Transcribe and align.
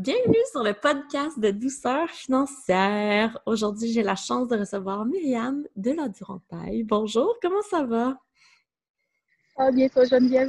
Bienvenue 0.00 0.42
sur 0.50 0.62
le 0.62 0.72
podcast 0.72 1.38
de 1.38 1.50
douceur 1.50 2.08
financière. 2.08 3.38
Aujourd'hui, 3.44 3.92
j'ai 3.92 4.02
la 4.02 4.16
chance 4.16 4.48
de 4.48 4.56
recevoir 4.56 5.04
Myriam 5.04 5.66
de 5.76 5.90
la 5.90 6.08
Durantaille. 6.08 6.84
Bonjour, 6.84 7.36
comment 7.42 7.60
ça 7.60 7.84
va? 7.84 8.18
Bien, 9.74 9.90
toi, 9.90 10.06
Geneviève? 10.06 10.48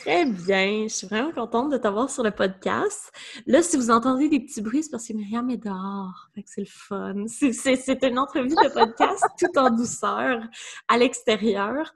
Très 0.00 0.24
bien, 0.24 0.84
je 0.84 0.94
suis 0.94 1.06
vraiment 1.06 1.30
contente 1.30 1.72
de 1.72 1.76
t'avoir 1.76 2.08
sur 2.08 2.22
le 2.22 2.30
podcast. 2.30 3.12
Là, 3.44 3.62
si 3.62 3.76
vous 3.76 3.90
entendez 3.90 4.30
des 4.30 4.40
petits 4.40 4.62
bruits, 4.62 4.82
c'est 4.82 4.90
parce 4.90 5.06
que 5.06 5.12
Myriam 5.12 5.50
est 5.50 5.58
dehors. 5.58 6.30
c'est 6.46 6.62
le 6.62 6.66
fun. 6.66 7.26
C'est 7.26 8.02
une 8.02 8.18
entrevue 8.18 8.48
de 8.48 8.72
podcast 8.72 9.26
tout 9.38 9.58
en 9.58 9.68
douceur 9.68 10.40
à 10.88 10.96
l'extérieur. 10.96 11.94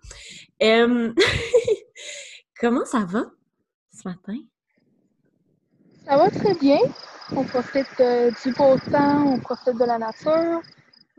comment 2.60 2.84
ça 2.84 3.06
va 3.06 3.24
ce 3.90 4.06
matin? 4.06 4.36
Ça 6.10 6.16
va 6.16 6.28
très 6.28 6.54
bien. 6.54 6.78
On 7.36 7.44
profite 7.44 7.86
euh, 8.00 8.32
du 8.42 8.52
beau 8.54 8.76
temps, 8.90 9.26
on 9.28 9.38
profite 9.38 9.78
de 9.78 9.84
la 9.84 9.96
nature. 9.96 10.60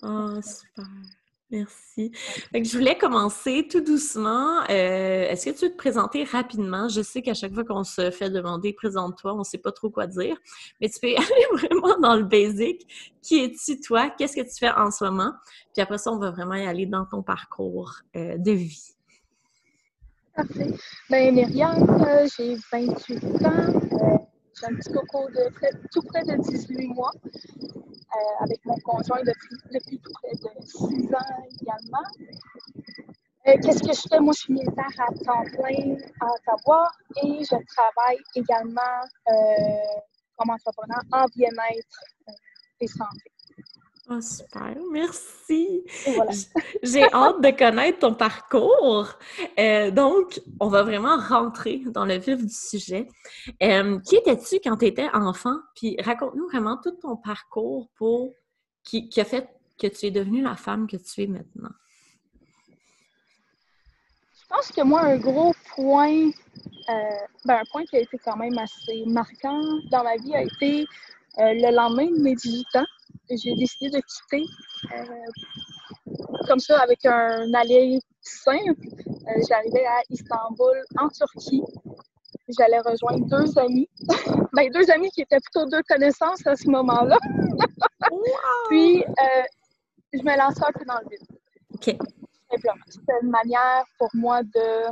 Oh, 0.04 0.36
super. 0.42 0.86
Merci. 1.50 2.12
je 2.54 2.78
voulais 2.78 2.98
commencer 2.98 3.70
tout 3.72 3.80
doucement. 3.80 4.64
Euh, 4.70 5.30
est-ce 5.30 5.46
que 5.46 5.58
tu 5.58 5.66
veux 5.66 5.72
te 5.72 5.78
présenter 5.78 6.26
rapidement? 6.26 6.90
Je 6.90 7.02
sais 7.02 7.22
qu'à 7.22 7.34
chaque 7.34 7.54
fois 7.54 7.64
qu'on 7.64 7.86
se 7.86 8.12
fait 8.12 8.30
demander 8.30 8.74
présente-toi, 8.74 9.34
on 9.34 9.40
ne 9.40 9.44
sait 9.46 9.60
pas 9.60 9.72
trop 9.72 9.90
quoi 9.90 10.08
dire, 10.08 10.36
mais 10.82 10.90
tu 10.90 11.00
peux 11.00 11.08
aller 11.16 11.48
vraiment 11.54 11.98
dans 11.98 12.18
le 12.18 12.24
basic. 12.24 12.86
Qui 13.22 13.46
es-tu, 13.46 13.80
toi? 13.80 14.10
Qu'est-ce 14.10 14.36
que 14.36 14.42
tu 14.42 14.58
fais 14.60 14.72
en 14.72 14.92
ce 14.92 15.06
moment? 15.06 15.32
Puis 15.74 15.82
après 15.82 16.00
ça, 16.00 16.12
on 16.12 16.18
va 16.18 16.32
vraiment 16.32 16.56
y 16.56 16.66
aller 16.66 16.86
dans 16.86 17.06
ton 17.06 17.24
parcours 17.24 17.94
euh, 18.18 18.38
de 18.38 18.52
vie. 18.52 18.90
Parfait. 20.36 20.76
Bien, 21.10 21.32
Myriam, 21.32 22.28
j'ai 22.38 22.58
28 22.74 23.46
ans. 23.46 24.28
J'ai 24.62 24.68
un 24.68 24.76
petit 24.76 24.92
coco 24.94 25.28
de 25.30 25.50
tout 25.92 26.02
près 26.04 26.24
de 26.24 26.36
18 26.40 26.88
mois 26.90 27.12
euh, 27.26 28.44
avec 28.44 28.64
mon 28.64 28.76
conjoint 28.82 29.22
depuis, 29.24 29.98
tout 30.00 30.12
près 30.22 30.34
de 30.34 30.66
6 30.68 31.16
ans 31.16 31.48
également. 31.60 32.06
Euh, 33.48 33.58
qu'est-ce 33.64 33.82
que 33.82 33.92
je 33.92 34.02
fais? 34.08 34.20
Moi, 34.20 34.34
je 34.38 34.42
suis 34.42 34.54
militaire 34.54 34.86
à 35.00 35.12
temps 35.26 35.44
plein 35.46 35.96
à 36.20 36.28
Ottawa 36.28 36.92
et 37.24 37.44
je 37.44 37.56
travaille 37.76 38.20
également 38.36 39.02
euh, 39.30 39.34
comme 40.38 40.52
entrepreneur 40.52 41.02
en 41.12 41.26
bien-être 41.36 42.00
et 42.82 42.88
santé. 42.88 43.31
Oh, 44.14 44.20
super, 44.20 44.76
merci. 44.92 45.86
J'ai 46.84 47.04
hâte 47.14 47.40
de 47.40 47.58
connaître 47.58 48.00
ton 48.00 48.14
parcours. 48.14 49.08
Euh, 49.58 49.90
donc, 49.90 50.42
on 50.60 50.68
va 50.68 50.84
vraiment 50.84 51.18
rentrer 51.18 51.82
dans 51.86 52.04
le 52.04 52.18
vif 52.18 52.46
du 52.46 52.54
sujet. 52.54 53.08
Euh, 53.64 54.00
qui 54.00 54.18
étais-tu 54.18 54.60
quand 54.62 54.76
tu 54.76 54.88
étais 54.88 55.08
enfant? 55.14 55.56
Puis 55.76 55.96
raconte-nous 56.02 56.50
vraiment 56.50 56.78
tout 56.84 56.92
ton 56.92 57.16
parcours 57.16 57.88
pour 57.96 58.34
qui, 58.84 59.10
a 59.16 59.24
fait 59.24 59.48
que 59.80 59.88
tu 59.88 60.08
es 60.08 60.12
devenue 60.12 60.42
la 60.42 60.58
femme 60.58 60.88
que 60.88 60.98
tu 60.98 61.22
es 61.22 61.28
maintenant. 61.28 61.72
Je 64.34 64.46
pense 64.50 64.74
que 64.74 64.82
moi, 64.82 65.04
un 65.04 65.18
gros 65.20 65.54
point, 65.74 66.28
euh, 66.28 66.92
ben, 67.46 67.60
un 67.60 67.64
point 67.72 67.86
qui 67.86 67.96
a 67.96 68.00
été 68.00 68.18
quand 68.18 68.36
même 68.36 68.58
assez 68.58 69.06
marquant 69.06 69.62
dans 69.90 70.04
ma 70.04 70.18
vie 70.18 70.36
a 70.36 70.44
été 70.44 70.86
le 71.38 71.74
lendemain 71.74 72.08
de 72.08 72.22
mes 72.22 72.36
18 72.36 72.76
ans 72.76 72.86
j'ai 73.38 73.56
décidé 73.56 73.90
de 73.90 74.02
quitter 74.02 74.46
euh, 74.94 76.16
comme 76.48 76.60
ça 76.60 76.80
avec 76.80 77.06
un 77.06 77.54
aller 77.54 78.00
simple. 78.22 78.76
Euh, 79.28 79.42
j'arrivais 79.48 79.86
à 79.86 80.02
Istanbul, 80.10 80.84
en 80.98 81.08
Turquie. 81.10 81.64
J'allais 82.58 82.80
rejoindre 82.80 83.26
deux 83.28 83.58
amis. 83.58 83.90
ben, 84.54 84.72
deux 84.72 84.90
amis 84.92 85.10
qui 85.12 85.22
étaient 85.22 85.40
plutôt 85.40 85.66
deux 85.68 85.82
connaissances 85.88 86.46
à 86.46 86.56
ce 86.56 86.68
moment-là. 86.70 87.18
Puis, 88.70 89.04
euh, 89.04 89.44
je 90.14 90.20
me 90.20 90.38
lançais 90.38 90.64
un 90.64 90.72
peu 90.78 90.86
dans 90.86 91.00
le 91.00 91.10
vide. 91.10 91.28
OK. 91.74 91.96
C'était 92.90 93.14
une 93.22 93.30
manière 93.30 93.86
pour 93.98 94.10
moi 94.14 94.44
de. 94.44 94.86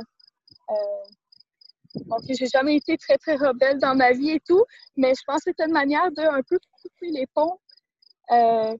Donc, 1.94 2.20
j'ai 2.28 2.46
jamais 2.46 2.76
été 2.76 2.96
très, 2.96 3.18
très 3.18 3.34
rebelle 3.34 3.78
dans 3.78 3.96
ma 3.96 4.12
vie 4.12 4.30
et 4.30 4.40
tout, 4.40 4.64
mais 4.96 5.12
je 5.14 5.22
pense 5.26 5.38
que 5.38 5.50
c'était 5.50 5.66
une 5.66 5.72
manière 5.72 6.10
de 6.12 6.22
un 6.22 6.40
peu 6.48 6.58
couper 6.80 7.10
les 7.10 7.26
ponts 7.34 7.58
euh, 8.30 8.76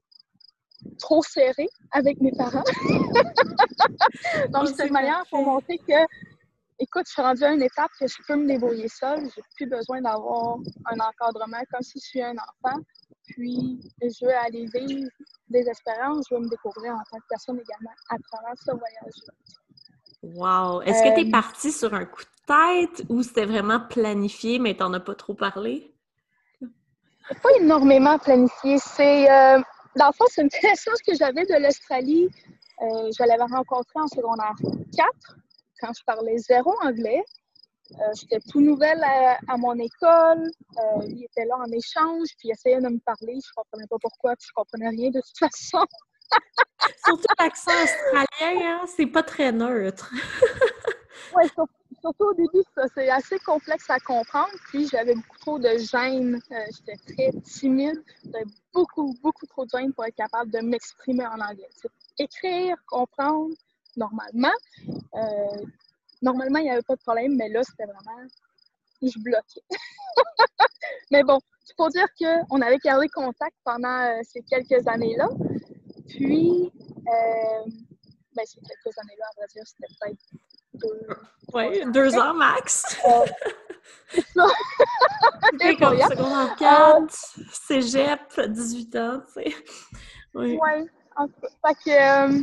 trop 0.98 1.22
serré 1.22 1.68
avec 1.92 2.20
mes 2.20 2.32
parents. 2.32 2.64
Donc, 4.52 4.68
c'est 4.68 4.86
une 4.86 4.92
manière 4.92 5.24
pour 5.30 5.44
montrer 5.44 5.78
que, 5.78 6.06
écoute, 6.78 7.04
je 7.06 7.12
suis 7.12 7.22
rendue 7.22 7.44
à 7.44 7.52
une 7.52 7.62
étape 7.62 7.90
que 7.98 8.06
je 8.06 8.16
peux 8.26 8.36
me 8.36 8.46
débrouiller 8.46 8.88
seule. 8.88 9.28
J'ai 9.34 9.42
plus 9.56 9.66
besoin 9.66 10.00
d'avoir 10.00 10.56
un 10.86 10.98
encadrement 10.98 11.62
comme 11.72 11.82
si 11.82 11.98
je 12.00 12.06
suis 12.06 12.22
un 12.22 12.34
enfant. 12.34 12.78
Puis, 13.28 13.80
je 14.02 14.26
veux 14.26 14.34
aller 14.34 14.66
vivre 14.74 15.08
des 15.48 15.68
expériences, 15.68 16.26
je 16.30 16.34
veux 16.34 16.40
me 16.40 16.48
découvrir 16.48 16.92
en 16.94 17.02
tant 17.10 17.18
que 17.18 17.26
personne 17.28 17.60
également 17.60 17.94
à 18.08 18.16
travers 18.30 18.54
ce 18.56 18.70
voyage-là. 18.70 19.34
Wow! 20.22 20.82
Est-ce 20.82 21.02
que 21.02 21.14
tu 21.14 21.26
es 21.26 21.28
euh, 21.28 21.30
partie 21.30 21.72
sur 21.72 21.94
un 21.94 22.04
coup 22.04 22.22
de 22.22 22.28
tête 22.46 23.06
ou 23.08 23.22
c'était 23.22 23.46
vraiment 23.46 23.80
planifié, 23.80 24.58
mais 24.58 24.74
tu 24.74 24.82
n'en 24.82 24.92
as 24.92 25.00
pas 25.00 25.14
trop 25.14 25.34
parlé? 25.34 25.94
Pas 27.34 27.50
énormément 27.60 28.18
planifié. 28.18 28.78
C'est, 28.78 29.30
euh, 29.30 29.60
dans 29.96 30.06
le 30.06 30.12
fond, 30.12 30.24
c'est 30.28 30.42
une 30.42 30.50
connaissance 30.50 31.00
que 31.06 31.14
j'avais 31.14 31.44
de 31.46 31.62
l'Australie. 31.62 32.28
Euh, 32.82 33.10
je 33.16 33.24
l'avais 33.24 33.42
rencontrée 33.42 34.00
en 34.00 34.08
secondaire 34.08 34.54
4, 34.96 35.36
quand 35.80 35.92
je 35.96 36.04
parlais 36.04 36.38
zéro 36.38 36.74
anglais. 36.82 37.22
Euh, 37.92 38.04
j'étais 38.14 38.38
tout 38.48 38.60
nouvelle 38.60 39.02
à, 39.02 39.56
mon 39.56 39.74
école. 39.74 40.48
il 41.06 41.24
était 41.24 41.44
là 41.44 41.56
en 41.56 41.70
échange, 41.72 42.28
puis 42.38 42.48
il 42.48 42.52
essayait 42.52 42.80
de 42.80 42.88
me 42.88 43.00
parler. 43.00 43.38
Je 43.44 43.50
comprenais 43.54 43.86
pas 43.88 43.97
pourquoi, 44.00 44.36
puis 44.36 44.47
je 44.48 44.52
comprenais 44.54 44.88
rien 44.88 45.10
de 45.10 45.20
toute 45.20 45.38
façon. 45.38 45.84
surtout 47.04 47.34
l'accent 47.38 47.72
australien, 47.82 48.80
hein? 48.80 48.84
c'est 48.86 49.06
pas 49.06 49.24
très 49.24 49.50
neutre. 49.50 50.12
oui, 51.36 51.44
surtout 51.54 51.79
surtout 52.00 52.24
au 52.24 52.34
début, 52.34 52.62
c'est 52.94 53.10
assez 53.10 53.38
complexe 53.38 53.88
à 53.90 53.98
comprendre. 53.98 54.52
Puis 54.68 54.88
j'avais 54.88 55.14
beaucoup 55.14 55.38
trop 55.38 55.58
de 55.58 55.78
gêne. 55.78 56.40
Euh, 56.50 56.64
j'étais 56.74 57.14
très 57.14 57.40
timide. 57.42 58.02
J'avais 58.24 58.44
beaucoup, 58.72 59.14
beaucoup 59.22 59.46
trop 59.46 59.64
de 59.64 59.70
gêne 59.70 59.92
pour 59.92 60.04
être 60.04 60.16
capable 60.16 60.50
de 60.50 60.58
m'exprimer 60.60 61.26
en 61.26 61.40
anglais. 61.40 61.68
Écrire, 62.18 62.76
comprendre, 62.86 63.54
normalement. 63.96 64.52
Euh, 65.14 65.64
normalement, 66.22 66.58
il 66.58 66.64
n'y 66.64 66.70
avait 66.70 66.82
pas 66.82 66.96
de 66.96 67.02
problème, 67.02 67.36
mais 67.36 67.48
là, 67.48 67.62
c'était 67.62 67.86
vraiment. 67.86 68.28
Je 69.02 69.18
bloquais. 69.18 69.62
mais 71.10 71.22
bon, 71.22 71.38
il 71.68 71.74
faut 71.76 71.88
dire 71.88 72.06
qu'on 72.18 72.60
avait 72.60 72.78
gardé 72.78 73.08
contact 73.08 73.56
pendant 73.64 73.88
euh, 73.88 74.20
ces 74.22 74.42
quelques 74.42 74.86
années-là. 74.86 75.28
Puis, 76.08 76.70
ben, 77.06 78.44
ces 78.44 78.60
quelques 78.60 78.98
années-là, 78.98 79.24
à 79.30 79.34
vrai 79.38 79.46
dire, 79.54 79.62
c'était 79.64 79.86
peut-être 80.00 80.18
oui, 81.53 81.82
deux 81.92 82.16
ans 82.16 82.34
max. 82.34 82.84
c'est 84.08 84.26
ça. 84.34 84.47
comme 85.78 85.98
secondaire 85.98 86.56
4, 86.58 87.03
euh, 87.03 87.06
cégep, 87.53 88.41
18 88.48 88.97
ans, 88.97 89.22
tu 89.26 89.42
sais. 89.42 89.54
Oui. 90.34 90.59
Ouais. 90.60 90.86
Fait 91.66 91.75
que 91.84 91.91
euh, 91.91 92.42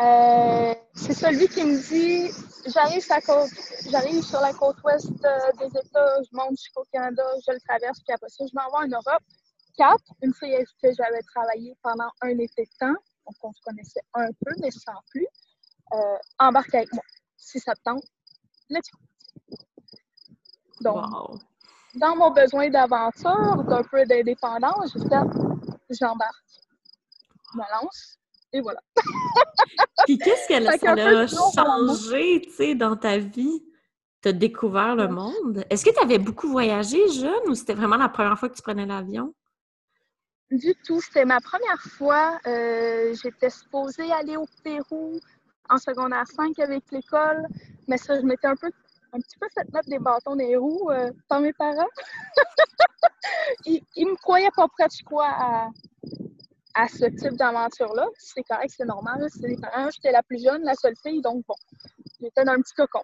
euh, 0.00 0.74
c'est 0.94 1.14
celui 1.14 1.48
qui 1.48 1.64
me 1.64 1.78
dit 1.78 2.30
j'arrive 2.66 3.02
sur, 3.02 3.16
côte, 3.24 3.50
j'arrive 3.88 4.22
sur 4.22 4.40
la 4.40 4.52
côte 4.52 4.76
ouest 4.84 5.10
des 5.58 5.66
États, 5.66 6.22
je 6.22 6.36
monte 6.36 6.50
jusqu'au 6.50 6.84
Canada, 6.92 7.22
je 7.46 7.52
le 7.52 7.60
traverse, 7.68 8.00
puis 8.04 8.14
après 8.14 8.28
ça, 8.28 8.44
je 8.46 8.52
m'envoie 8.54 8.80
en 8.80 8.88
Europe. 8.88 9.22
4, 9.78 9.96
une 10.22 10.34
fille 10.34 10.64
que 10.82 10.88
j'avais 10.92 11.22
travaillé 11.34 11.74
pendant 11.82 12.10
un 12.20 12.38
été 12.38 12.64
de 12.64 12.70
temps, 12.78 12.94
donc 13.26 13.36
on 13.42 13.52
se 13.52 13.60
connaissait 13.64 14.02
un 14.14 14.26
peu, 14.44 14.52
mais 14.60 14.70
sans 14.70 14.92
plus, 15.10 15.26
embarque 16.38 16.74
avec 16.74 16.92
moi 16.92 17.02
si 17.42 17.60
ça 17.60 17.74
te 17.74 17.80
tente, 17.84 18.04
let's 18.70 18.88
go. 18.92 19.00
Donc, 20.80 21.40
dans 21.94 22.16
mon 22.16 22.30
besoin 22.30 22.70
d'aventure, 22.70 23.64
d'un 23.64 23.82
peu 23.82 24.04
d'indépendance, 24.06 24.92
j'ai 24.94 25.00
fait, 25.00 25.94
j'embarque, 26.00 26.44
je 27.52 27.58
me 27.58 27.64
lance, 27.72 28.18
et 28.52 28.60
voilà. 28.60 28.80
Puis 30.06 30.18
qu'est-ce 30.18 30.48
que 30.48 30.78
ça 30.78 30.92
a 30.92 31.26
changé, 31.26 32.40
tu 32.42 32.50
sais, 32.50 32.74
dans 32.74 32.96
ta 32.96 33.18
vie? 33.18 33.62
Tu 34.22 34.28
as 34.28 34.32
découvert 34.32 34.94
le 34.94 35.08
monde? 35.08 35.64
Est-ce 35.68 35.84
que 35.84 35.90
tu 35.90 36.00
avais 36.00 36.18
beaucoup 36.18 36.48
voyagé 36.48 37.08
jeune 37.08 37.48
ou 37.48 37.54
c'était 37.54 37.74
vraiment 37.74 37.96
la 37.96 38.08
première 38.08 38.38
fois 38.38 38.48
que 38.48 38.54
tu 38.54 38.62
prenais 38.62 38.86
l'avion? 38.86 39.34
Du 40.52 40.74
tout. 40.84 41.00
C'était 41.00 41.24
ma 41.24 41.40
première 41.40 41.80
fois. 41.80 42.38
Euh, 42.46 43.14
j'étais 43.20 43.50
supposée 43.50 44.12
aller 44.12 44.36
au 44.36 44.46
Pérou 44.62 45.18
en 45.72 45.78
secondaire 45.78 46.26
5 46.26 46.58
avec 46.58 46.84
l'école, 46.90 47.46
mais 47.88 47.96
ça, 47.96 48.20
je 48.20 48.24
m'étais 48.24 48.46
un 48.46 48.56
peu 48.56 48.70
un 49.14 49.20
petit 49.20 49.38
peu 49.38 49.46
fait 49.54 49.70
mettre 49.72 49.88
des 49.88 49.98
bâtons 49.98 50.36
des 50.36 50.56
roues 50.56 50.90
euh, 50.90 51.10
par 51.28 51.40
mes 51.40 51.52
parents. 51.52 51.88
ils, 53.66 53.82
ne 53.98 54.10
me 54.10 54.16
croyaient 54.16 54.50
pas 54.56 54.66
prêt, 54.68 54.86
je 54.98 55.04
crois, 55.04 55.28
à, 55.28 55.68
à 56.74 56.88
ce 56.88 57.04
type 57.04 57.36
d'aventure-là. 57.36 58.06
C'est 58.16 58.42
correct, 58.42 58.72
c'est 58.74 58.86
normal. 58.86 59.26
C'est 59.28 59.48
les 59.48 59.56
parents. 59.56 59.90
J'étais 59.90 60.12
la 60.12 60.22
plus 60.22 60.42
jeune, 60.42 60.62
la 60.62 60.74
seule 60.74 60.94
fille, 61.02 61.20
donc 61.20 61.44
bon, 61.46 61.54
j'étais 62.20 62.44
dans 62.44 62.52
un 62.52 62.60
petit 62.62 62.72
cocon. 62.74 63.02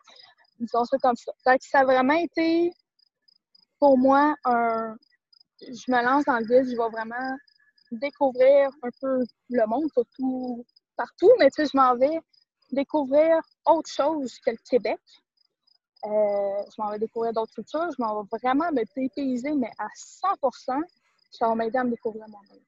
Disons 0.59 0.85
ça 0.87 0.97
comme 1.03 1.17
ça. 1.17 1.33
ça 1.61 1.81
a 1.81 1.85
vraiment 1.85 2.15
été, 2.15 2.73
pour 3.79 3.99
moi, 3.99 4.35
un, 4.47 4.97
je 5.61 5.93
me 5.93 6.03
lance 6.03 6.25
dans 6.25 6.39
le 6.39 6.47
vide, 6.47 6.71
je 6.71 6.77
vais 6.77 6.91
vraiment 6.91 7.37
découvrir 7.93 8.71
un 8.83 8.89
peu 9.01 9.25
le 9.51 9.67
monde, 9.67 9.91
surtout 9.93 10.65
partout, 10.97 11.31
mais 11.39 11.51
tu 11.51 11.63
sais, 11.63 11.71
je 11.73 11.77
m'en 11.77 11.95
vais 11.97 12.19
découvrir 12.73 13.39
autre 13.67 13.91
chose 13.91 14.39
que 14.45 14.51
le 14.51 14.57
Québec. 14.69 15.01
Euh, 16.05 16.09
je 16.09 16.81
m'en 16.81 16.91
vais 16.91 16.99
découvrir 16.99 17.33
d'autres 17.33 17.53
cultures, 17.53 17.91
je 17.91 18.01
m'en 18.03 18.23
vais 18.23 18.29
vraiment 18.41 18.71
me 18.71 18.85
dépayser, 18.95 19.53
mais 19.53 19.71
à 19.79 19.89
100 19.95 20.29
ça 21.31 21.49
va 21.49 21.55
m'aider 21.57 21.79
à 21.79 21.85
me 21.85 21.91
découvrir 21.91 22.25
moi-même. 22.29 22.63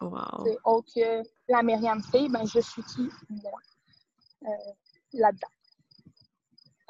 Wow. 0.00 0.44
C'est 0.44 0.58
autre 0.64 0.92
que 0.94 1.22
la 1.48 1.62
Myriam 1.62 2.02
fille, 2.02 2.28
ben 2.28 2.46
je 2.46 2.60
suis 2.60 2.82
qui, 2.82 3.08
moi, 3.30 3.58
euh, 4.42 4.72
là-dedans. 5.14 5.48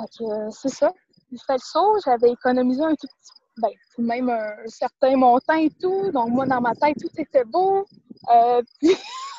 Euh, 0.00 0.50
c'est 0.50 0.70
ça. 0.70 0.92
J'ai 1.30 1.38
fait 1.46 1.52
le 1.52 1.58
saut, 1.58 1.98
j'avais 2.04 2.30
économisé 2.30 2.82
un 2.82 2.94
tout 2.94 3.06
petit 3.06 3.44
ben, 3.56 3.70
même 3.98 4.30
un 4.30 4.66
certain 4.66 5.16
montant 5.16 5.54
et 5.54 5.70
tout. 5.70 6.10
Donc, 6.10 6.30
moi, 6.30 6.46
dans 6.46 6.60
ma 6.60 6.74
tête, 6.74 6.96
tout 7.00 7.10
était 7.16 7.44
beau. 7.44 7.86
Euh, 8.32 8.62
puis, 8.80 8.96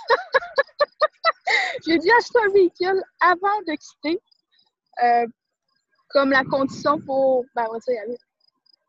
j'ai 1.85 1.97
dû 1.97 2.09
acheter 2.11 2.39
un 2.45 2.51
véhicule 2.51 3.03
avant 3.21 3.61
de 3.67 3.75
quitter. 3.75 4.21
Euh, 5.03 5.27
comme 6.09 6.31
la 6.31 6.43
condition 6.43 6.99
pour. 7.01 7.43
Ben, 7.55 7.65
on 7.69 7.77
il 7.87 7.91
n'y 7.91 7.99
avait 7.99 8.17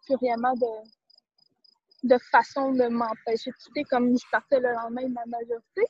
plus 0.04 0.16
vraiment 0.16 0.54
de, 0.54 2.08
de 2.08 2.18
façon 2.30 2.72
de 2.72 2.86
m'empêcher 2.86 3.50
de 3.50 3.56
quitter 3.56 3.84
comme 3.84 4.16
je 4.16 4.24
partais 4.30 4.60
le 4.60 4.72
lendemain 4.72 5.02
de 5.02 5.12
ma 5.12 5.26
majorité. 5.26 5.82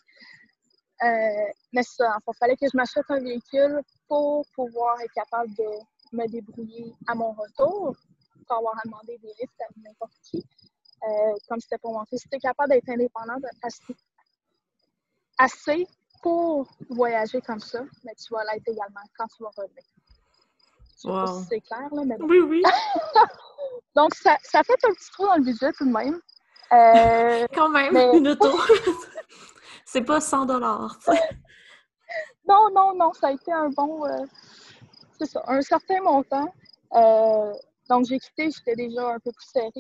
Euh, 1.03 1.53
mais 1.73 1.83
ça, 1.83 2.17
il 2.27 2.33
fallait 2.39 2.57
que 2.57 2.67
je 2.73 2.77
m'achète 2.77 3.05
un 3.11 3.21
véhicule 3.21 3.83
pour 4.09 4.47
pouvoir 4.55 4.99
être 5.03 5.13
capable 5.13 5.55
de 5.57 5.69
me 6.13 6.27
débrouiller 6.29 6.95
à 7.07 7.15
mon 7.15 7.33
retour 7.33 7.95
pas 8.47 8.57
avoir 8.57 8.75
à 8.79 8.83
demander 8.85 9.19
des 9.19 9.33
listes 9.41 9.61
à 9.61 9.67
n'importe 9.77 10.15
qui. 10.23 10.45
Euh, 11.03 11.35
comme 11.49 11.61
c'était 11.61 11.79
pour 11.79 12.03
si 12.11 12.29
tu 12.29 12.37
es 12.37 12.39
capable 12.39 12.71
d'être 12.71 12.89
indépendante 12.89 13.43
assez, 15.39 15.87
pour 16.27 16.67
voyager 16.91 17.41
comme 17.41 17.61
ça, 17.61 17.85
mais 18.03 18.13
tu 18.17 18.35
vas 18.35 18.43
l'être 18.45 18.67
également 18.67 19.01
quand 19.17 19.27
tu 19.29 19.45
vas 19.45 19.51
revenir. 19.57 19.85
Wow. 21.05 21.45
c'est 21.49 21.61
clair, 21.61 21.89
là, 21.93 22.03
mais 22.05 22.17
Oui, 22.21 22.41
oui. 22.41 22.63
Donc, 23.95 24.13
ça, 24.17 24.37
ça 24.43 24.65
fait 24.65 24.73
un 24.85 24.93
petit 24.93 25.11
trou 25.13 25.27
dans 25.27 25.37
le 25.37 25.43
budget 25.45 25.71
tout 25.75 25.85
de 25.87 25.93
même. 25.93 26.21
Euh, 26.73 27.47
Quand 27.55 27.69
même, 27.69 27.93
mais- 27.93 28.17
une 28.19 28.27
auto. 28.27 28.49
c'est 29.85 30.03
pas 30.03 30.21
100 30.21 30.47
dollars. 30.47 30.99
non, 32.49 32.71
non, 32.75 32.93
non, 32.97 33.13
ça 33.13 33.29
a 33.29 33.31
été 33.33 33.53
un 33.53 33.69
bon. 33.69 34.05
euh, 34.07 34.25
c'est 35.19 35.27
ça, 35.27 35.45
un 35.47 35.63
certain 35.63 36.01
montant. 36.03 36.53
Euh, 36.95 37.53
donc, 37.89 38.07
j'ai 38.07 38.19
quitté, 38.19 38.51
j'étais 38.51 38.75
déjà 38.75 39.11
un 39.11 39.21
peu 39.21 39.31
plus 39.31 39.47
serrée 39.53 39.71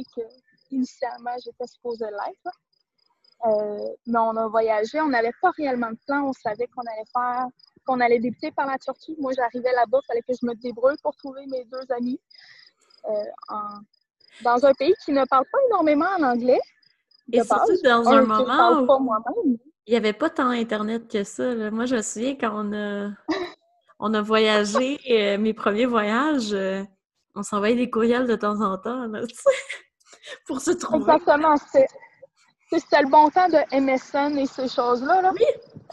qu'initialement 0.69 1.35
j'étais 1.45 1.67
supposée 1.67 2.07
l'être. 2.07 2.57
Euh, 3.45 3.79
mais 4.07 4.19
on 4.19 4.37
a 4.37 4.49
voyagé, 4.49 5.01
on 5.01 5.09
n'avait 5.09 5.33
pas 5.43 5.51
réellement 5.57 5.91
de 5.91 5.99
plan, 6.07 6.23
on 6.29 6.33
savait 6.33 6.67
qu'on 6.69 6.83
allait 6.83 7.05
faire, 7.13 7.47
qu'on 7.87 8.01
allait 8.01 8.19
débuter 8.19 8.51
par 8.51 8.67
la 8.67 8.79
Turquie. 8.79 9.15
Moi, 9.21 9.33
j'arrivais 9.37 9.73
là-bas, 9.73 9.99
il 10.03 10.07
fallait 10.07 10.23
que 10.23 10.33
je 10.41 10.47
me 10.47 10.55
débrouille 10.55 10.97
pour 11.03 11.15
trouver 11.17 11.45
mes 11.47 11.65
deux 11.67 11.93
amis 11.95 12.19
euh, 13.09 13.11
en- 13.49 13.81
dans 14.43 14.65
un 14.67 14.73
pays 14.75 14.95
qui 15.05 15.13
ne 15.13 15.25
parle 15.27 15.45
pas 15.53 15.59
énormément 15.69 16.07
en 16.19 16.23
anglais. 16.23 16.59
Et 17.33 17.43
surtout 17.43 17.67
base. 17.69 17.83
dans 17.83 18.09
Un, 18.09 18.23
moment 18.23 18.83
où 18.83 18.87
pas 18.87 18.99
il 19.87 19.93
n'y 19.93 19.97
avait 19.97 20.13
pas 20.13 20.31
tant 20.31 20.49
Internet 20.51 21.09
que 21.09 21.23
ça. 21.23 21.55
là. 21.55 21.71
Moi, 21.71 21.87
je 21.87 21.97
me 21.97 22.03
souviens 22.03 22.35
quand 22.35 22.51
on 22.53 22.73
a, 22.73 23.11
on 24.01 24.15
a 24.15 24.21
voyagé, 24.23 24.99
euh, 25.11 25.39
mes 25.39 25.55
premiers 25.55 25.87
voyages, 25.87 26.53
euh, 26.53 26.83
on 27.37 27.43
s'envoyait 27.43 27.77
des 27.77 27.89
courriels 27.91 28.27
de 28.27 28.35
temps 28.35 28.61
en 28.61 28.77
temps, 28.79 29.07
là, 29.07 29.21
pour 30.47 30.61
se 30.61 30.73
trouver. 30.73 31.13
Exactement. 31.13 31.55
C'était 32.69 33.01
le 33.03 33.09
bon 33.09 33.29
temps 33.31 33.49
de 33.49 33.59
MSN 33.81 34.37
et 34.39 34.47
ces 34.47 34.69
choses-là. 34.69 35.23
Là. 35.23 35.33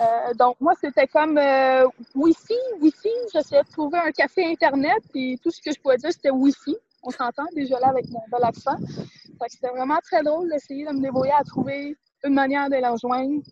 Euh, 0.01 0.33
donc, 0.33 0.55
moi, 0.59 0.73
c'était 0.81 1.07
comme 1.07 1.37
euh, 1.37 1.85
Wi-Fi, 2.15 2.55
Wi-Fi. 2.81 3.09
J'essayais 3.31 3.61
de 3.61 3.69
trouver 3.69 3.99
un 3.99 4.11
café 4.11 4.45
Internet 4.45 5.03
et 5.13 5.37
tout 5.43 5.51
ce 5.51 5.61
que 5.61 5.71
je 5.71 5.79
pouvais 5.79 5.97
dire, 5.97 6.11
c'était 6.11 6.31
Wi-Fi. 6.31 6.75
On 7.03 7.11
s'entend 7.11 7.45
déjà 7.55 7.79
là 7.79 7.89
avec 7.89 8.09
mon 8.09 8.23
bel 8.31 8.43
accent. 8.43 8.77
Fait 8.77 9.45
que 9.47 9.51
c'était 9.51 9.69
vraiment 9.69 9.99
très 10.03 10.23
drôle 10.23 10.49
d'essayer 10.49 10.85
de 10.85 10.91
me 10.93 11.01
débrouiller 11.01 11.33
à 11.33 11.43
trouver 11.43 11.95
une 12.23 12.33
manière 12.33 12.69
de 12.69 12.75
les 12.75 12.87
rejoindre. 12.87 13.43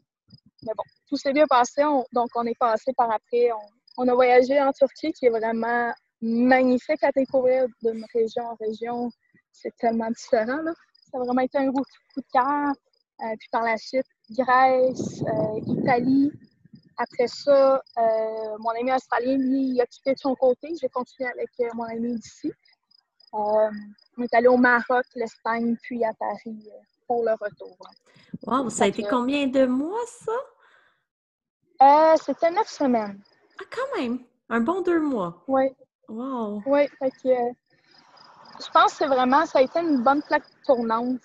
Mais 0.64 0.74
bon, 0.76 0.84
tout 1.08 1.18
s'est 1.18 1.34
bien 1.34 1.46
passé. 1.48 1.84
On- 1.84 2.06
donc, 2.14 2.30
on 2.36 2.46
est 2.46 2.58
passé 2.58 2.92
par 2.98 3.12
après. 3.12 3.52
On, 3.98 4.04
on 4.04 4.08
a 4.08 4.14
voyagé 4.16 4.60
en 4.60 4.72
Turquie, 4.72 5.12
qui 5.14 5.28
est 5.28 5.30
vraiment 5.30 5.92
magnifique 6.22 7.04
à 7.04 7.12
découvrir 7.12 7.66
d'une 7.84 8.04
région 8.16 8.44
en 8.48 8.56
région. 8.60 9.12
C'est 9.52 9.76
tellement 9.78 10.10
différent. 10.10 10.62
Là. 10.64 10.72
Ça 11.12 11.18
a 11.20 11.24
vraiment 11.24 11.42
été 11.42 11.60
un 11.60 11.68
gros 11.68 11.84
coup 11.84 12.22
de 12.22 12.26
cœur. 12.34 12.74
Euh, 13.24 13.36
puis 13.38 13.48
par 13.52 13.64
la 13.64 13.78
suite, 13.78 14.06
Grèce, 14.32 15.22
euh, 15.22 15.60
Italie. 15.68 16.32
Après 16.98 17.28
ça, 17.28 17.82
euh, 17.98 18.58
mon 18.60 18.70
ami 18.72 18.92
australien, 18.94 19.38
lui, 19.38 19.70
il 19.70 19.82
a 19.82 19.86
quitté 19.86 20.14
de 20.14 20.20
son 20.20 20.36
côté. 20.36 20.70
J'ai 20.80 20.90
continué 20.90 21.30
avec 21.30 21.50
mon 21.74 21.84
ami 21.84 22.16
d'ici. 22.16 22.52
On 23.34 23.70
est 24.22 24.34
allé 24.34 24.48
au 24.48 24.58
Maroc, 24.58 25.06
l'Espagne, 25.16 25.76
puis 25.82 26.04
à 26.04 26.14
Paris 26.14 26.70
pour 27.08 27.24
le 27.24 27.32
retour. 27.32 27.78
Wow, 28.46 28.70
ça 28.70 28.84
a 28.84 28.88
été 28.88 29.04
combien 29.04 29.48
de 29.48 29.66
mois, 29.66 30.06
ça? 30.08 30.34
C'était 32.24 32.52
neuf 32.52 32.68
semaines. 32.68 33.20
Ah, 33.60 33.64
quand 33.72 34.00
même! 34.00 34.20
Un 34.50 34.60
bon 34.60 34.82
deux 34.82 35.00
mois. 35.00 35.44
Oui, 35.48 35.70
Wow! 36.10 36.62
oui. 36.66 36.88
Fait 37.00 37.12
que, 37.12 37.30
je 37.30 38.70
pense 38.74 38.92
que 38.92 38.98
c'est 38.98 39.08
vraiment, 39.08 39.46
ça 39.46 39.60
a 39.60 39.62
été 39.62 39.80
une 39.80 40.04
bonne 40.04 40.22
plaque 40.24 40.44
tournante 40.66 41.22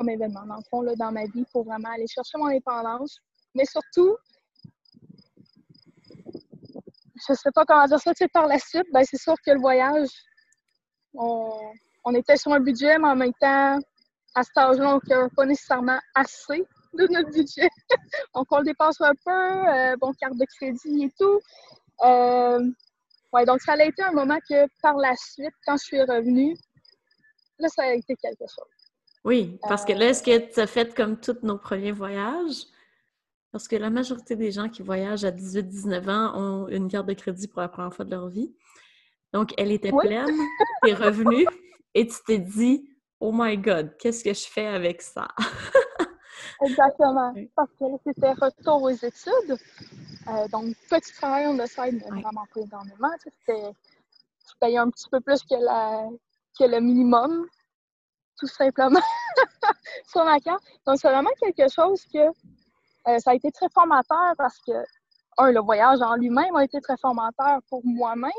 comme 0.00 0.08
événement, 0.08 0.46
dans 0.46 0.56
le 0.56 0.62
fond, 0.70 0.80
là, 0.80 0.94
dans 0.96 1.12
ma 1.12 1.26
vie, 1.26 1.44
pour 1.52 1.64
vraiment 1.64 1.90
aller 1.90 2.06
chercher 2.06 2.38
mon 2.38 2.46
indépendance. 2.46 3.18
Mais 3.54 3.66
surtout, 3.66 4.16
je 7.28 7.34
sais 7.34 7.50
pas 7.54 7.64
comment 7.66 7.86
dire 7.86 8.00
ça, 8.00 8.12
par 8.32 8.46
la 8.46 8.58
suite, 8.58 8.86
ben, 8.92 9.04
c'est 9.04 9.20
sûr 9.20 9.34
que 9.44 9.50
le 9.50 9.60
voyage, 9.60 10.08
on, 11.12 11.50
on 12.04 12.14
était 12.14 12.38
sur 12.38 12.52
un 12.52 12.60
budget, 12.60 12.98
mais 12.98 13.08
en 13.08 13.16
même 13.16 13.34
temps, 13.40 13.78
à 14.34 14.42
cet 14.42 14.56
âge-là, 14.56 14.96
on 14.96 15.00
n'avait 15.06 15.28
pas 15.36 15.44
nécessairement 15.44 15.98
assez 16.14 16.64
de 16.94 17.06
notre 17.12 17.30
budget. 17.30 17.68
Donc, 18.34 18.46
on 18.50 18.58
le 18.58 18.64
dépasse 18.64 19.00
un 19.00 19.12
peu, 19.24 19.68
euh, 19.68 19.96
bon, 20.00 20.12
carte 20.18 20.36
de 20.36 20.46
crédit 20.56 21.04
et 21.04 21.12
tout. 21.18 21.40
Euh, 22.04 22.70
ouais, 23.34 23.44
donc, 23.44 23.60
ça 23.60 23.74
a 23.74 23.84
été 23.84 24.02
un 24.02 24.12
moment 24.12 24.38
que, 24.48 24.66
par 24.80 24.94
la 24.94 25.14
suite, 25.16 25.52
quand 25.66 25.76
je 25.76 25.84
suis 25.84 26.00
revenue, 26.00 26.56
là, 27.58 27.68
ça 27.68 27.82
a 27.82 27.92
été 27.92 28.16
quelque 28.16 28.46
chose. 28.48 28.79
Oui, 29.24 29.58
parce 29.68 29.84
que 29.84 29.92
là, 29.92 30.06
Euh, 30.06 30.08
est-ce 30.10 30.22
que 30.22 30.52
tu 30.52 30.60
as 30.60 30.66
fait 30.66 30.94
comme 30.94 31.20
tous 31.20 31.36
nos 31.42 31.58
premiers 31.58 31.92
voyages? 31.92 32.64
Parce 33.52 33.68
que 33.68 33.76
la 33.76 33.90
majorité 33.90 34.36
des 34.36 34.50
gens 34.52 34.68
qui 34.68 34.82
voyagent 34.82 35.24
à 35.24 35.30
18-19 35.30 36.08
ans 36.08 36.32
ont 36.38 36.68
une 36.68 36.88
carte 36.88 37.06
de 37.06 37.14
crédit 37.14 37.48
pour 37.48 37.60
la 37.60 37.68
première 37.68 37.92
fois 37.92 38.04
de 38.04 38.10
leur 38.10 38.28
vie. 38.28 38.54
Donc, 39.32 39.52
elle 39.58 39.72
était 39.72 39.92
Oui. 39.92 40.06
pleine, 40.06 40.26
tu 40.82 40.90
es 40.90 40.94
revenu 40.94 41.46
et 41.94 42.06
tu 42.06 42.16
t'es 42.26 42.38
dit 42.38 42.88
Oh 43.18 43.32
my 43.34 43.58
God, 43.58 43.96
qu'est-ce 43.98 44.24
que 44.24 44.32
je 44.32 44.46
fais 44.46 44.66
avec 44.66 45.02
ça? 45.02 45.28
Exactement. 46.62 47.34
Parce 47.54 47.70
que 47.78 47.84
c'était 48.06 48.32
retour 48.32 48.82
aux 48.82 48.90
études. 48.90 49.58
Euh, 50.28 50.48
donc, 50.48 50.74
petit 50.88 51.12
travail 51.14 51.46
on 51.46 51.56
the 51.58 51.66
side, 51.66 51.94
mais 52.00 52.10
Oui. 52.10 52.22
vraiment 52.22 52.46
pas 52.54 52.60
énormément. 52.60 53.10
tu 53.22 54.56
payais 54.60 54.78
un 54.78 54.90
petit 54.90 55.08
peu 55.10 55.20
plus 55.20 55.42
que, 55.42 55.54
la, 55.54 56.08
que 56.58 56.64
le 56.64 56.80
minimum, 56.80 57.46
tout 58.40 58.46
simplement, 58.48 59.00
sur 60.08 60.24
ma 60.24 60.40
carte. 60.40 60.62
Donc, 60.86 60.98
c'est 60.98 61.08
vraiment 61.08 61.30
quelque 61.40 61.70
chose 61.70 62.04
que 62.12 62.18
euh, 62.18 63.18
ça 63.18 63.30
a 63.30 63.34
été 63.34 63.52
très 63.52 63.68
formateur 63.68 64.34
parce 64.36 64.58
que, 64.66 64.72
un, 65.38 65.52
le 65.52 65.60
voyage 65.60 66.02
en 66.02 66.16
lui-même 66.16 66.56
a 66.56 66.64
été 66.64 66.80
très 66.80 66.96
formateur 66.96 67.60
pour 67.68 67.80
moi-même, 67.84 68.30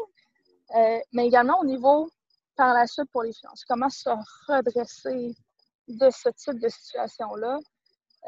euh, 0.76 1.00
mais 1.14 1.28
également 1.28 1.60
au 1.62 1.66
niveau, 1.66 2.10
par 2.58 2.74
la 2.74 2.86
suite, 2.88 3.10
pour 3.12 3.24
les 3.24 3.34
finances. 3.34 3.64
Comment 3.66 3.90
se 3.90 4.10
redresser 4.48 5.36
de 5.88 6.10
ce 6.10 6.30
type 6.30 6.60
de 6.60 6.68
situation-là? 6.68 7.60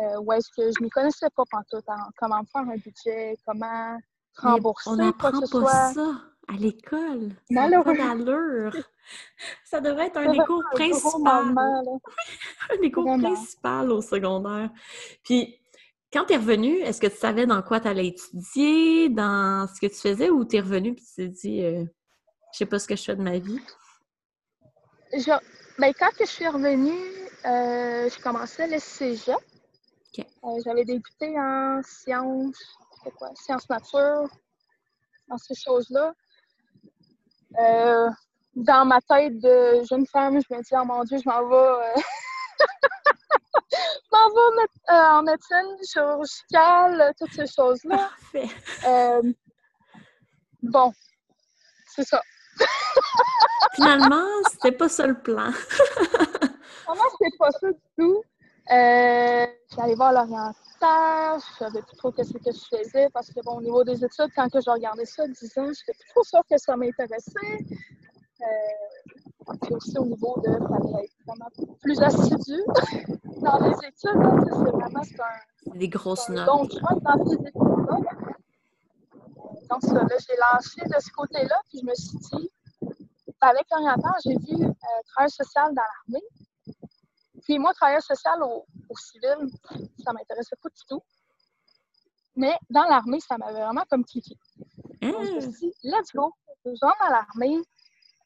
euh, 0.02 0.20
où 0.22 0.32
est-ce 0.34 0.50
que 0.56 0.64
je 0.72 0.84
n'y 0.84 0.90
connaissais 0.90 1.30
pas 1.36 1.44
pantoute 1.50 1.88
en 1.88 2.10
comment 2.18 2.42
faire 2.52 2.62
un 2.62 2.78
budget, 2.78 3.38
comment 3.46 3.98
Mais 4.44 4.52
rembourser, 4.52 4.90
on 4.90 4.96
n'apprend 4.96 5.32
que 5.32 5.46
ce 5.46 5.52
pas 5.52 5.60
soit? 5.60 5.94
ça 5.94 6.22
à 6.48 6.54
l'école. 6.54 7.30
D'allure. 7.50 8.76
Ça 9.66 9.82
devrait 9.82 10.08
être 10.08 10.18
un 10.18 10.32
des 10.32 10.38
cours 10.46 10.64
là. 11.24 11.44
Un 12.72 12.78
des 12.82 12.92
cours 12.92 13.06
principaux 13.34 13.96
au 13.98 14.02
secondaire. 14.02 14.70
Puis, 15.24 15.60
quand 16.12 16.26
tu 16.26 16.34
es 16.34 16.38
revenu, 16.38 16.78
est-ce 16.78 17.02
que 17.02 17.08
tu 17.08 17.18
savais 17.18 17.46
dans 17.46 17.62
quoi 17.62 17.80
tu 17.80 17.88
allais 17.88 18.08
étudier, 18.08 19.10
dans 19.10 19.68
ce 19.68 19.82
que 19.82 19.88
tu 19.88 20.00
faisais, 20.00 20.30
ou 20.30 20.46
tu 20.46 20.56
es 20.58 20.62
revenu 20.62 20.90
et 20.90 20.96
tu 20.96 21.04
t'es 21.16 21.28
dit, 21.28 21.64
euh, 21.64 21.84
je 22.54 22.58
sais 22.60 22.66
pas 22.66 22.80
ce 22.80 22.88
que 22.88 22.96
je 22.96 23.04
fais 23.04 23.16
de 23.16 23.22
ma 23.22 23.38
vie? 23.40 23.60
Je- 25.14 25.80
ben, 25.80 25.94
quand 26.00 26.10
je 26.20 26.26
suis 26.26 26.48
revenue, 26.48 26.92
euh, 27.46 28.10
je 28.10 28.22
commençais 28.22 28.68
le 28.68 28.80
cégep. 28.80 29.36
Euh, 30.46 30.60
J'avais 30.64 30.86
débuté 30.86 31.34
en 31.38 31.82
sciences, 31.84 32.78
quoi? 33.18 33.30
Sciences 33.36 33.70
nature, 33.70 34.30
dans 35.28 35.38
ces 35.38 35.56
choses-là. 35.56 36.14
Euh, 37.60 38.10
dans 38.56 38.86
ma 38.86 39.02
tête 39.02 39.40
de 39.40 39.84
jeune 39.90 40.06
femme, 40.08 40.40
je 40.40 40.56
me 40.56 40.62
dis, 40.62 40.74
oh 40.74 40.86
mon 40.86 41.04
Dieu, 41.04 41.18
je 41.18 41.30
m'en 41.30 41.48
vais. 41.48 41.56
Euh, 41.56 42.02
je 43.72 44.08
m'en 44.12 44.30
vais 44.30 44.64
euh, 44.92 45.18
en 45.18 45.24
médecine 45.24 45.78
chirurgicale, 45.92 47.14
toutes 47.20 47.34
ces 47.34 47.48
choses-là. 47.48 48.10
Euh, 48.86 49.22
bon, 50.62 50.94
c'est 51.88 52.04
ça. 52.04 52.22
Finalement, 53.76 54.26
c'était 54.52 54.78
pas 54.78 54.90
ça 54.90 55.08
le 55.08 55.20
plan. 55.20 55.52
Finalement, 55.52 57.10
c'était 57.12 57.38
pas 57.40 57.52
ça 57.52 57.72
du 57.72 57.80
tout. 57.98 58.24
Euh, 58.72 59.48
J'allais 59.76 59.96
voir 59.96 60.14
l'orienteur, 60.84 61.40
je 61.40 61.58
savais 61.58 61.82
plus 61.82 61.98
trop 61.98 62.12
qu'est-ce 62.12 62.34
que 62.34 62.52
je 62.52 62.78
faisais 62.78 63.10
parce 63.14 63.30
que, 63.30 63.42
bon, 63.44 63.58
au 63.58 63.62
niveau 63.62 63.84
des 63.84 64.04
études, 64.04 64.30
quand 64.36 64.50
que 64.50 64.62
je 64.62 64.70
regardais 64.70 65.06
ça, 65.06 65.28
10 65.28 65.58
ans, 65.58 65.68
je 65.68 65.92
plus 65.92 66.10
trop 66.10 66.24
sûre 66.24 66.42
que 66.50 66.58
ça 66.58 66.76
m'intéressait. 66.76 67.66
Euh, 68.42 69.54
puis 69.62 69.74
aussi 69.74 69.98
au 69.98 70.06
niveau 70.06 70.38
de, 70.44 70.52
fallait 70.52 71.06
être 71.06 71.16
vraiment 71.26 71.50
plus 71.82 72.02
assidu 72.02 72.62
dans 73.42 73.60
les 73.60 73.76
études. 73.88 74.22
Hein, 74.22 74.38
c'est 74.44 74.72
vraiment, 74.72 75.04
c'est 75.04 75.20
un. 75.22 75.78
Des 75.78 75.90
grosses 75.90 76.30
notes. 76.30 76.46
Donc, 76.46 76.72
choix 76.72 76.96
dans 77.02 77.26
ces 77.26 77.36
études-là. 77.36 77.98
Donc, 79.70 79.82
ça, 79.82 79.94
là, 79.94 80.18
j'ai 80.20 80.36
lâché 80.38 80.82
de 80.86 81.02
ce 81.02 81.12
côté-là, 81.12 81.60
puis 81.70 81.80
je 81.80 81.86
me 81.86 81.96
suis 81.96 82.18
dit, 82.18 82.50
avec 83.42 83.66
l'orienteur, 83.72 84.14
j'ai 84.24 84.36
vu 84.36 84.66
euh, 84.66 84.70
travail 85.08 85.30
social 85.30 85.74
dans 85.74 85.82
l'armée. 85.82 86.26
Puis 87.44 87.60
moi, 87.60 87.74
travailleur 87.74 88.02
social 88.02 88.42
au, 88.44 88.66
civil, 89.00 89.50
ça 90.04 90.14
m'intéressait 90.14 90.56
pas 90.62 90.70
du 90.70 90.86
tout. 90.88 91.02
Mais 92.36 92.58
dans 92.70 92.84
l'armée, 92.84 93.20
ça 93.20 93.38
m'avait 93.38 93.62
vraiment 93.62 93.84
comme 93.90 94.04
cliqué. 94.04 94.36
Donc, 95.02 95.26
je 95.26 95.32
me 95.34 95.40
suis 95.42 95.52
dit, 95.52 95.74
let's 95.84 96.12
go, 96.14 96.34
je 96.66 96.72
vais 96.72 96.78
dans 96.82 97.10
l'armée. 97.10 97.62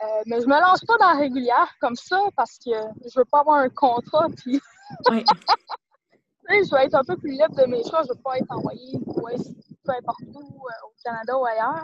Euh, 0.03 0.21
mais 0.27 0.41
je 0.41 0.45
me 0.45 0.59
lance 0.59 0.85
pas 0.85 0.97
dans 0.97 1.09
la 1.09 1.17
régulière 1.17 1.73
comme 1.81 1.95
ça 1.95 2.21
parce 2.35 2.57
que 2.59 2.71
je 2.71 3.19
veux 3.19 3.25
pas 3.25 3.39
avoir 3.39 3.57
un 3.57 3.69
contrat. 3.69 4.27
Puis... 4.37 4.61
Oui. 5.09 5.23
je 6.49 6.71
vais 6.71 6.85
être 6.85 6.95
un 6.95 7.03
peu 7.03 7.17
plus 7.17 7.31
libre 7.31 7.55
de 7.55 7.65
mes 7.65 7.83
choix. 7.83 8.03
Je 8.03 8.09
veux 8.09 8.21
pas 8.21 8.37
être 8.37 8.51
envoyée 8.51 8.99
peu 9.87 9.93
importe 9.93 10.21
où, 10.33 10.39
euh, 10.39 10.87
au 10.87 10.93
Canada 11.03 11.37
ou 11.37 11.45
ailleurs, 11.45 11.83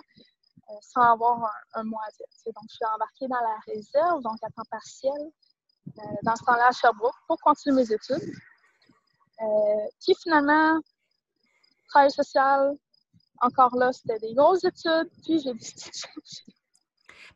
euh, 0.69 0.73
sans 0.81 1.13
avoir 1.13 1.43
un, 1.43 1.81
un 1.81 1.83
mois 1.83 2.01
à 2.05 2.11
dire. 2.11 2.27
Donc, 2.45 2.65
je 2.69 2.75
suis 2.75 2.85
embarquée 2.93 3.27
dans 3.27 3.41
la 3.41 3.57
réserve, 3.65 4.21
donc 4.21 4.35
à 4.43 4.49
temps 4.49 4.69
partiel. 4.69 5.31
Dans 6.23 6.35
ce 6.35 6.43
temps-là 6.45 6.67
à 6.67 6.71
Sherbrooke 6.71 7.15
pour 7.27 7.37
continuer 7.41 7.75
mes 7.83 7.91
études. 7.91 8.33
Euh, 9.41 9.45
puis 10.01 10.15
finalement, 10.21 10.79
travail 11.89 12.11
social, 12.11 12.73
encore 13.41 13.75
là, 13.75 13.91
c'était 13.91 14.19
des 14.19 14.33
grosses 14.33 14.63
études, 14.63 15.09
puis 15.23 15.39
j'ai 15.39 15.53
décidé 15.53 15.89
de 15.89 15.95
changer. 15.95 16.57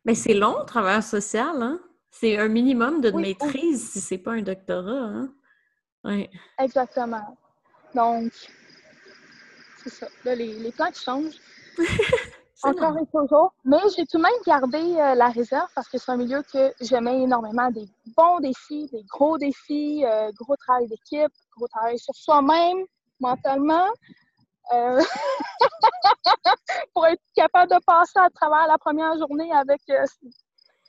Mais 0.06 0.16
c'est 0.16 0.34
long, 0.34 0.64
travail 0.66 1.04
social, 1.04 1.62
hein? 1.62 1.80
C'est 2.10 2.38
un 2.38 2.48
minimum 2.48 3.02
de 3.02 3.12
maîtrise 3.12 3.92
si 3.92 4.02
c'est 4.02 4.18
pas 4.18 4.32
un 4.32 4.42
doctorat, 4.42 4.92
hein? 4.92 5.34
Oui. 6.04 6.30
Exactement. 6.60 7.38
Donc, 7.94 8.32
c'est 9.84 9.90
ça. 9.90 10.08
Là, 10.24 10.36
les, 10.36 10.54
les 10.60 10.72
plans 10.72 10.92
qui 10.92 11.04
changent. 11.04 11.40
Encore 12.64 12.98
et 12.98 13.06
toujours. 13.06 13.54
Mais 13.66 13.78
j'ai 13.96 14.06
tout 14.06 14.18
de 14.18 14.24
même 14.24 14.32
gardé 14.46 14.80
euh, 14.80 15.16
la 15.16 15.30
réserve 15.30 15.70
parce 15.76 15.88
que 15.88 15.98
c'est 15.98 16.12
un 16.12 16.18
milieu 16.18 16.42
que 16.42 16.74
j'aimais 16.82 17.22
énormément. 17.22 17.70
Des 17.70 17.88
bons 18.16 18.40
défis, 18.40 18.88
des 18.92 19.04
gros 19.04 19.38
défis, 19.38 20.04
euh, 20.06 20.32
gros 20.36 20.56
travail 20.56 20.88
d'équipe, 20.88 21.32
gros 21.56 21.68
travail 21.68 22.00
sur 22.00 22.16
soi-même, 22.16 22.80
mentalement. 23.20 23.88
Euh, 24.74 25.02
pour 26.94 27.06
être 27.06 27.22
capable 27.36 27.72
de 27.72 27.80
passer 27.86 28.20
à 28.20 28.30
travers 28.30 28.68
la 28.68 28.78
première 28.78 29.18
journée 29.18 29.52
avec 29.54 29.82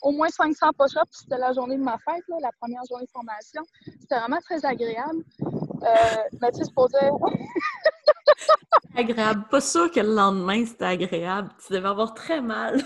au 0.03 0.11
moins 0.11 0.29
500 0.29 0.71
push-ups. 0.79 1.05
C'était 1.13 1.39
la 1.39 1.53
journée 1.53 1.77
de 1.77 1.83
ma 1.83 1.99
fête, 1.99 2.25
la 2.41 2.51
première 2.61 2.83
journée 2.89 3.05
de 3.05 3.11
formation. 3.11 3.63
C'était 4.01 4.19
vraiment 4.19 4.41
très 4.41 4.65
agréable. 4.65 5.23
mais 6.41 6.51
tu 6.51 6.59
sais, 6.59 6.65
c'est 6.65 6.75
pour 6.75 6.89
dire... 6.89 7.13
agréable. 8.97 9.45
Pas 9.51 9.61
sûr 9.61 9.91
que 9.91 10.01
le 10.01 10.15
lendemain, 10.15 10.65
c'était 10.67 10.85
agréable. 10.85 11.51
Tu 11.67 11.73
devais 11.73 11.89
avoir 11.89 12.15
très 12.15 12.41
mal. 12.41 12.81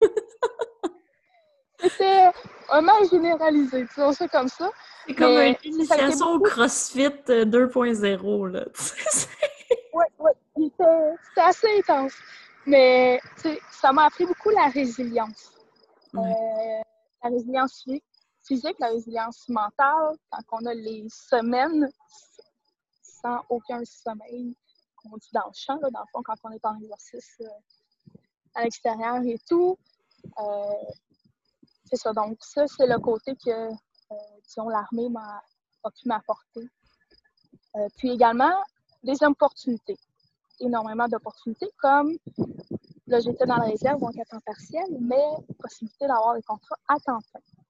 c'était 1.78 2.30
un 2.70 2.80
mal 2.80 3.08
généralisé, 3.10 3.86
tu 3.86 4.00
vois, 4.00 4.12
ça 4.12 4.28
comme 4.28 4.48
ça. 4.48 4.70
C'est 5.06 5.14
comme 5.14 5.38
une 5.38 5.56
initiation 5.64 6.26
au 6.32 6.40
CrossFit 6.40 7.08
2.0, 7.26 7.36
euh, 7.36 8.50
là. 8.50 8.64
oui, 9.94 10.04
oui. 10.18 10.72
C'était 10.78 11.40
assez 11.40 11.68
intense. 11.78 12.14
Mais 12.66 13.20
ça 13.70 13.92
m'a 13.92 14.06
appris 14.06 14.24
beaucoup 14.24 14.50
la 14.50 14.68
résilience. 14.68 15.52
Euh, 16.14 16.20
la 17.22 17.30
résilience 17.30 17.84
physique, 18.46 18.76
la 18.78 18.88
résilience 18.88 19.48
mentale, 19.48 20.16
quand 20.30 20.62
on 20.62 20.66
a 20.66 20.74
les 20.74 21.04
semaines 21.08 21.90
sans 23.02 23.40
aucun 23.48 23.82
sommeil, 23.84 24.54
on 25.10 25.16
dit 25.16 25.28
dans 25.32 25.46
le 25.46 25.52
champ, 25.54 25.76
dans 25.76 26.00
le 26.00 26.06
fond, 26.12 26.22
quand 26.22 26.34
on 26.44 26.50
est 26.50 26.64
en 26.64 26.76
exercice 26.78 27.36
euh, 27.40 28.18
à 28.54 28.64
l'extérieur 28.64 29.22
et 29.22 29.38
tout. 29.48 29.78
Euh, 30.40 30.72
c'est 31.84 31.96
ça. 31.96 32.12
Donc, 32.12 32.38
ça, 32.40 32.66
c'est 32.66 32.86
le 32.86 32.98
côté 32.98 33.34
que, 33.36 33.50
euh, 33.50 34.16
disons, 34.46 34.68
l'armée 34.68 35.08
m'a 35.08 35.42
a 35.86 35.90
pu 35.90 36.08
m'apporter. 36.08 36.66
puis 37.98 38.10
également, 38.10 38.54
des 39.02 39.22
opportunités. 39.22 39.98
Énormément 40.60 41.06
d'opportunités, 41.08 41.68
comme 41.76 42.16
là, 43.06 43.20
j'étais 43.20 43.44
dans 43.44 43.56
la 43.56 43.64
réserve, 43.64 44.00
donc 44.00 44.16
à 44.18 44.24
temps 44.24 44.40
partiel, 44.46 44.86
mais 44.98 45.22
possibilité 45.58 46.06
d'avoir 46.06 46.34
des 46.36 46.42
contrats 46.42 46.78
à 46.88 46.96
temps 47.00 47.18
plein. 47.30 47.63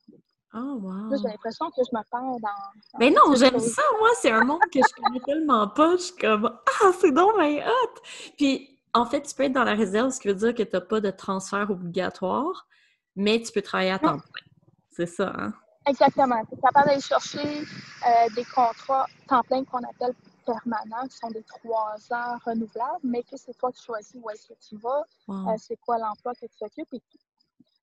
Oh, 0.57 0.79
wow. 0.81 1.17
J'ai 1.17 1.29
l'impression 1.29 1.69
que 1.71 1.83
je 1.85 1.97
me 1.97 2.03
perds 2.11 2.41
dans. 2.41 2.99
mais 2.99 3.11
non, 3.11 3.35
j'aime 3.35 3.59
ça, 3.59 3.83
moi. 3.99 4.09
C'est 4.21 4.31
un 4.31 4.45
monde 4.45 4.61
que 4.73 4.79
je 4.79 5.03
connais 5.03 5.21
tellement 5.21 5.67
pas. 5.69 5.97
Je 5.97 6.03
suis 6.03 6.17
comme, 6.17 6.47
ah, 6.47 6.91
c'est 7.01 7.11
donc 7.11 7.33
mais 7.37 7.65
hot! 7.67 8.01
Puis, 8.37 8.79
en 8.93 9.05
fait, 9.05 9.23
tu 9.23 9.35
peux 9.35 9.43
être 9.43 9.53
dans 9.53 9.65
la 9.65 9.75
réserve, 9.75 10.11
ce 10.11 10.21
qui 10.21 10.29
veut 10.29 10.35
dire 10.35 10.55
que 10.55 10.63
tu 10.63 10.71
n'as 10.73 10.81
pas 10.81 11.01
de 11.01 11.11
transfert 11.11 11.69
obligatoire, 11.71 12.69
mais 13.17 13.43
tu 13.43 13.51
peux 13.53 13.63
travailler 13.63 13.91
à 13.91 13.99
temps 13.99 14.19
plein. 14.19 14.47
C'est 14.91 15.07
ça, 15.07 15.33
hein? 15.37 15.53
Exactement. 15.87 16.41
Tu 16.47 16.55
es 16.55 16.61
capable 16.61 16.87
d'aller 16.89 17.01
chercher 17.01 17.63
euh, 17.63 18.35
des 18.35 18.45
contrats 18.45 19.07
temps 19.29 19.43
plein 19.43 19.65
qu'on 19.65 19.79
appelle 19.79 20.15
permanents, 20.47 21.07
qui 21.09 21.17
sont 21.17 21.31
des 21.31 21.43
trois 21.43 21.97
ans 22.11 22.39
renouvelables, 22.47 23.01
mais 23.03 23.23
que 23.23 23.37
c'est 23.37 23.57
toi 23.59 23.73
qui 23.73 23.83
choisis 23.83 24.15
où 24.23 24.31
est-ce 24.31 24.49
que 24.49 24.55
tu 24.69 24.77
vas, 24.77 25.05
euh, 25.31 25.57
c'est 25.59 25.77
quoi 25.77 25.99
l'emploi 25.99 26.33
que 26.35 26.47
tu 26.47 26.65
occupes 26.65 26.93
et 26.93 27.01
tout. 27.01 27.19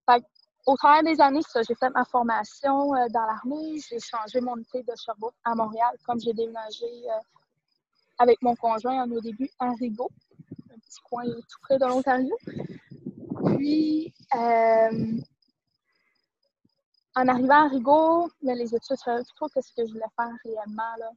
Fait 0.09 0.23
au 0.65 0.75
travers 0.75 1.03
des 1.03 1.19
années, 1.21 1.41
j'ai 1.55 1.75
fait 1.75 1.89
ma 1.89 2.05
formation 2.05 2.93
euh, 2.95 3.07
dans 3.09 3.25
l'armée. 3.25 3.79
J'ai 3.89 3.99
changé 3.99 4.39
mon 4.41 4.55
unité 4.55 4.83
de 4.83 4.93
Sherbrooke 4.95 5.35
à 5.43 5.55
Montréal, 5.55 5.95
comme 6.05 6.19
j'ai 6.19 6.33
déménagé 6.33 6.85
euh, 6.85 7.19
avec 8.19 8.41
mon 8.41 8.55
conjoint 8.55 9.09
au 9.09 9.21
début 9.21 9.49
à 9.59 9.71
Rigaud, 9.71 10.09
un 10.71 10.77
petit 10.77 11.01
coin 11.09 11.23
tout 11.25 11.59
près 11.61 11.77
de 11.79 11.85
l'Ontario. 11.85 12.35
Puis, 13.45 14.13
euh, 14.35 15.21
en 17.15 17.27
arrivant 17.27 17.65
à 17.65 17.67
Rigaud, 17.67 18.29
les 18.41 18.75
études, 18.75 18.81
je 18.91 18.95
savais 18.95 19.23
trop 19.35 19.47
ce 19.47 19.73
que 19.73 19.87
je 19.87 19.93
voulais 19.93 20.05
faire 20.15 20.31
réellement. 20.45 20.95
Là. 20.99 21.09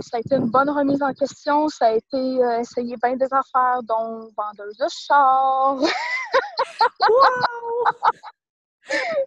Ça 0.00 0.16
a 0.16 0.20
été 0.20 0.36
une 0.36 0.50
bonne 0.50 0.70
remise 0.70 1.02
en 1.02 1.12
question. 1.12 1.68
Ça 1.68 1.86
a 1.86 1.92
été 1.92 2.38
essayer 2.60 2.96
bien 3.02 3.16
des 3.16 3.32
affaires, 3.32 3.82
dont 3.82 4.28
vendeuse 4.36 4.76
de 4.76 4.86
char. 4.88 5.76
wow! 5.80 5.88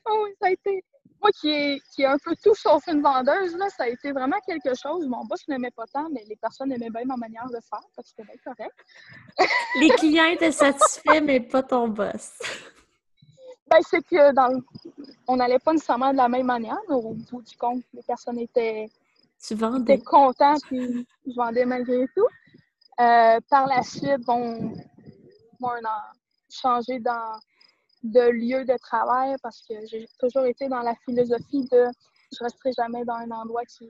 oh, 0.10 0.28
ça 0.40 0.48
a 0.48 0.52
été. 0.52 0.84
Moi 1.22 1.32
qui 1.40 1.50
ai, 1.52 1.82
qui 1.96 2.04
un 2.04 2.18
peu 2.18 2.36
tout 2.44 2.54
sauf 2.54 2.86
une 2.88 3.02
vendeuse, 3.02 3.56
là, 3.56 3.70
ça 3.70 3.84
a 3.84 3.88
été 3.88 4.12
vraiment 4.12 4.40
quelque 4.46 4.76
chose. 4.76 5.08
Mon 5.08 5.24
boss 5.24 5.48
n'aimait 5.48 5.72
pas 5.72 5.86
tant, 5.88 6.10
mais 6.10 6.22
les 6.28 6.36
personnes 6.36 6.70
aimaient 6.74 6.90
bien 6.90 7.06
ma 7.06 7.16
manière 7.16 7.48
de 7.48 7.60
faire, 7.70 7.80
parce 7.96 8.10
que 8.12 8.16
c'était 8.18 8.24
bien 8.24 8.36
correct. 8.44 8.76
les 9.80 9.90
clients 9.92 10.26
étaient 10.26 10.52
satisfaits, 10.52 11.22
mais 11.24 11.40
pas 11.40 11.64
ton 11.64 11.88
boss. 11.88 12.38
Ben, 13.68 13.80
c'est 13.90 14.06
que 14.06 14.34
dans 14.34 14.62
on 15.28 15.38
n'allait 15.38 15.60
pas 15.60 15.72
nécessairement 15.72 16.12
de 16.12 16.18
la 16.18 16.28
même 16.28 16.46
manière, 16.46 16.80
mais 16.90 16.96
au 16.96 17.14
bout 17.14 17.42
du 17.42 17.56
compte, 17.58 17.84
les 17.94 18.04
personnes 18.04 18.40
étaient, 18.40 18.90
tu 19.46 19.56
vendais. 19.56 19.94
étaient 19.94 20.04
contentes, 20.04 20.62
puis 20.68 21.08
je 21.26 21.36
vendais 21.36 21.66
malgré 21.66 22.06
tout. 22.16 22.28
Euh, 23.00 23.40
par 23.50 23.68
la 23.68 23.82
suite, 23.84 24.22
bon, 24.26 24.74
moi, 25.60 25.78
un 25.78 25.86
an, 25.86 26.02
changer 26.50 27.00
dans, 27.00 27.34
de 28.04 28.30
lieu 28.30 28.66
de 28.66 28.78
travail 28.78 29.36
parce 29.42 29.62
que 29.68 29.74
j'ai 29.88 30.06
toujours 30.20 30.46
été 30.46 30.68
dans 30.68 30.82
la 30.82 30.94
philosophie 31.06 31.68
de 31.72 31.88
je 32.32 32.44
resterai 32.44 32.72
jamais 32.74 33.06
dans 33.06 33.16
un 33.16 33.32
endroit 33.32 33.64
qui 33.66 33.90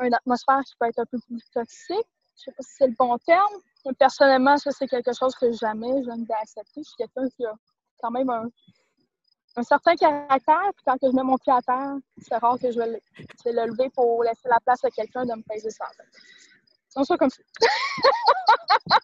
une 0.00 0.14
atmosphère 0.14 0.60
qui 0.60 0.74
peut 0.78 0.86
être 0.86 1.00
un 1.00 1.06
peu 1.06 1.18
plus 1.26 1.42
toxique. 1.52 2.06
Je 2.36 2.44
sais 2.44 2.52
pas 2.52 2.62
si 2.62 2.74
c'est 2.78 2.86
le 2.86 2.94
bon 2.96 3.18
terme. 3.18 3.52
Mais 3.84 3.92
personnellement, 3.94 4.56
ça 4.56 4.70
c'est 4.70 4.86
quelque 4.86 5.12
chose 5.12 5.34
que 5.34 5.50
jamais 5.52 6.02
je 6.02 6.04
viens 6.04 6.18
d'accepter. 6.18 6.82
Je 6.82 6.88
suis 6.88 6.96
quelqu'un 6.96 7.28
qui 7.36 7.44
a 7.44 7.52
quand 8.00 8.10
même 8.10 8.30
un, 8.30 8.48
un 9.58 9.62
certain 9.62 9.94
caractère. 9.96 10.70
Puis 10.76 10.84
quand 10.86 10.96
je 11.02 11.14
mets 11.14 11.22
mon 11.22 11.36
pied 11.36 11.52
à 11.52 11.60
terre, 11.60 11.96
c'est 12.18 12.36
rare 12.36 12.58
que 12.60 12.70
je 12.70 12.78
vais 12.78 12.86
le, 12.86 13.00
le 13.46 13.66
lever 13.66 13.90
pour 13.90 14.22
laisser 14.22 14.48
la 14.48 14.60
place 14.60 14.84
à 14.84 14.90
quelqu'un 14.90 15.24
de 15.24 15.34
me 15.34 15.42
peser 15.42 15.70
sans 15.70 15.84
C'est 16.88 17.04
ça 17.04 17.16
comme 17.16 17.30
ça. 17.30 17.42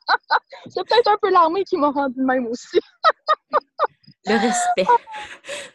c'est 0.69 0.85
peut-être 0.85 1.09
un 1.09 1.17
peu 1.21 1.31
l'armée 1.31 1.65
qui 1.65 1.77
m'a 1.77 1.91
rendu 1.91 2.21
même 2.23 2.47
aussi. 2.47 2.79
Le 4.27 4.39
respect. 4.39 4.87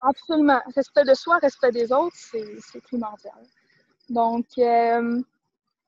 Absolument. 0.00 0.60
Respect 0.76 1.04
de 1.04 1.14
soi, 1.14 1.38
respect 1.38 1.72
des 1.72 1.90
autres, 1.90 2.14
c'est 2.16 2.80
primordial. 2.82 3.42
Donc, 4.08 4.46
euh, 4.58 5.20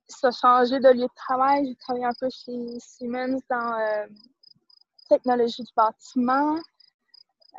ça 0.08 0.28
a 0.28 0.32
changé 0.32 0.80
de 0.80 0.88
lieu 0.88 1.06
de 1.06 1.14
travail. 1.14 1.68
J'ai 1.68 1.76
travaillé 1.76 2.06
un 2.06 2.14
peu 2.18 2.28
chez 2.28 2.80
Siemens 2.80 3.38
dans 3.48 3.78
euh, 3.78 4.06
technologie 5.08 5.62
du 5.62 5.72
bâtiment. 5.76 6.56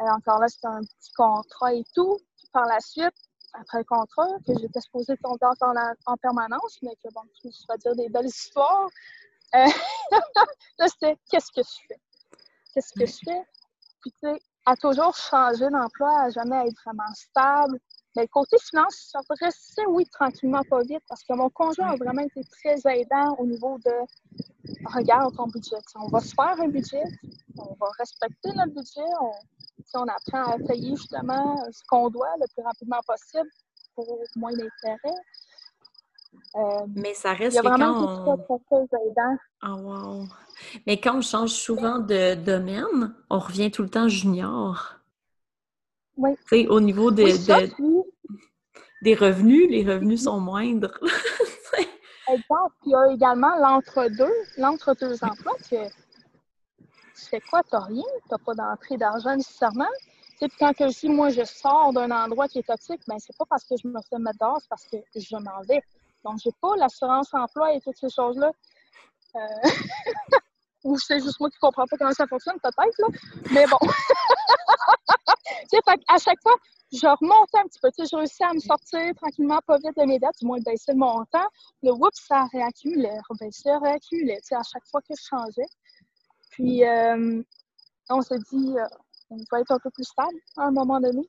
Encore 0.10 0.40
là, 0.40 0.48
c'était 0.48 0.68
un 0.68 0.82
petit 0.82 1.12
contrat 1.16 1.74
et 1.74 1.84
tout. 1.94 2.18
Puis 2.38 2.48
par 2.52 2.66
la 2.66 2.80
suite, 2.80 3.14
après 3.54 3.80
le 3.80 3.84
contrat, 3.84 4.28
que 4.46 4.54
j'étais 4.60 4.82
supposée 4.82 5.18
tomber 5.18 5.46
en, 5.62 5.76
en, 6.06 6.18
permanence, 6.18 6.78
mais 6.82 6.96
que 7.04 7.14
bon, 7.14 7.22
je 7.42 7.48
me 7.48 7.52
suis 7.52 7.66
dire 7.80 7.96
des 7.96 8.10
belles 8.10 8.28
histoires. 8.28 8.90
Euh, 9.56 9.66
là, 10.80 10.88
c'était 10.88 11.18
qu'est-ce 11.30 11.52
que 11.52 11.62
je 11.62 11.88
fais? 11.88 12.00
Qu'est-ce 12.74 12.94
que 12.94 13.06
je 13.06 13.18
fais? 13.26 13.44
Puis, 14.02 14.12
tu 14.12 14.30
sais, 14.30 14.42
à 14.66 14.76
toujours 14.76 15.16
changer 15.16 15.70
d'emploi, 15.70 16.22
à 16.22 16.30
jamais 16.30 16.68
être 16.68 16.82
vraiment 16.86 17.14
stable. 17.14 17.80
Mais 18.16 18.28
côté 18.28 18.58
finance, 18.60 19.10
ça 19.12 19.20
progressait, 19.24 19.86
oui, 19.88 20.06
tranquillement, 20.08 20.62
pas 20.70 20.82
vite, 20.82 21.02
parce 21.08 21.24
que 21.24 21.34
mon 21.34 21.50
conjoint 21.50 21.92
a 21.92 21.96
vraiment 21.96 22.22
été 22.22 22.42
très 22.44 22.76
aidant 22.94 23.36
au 23.38 23.46
niveau 23.46 23.78
de 23.86 23.92
regarde 24.94 25.34
ton 25.36 25.48
budget. 25.48 25.78
on 25.96 26.08
va 26.08 26.20
se 26.20 26.34
faire 26.34 26.60
un 26.60 26.68
budget, 26.68 27.04
on 27.58 27.74
va 27.76 27.88
respecter 27.98 28.50
notre 28.54 28.74
budget, 28.74 29.08
on, 29.22 29.32
on 29.96 30.08
apprend 30.08 30.52
à 30.54 30.58
payer 30.60 30.96
justement 30.96 31.64
ce 31.72 31.82
qu'on 31.88 32.10
doit 32.10 32.34
le 32.40 32.46
plus 32.54 32.64
rapidement 32.64 33.00
possible 33.06 33.50
pour 33.96 34.20
moins 34.36 34.52
d'intérêt. 34.52 35.16
Euh, 36.56 36.86
mais 36.96 37.14
ça 37.14 37.34
reste 37.34 37.54
il 37.54 37.64
y 37.64 37.68
a 37.68 37.70
vraiment 37.70 38.26
quand 38.26 38.38
on... 38.50 38.58
très, 38.60 38.88
très 38.88 38.98
aidant. 39.08 39.38
Oh, 39.64 39.76
wow. 39.82 40.28
Mais 40.88 41.00
quand 41.00 41.18
on 41.18 41.22
change 41.22 41.50
souvent 41.50 42.00
de 42.00 42.36
domaine, 42.36 43.14
on 43.30 43.40
revient 43.40 43.70
tout 43.70 43.84
le 43.84 43.90
temps 43.90 44.08
junior. 44.08 44.96
Oui. 46.18 46.68
au 46.68 46.82
niveau 46.82 47.10
des 47.10 47.34
des 49.02 49.16
revenus, 49.16 49.68
les 49.70 49.84
revenus 49.84 50.24
sont 50.24 50.40
moindres. 50.40 51.00
Exemple, 52.32 52.76
il 52.86 52.92
y 52.92 52.96
a 52.96 53.12
également 53.12 53.58
l'entre-deux, 53.58 54.34
l'entre-deux 54.58 55.24
emplois 55.24 55.56
que 55.70 55.76
tu 57.22 57.30
fais 57.30 57.42
quoi? 57.42 57.62
Tu 57.64 57.70
n'as 57.74 57.82
rien, 57.82 58.04
tu 58.04 58.30
n'as 58.32 58.38
pas 58.38 58.54
d'entrée 58.54 58.98
d'argent 58.98 59.36
nécessairement? 59.36 59.90
Puis 60.40 60.50
quand 60.58 60.74
que 60.74 60.90
je 60.90 61.08
moi, 61.08 61.30
je 61.30 61.44
sors 61.44 61.94
d'un 61.94 62.10
endroit 62.10 62.48
qui 62.48 62.60
est 62.60 62.68
toxique, 62.68 63.02
ben 63.08 63.18
c'est 63.20 63.36
pas 63.38 63.46
parce 63.50 63.64
que 63.64 63.76
je 63.82 63.88
me 63.88 64.00
fais 64.10 64.18
mettre 64.18 64.40
dehors, 64.40 64.58
c'est 64.60 64.70
parce 64.70 64.88
que 64.88 64.98
je 65.16 65.36
m'en 65.36 65.62
vais. 65.68 65.82
Donc, 66.24 66.40
j'ai 66.44 66.52
pas 66.62 66.76
l'assurance 66.78 67.34
emploi 67.34 67.74
et 67.74 67.82
toutes 67.82 67.98
ces 67.98 68.10
choses-là. 68.10 68.52
Euh... 69.36 69.40
Ou 70.84 70.98
c'est 70.98 71.20
juste 71.20 71.40
moi 71.40 71.50
qui 71.52 71.60
comprends 71.60 71.86
pas 71.86 71.96
comment 71.96 72.12
ça 72.12 72.26
fonctionne, 72.26 72.58
peut-être. 72.60 73.52
Mais 73.52 73.68
bon. 73.68 73.78
tu 73.82 75.78
sais, 75.78 75.80
à 76.08 76.18
chaque 76.18 76.42
fois, 76.42 76.56
je 76.92 77.06
remontais 77.06 77.60
un 77.60 77.68
petit 77.68 77.80
peu. 77.80 77.90
Tu 77.92 78.04
sais, 78.04 78.10
je 78.12 78.18
réussis 78.18 78.44
à 78.44 78.52
me 78.54 78.60
sortir 78.60 79.14
tranquillement, 79.16 79.60
pas 79.68 79.78
vite 79.78 79.96
de 79.96 80.06
mes 80.06 80.18
dettes, 80.18 80.40
du 80.40 80.48
moins 80.48 80.58
baisser 80.66 80.94
le 80.94 80.98
montant. 80.98 81.46
Le 81.84 81.92
whoop, 81.92 82.14
ça 82.14 82.46
réaccumulait, 82.52 83.20
rebaissait, 83.30 83.78
réaccumulait, 83.78 84.40
tu 84.42 84.48
sais, 84.48 84.56
à 84.56 84.64
chaque 84.64 84.86
fois 84.90 85.02
que 85.02 85.14
je 85.16 85.24
changeais. 85.24 85.70
Puis, 86.52 86.86
euh, 86.86 87.42
on 88.10 88.22
s'est 88.22 88.40
dit, 88.52 88.76
euh, 88.78 88.86
on 89.30 89.38
va 89.52 89.62
être 89.62 89.72
un 89.72 89.80
peu 89.80 89.90
plus 89.92 90.04
stable 90.04 90.38
à 90.58 90.64
un 90.64 90.72
moment 90.72 91.00
donné. 91.00 91.22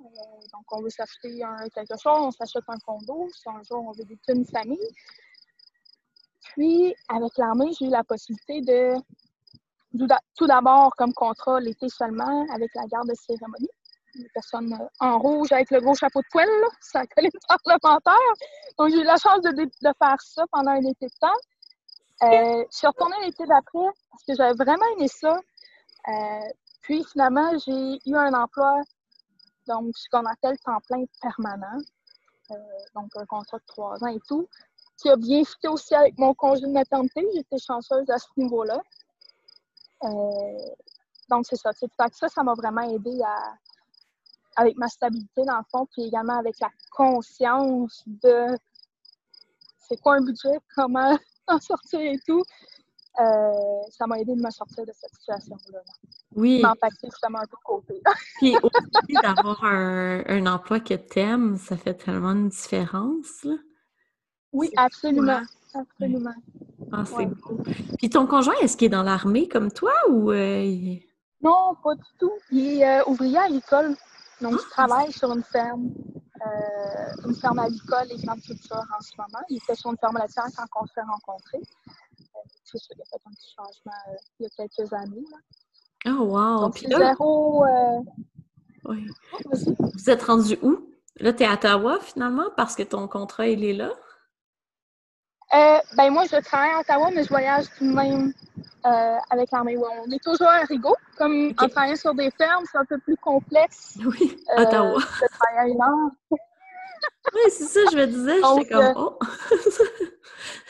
Euh, 0.00 0.04
donc, 0.52 0.64
on 0.70 0.82
veut 0.82 0.90
s'acheter 0.90 1.40
quelque 1.74 1.96
chose, 2.00 2.18
on 2.18 2.30
s'achète 2.30 2.64
un 2.68 2.78
condo, 2.86 3.28
si 3.34 3.48
un 3.48 3.62
jour 3.62 3.84
on 3.86 3.92
veut 3.92 4.04
vivre 4.04 4.20
une 4.28 4.46
famille. 4.46 4.88
Puis, 6.52 6.94
avec 7.08 7.36
l'armée, 7.36 7.72
j'ai 7.78 7.86
eu 7.86 7.90
la 7.90 8.04
possibilité 8.04 8.60
de, 8.62 8.94
tout 10.36 10.46
d'abord, 10.46 10.94
comme 10.96 11.12
contrat, 11.12 11.60
l'été 11.60 11.88
seulement, 11.88 12.46
avec 12.54 12.70
la 12.74 12.86
garde 12.86 13.08
de 13.08 13.14
cérémonie. 13.14 13.68
Une 14.14 14.26
personne 14.32 14.72
euh, 14.72 14.86
en 15.00 15.18
rouge 15.18 15.52
avec 15.52 15.70
le 15.70 15.80
gros 15.80 15.94
chapeau 15.94 16.20
de 16.20 16.26
poêle, 16.30 16.48
là, 16.48 16.68
ça 16.80 17.02
collait 17.06 17.30
parlementaire. 17.64 18.14
Donc, 18.78 18.90
j'ai 18.90 19.00
eu 19.00 19.04
la 19.04 19.16
chance 19.16 19.40
de, 19.42 19.50
de, 19.52 19.92
faire 20.02 20.20
ça 20.20 20.44
pendant 20.50 20.70
un 20.70 20.80
été 20.80 21.06
de 21.06 21.18
temps. 21.20 21.28
Euh, 22.22 22.64
je 22.70 22.76
suis 22.76 22.86
retournée 22.86 23.16
l'été 23.24 23.46
d'après 23.46 23.86
parce 24.10 24.24
que 24.26 24.34
j'avais 24.34 24.54
vraiment 24.54 24.84
aimé 24.96 25.08
ça. 25.08 25.38
Euh, 26.08 26.48
puis, 26.82 27.04
finalement, 27.12 27.56
j'ai 27.58 27.98
eu 28.06 28.16
un 28.16 28.34
emploi 28.34 28.82
donc 29.68 29.94
ce 29.96 30.08
qu'on 30.10 30.24
appelle 30.24 30.58
temps 30.60 30.80
plein 30.88 31.04
permanent, 31.20 31.78
euh, 32.50 32.54
donc 32.94 33.10
un 33.16 33.26
contrat 33.26 33.58
de 33.58 33.64
trois 33.66 34.02
ans 34.02 34.08
et 34.08 34.20
tout, 34.26 34.48
qui 34.96 35.10
a 35.10 35.16
bien 35.16 35.44
fité 35.44 35.68
aussi 35.68 35.94
avec 35.94 36.18
mon 36.18 36.34
congé 36.34 36.62
de 36.62 36.72
maternité. 36.72 37.24
J'étais 37.34 37.58
chanceuse 37.58 38.08
à 38.10 38.18
ce 38.18 38.28
niveau-là. 38.36 38.80
Euh, 40.04 40.58
donc, 41.28 41.44
c'est 41.46 41.56
ça. 41.56 41.70
ça, 41.72 42.28
ça 42.28 42.42
m'a 42.42 42.54
vraiment 42.54 42.80
aidé 42.80 43.20
à, 43.22 43.54
avec 44.56 44.76
ma 44.76 44.88
stabilité 44.88 45.44
dans 45.44 45.58
le 45.58 45.64
fond, 45.70 45.86
puis 45.92 46.04
également 46.04 46.38
avec 46.38 46.58
la 46.60 46.70
conscience 46.90 48.02
de 48.06 48.46
c'est 49.78 50.00
quoi 50.00 50.14
un 50.14 50.22
budget, 50.22 50.58
comment 50.74 51.16
sortir 51.60 52.00
et 52.00 52.18
tout. 52.26 52.42
Euh, 53.20 53.52
ça 53.90 54.06
m'a 54.06 54.18
aidé 54.20 54.34
de 54.36 54.40
me 54.40 54.50
sortir 54.50 54.84
de 54.86 54.92
cette 54.92 55.12
situation-là. 55.14 55.80
Oui. 56.36 56.62
M'empacter 56.62 57.08
justement 57.10 57.38
un 57.38 57.46
peu 57.46 57.56
côté. 57.64 58.00
Puis 58.38 58.54
aussi 58.56 59.14
d'avoir 59.22 59.64
un, 59.64 60.22
un, 60.26 60.46
emploi 60.46 60.78
que 60.78 60.94
tu 60.94 61.18
aimes, 61.18 61.56
ça 61.56 61.76
fait 61.76 61.94
tellement 61.94 62.30
une 62.30 62.48
différence. 62.48 63.42
Là. 63.42 63.54
Oui, 64.52 64.70
absolument. 64.76 65.40
Absolument. 65.74 66.34
Ah, 66.92 67.04
c'est 67.04 67.26
beau. 67.26 67.62
Puis 67.98 68.08
ton 68.08 68.26
conjoint, 68.26 68.54
est-ce 68.62 68.76
qu'il 68.76 68.86
est 68.86 68.90
dans 68.90 69.02
l'armée 69.02 69.48
comme 69.48 69.70
toi 69.70 69.92
ou. 70.08 70.30
Euh, 70.32 70.96
non, 71.42 71.74
pas 71.82 71.94
du 71.94 72.02
tout. 72.18 72.32
Il 72.50 72.80
est 72.80 73.00
euh, 73.00 73.04
ouvrier 73.06 73.38
agricole. 73.38 73.96
Donc, 74.40 74.52
il 74.54 74.58
ah, 74.58 74.70
travaille 74.70 75.12
sur 75.12 75.32
une 75.32 75.42
ferme. 75.42 75.90
Une 77.24 77.34
ferme 77.34 77.58
agricole 77.58 78.06
et 78.10 78.16
grande 78.24 78.40
culture 78.42 78.76
en 78.76 79.02
ce 79.02 79.12
moment. 79.18 79.44
Il 79.48 79.56
était 79.56 79.74
sur 79.74 79.90
une 79.90 79.98
ferme 79.98 80.18
laitière 80.18 80.46
quand 80.56 80.82
on 80.82 80.86
s'est 80.86 81.02
rencontrés 81.02 81.62
c'est 82.64 82.78
ça, 82.78 82.94
il 82.94 83.00
a 83.00 83.04
fait 83.04 83.16
un 83.24 83.30
petit 83.30 83.54
changement 83.56 83.92
euh, 84.08 84.16
il 84.38 84.42
y 84.42 84.46
a 84.46 84.50
quelques 84.50 84.92
années. 84.92 85.24
Là. 85.30 86.12
Oh, 86.12 86.24
wow! 86.24 86.60
Donc, 86.60 86.74
Puis 86.74 86.86
zéro. 86.86 87.64
Euh... 87.64 88.00
Oui. 88.84 89.06
Vous 89.42 90.10
êtes 90.10 90.22
rendu 90.22 90.58
où? 90.62 90.88
Là, 91.16 91.32
tu 91.32 91.42
es 91.42 91.46
à 91.46 91.54
Ottawa 91.54 91.98
finalement 92.00 92.50
parce 92.56 92.76
que 92.76 92.82
ton 92.82 93.08
contrat, 93.08 93.48
il 93.48 93.64
est 93.64 93.72
là? 93.72 93.92
Euh, 95.54 95.78
ben 95.96 96.10
moi, 96.10 96.24
je 96.30 96.36
travaille 96.42 96.72
à 96.72 96.80
Ottawa, 96.80 97.10
mais 97.14 97.24
je 97.24 97.28
voyage 97.28 97.66
tout 97.78 97.84
de 97.84 97.94
même 97.94 98.32
euh, 98.84 99.16
avec 99.30 99.50
l'armée. 99.50 99.76
on 99.78 100.10
est 100.10 100.22
toujours 100.22 100.48
à 100.48 100.60
Rigaud. 100.60 100.96
Comme 101.16 101.54
en 101.58 101.68
travaillant 101.68 101.96
sur 101.96 102.14
des 102.14 102.30
fermes, 102.30 102.64
c'est 102.70 102.78
un 102.78 102.84
peu 102.84 102.98
plus 102.98 103.16
complexe. 103.16 103.98
Oui, 104.04 104.36
Ottawa. 104.56 104.98
De 104.98 105.28
travailler 105.28 105.76
oui, 107.34 107.40
c'est 107.50 107.64
ça, 107.64 107.80
je 107.92 107.96
me 107.96 108.06
disais, 108.06 108.36
j'étais 108.36 108.74
comme, 108.74 108.92
oh! 108.96 109.18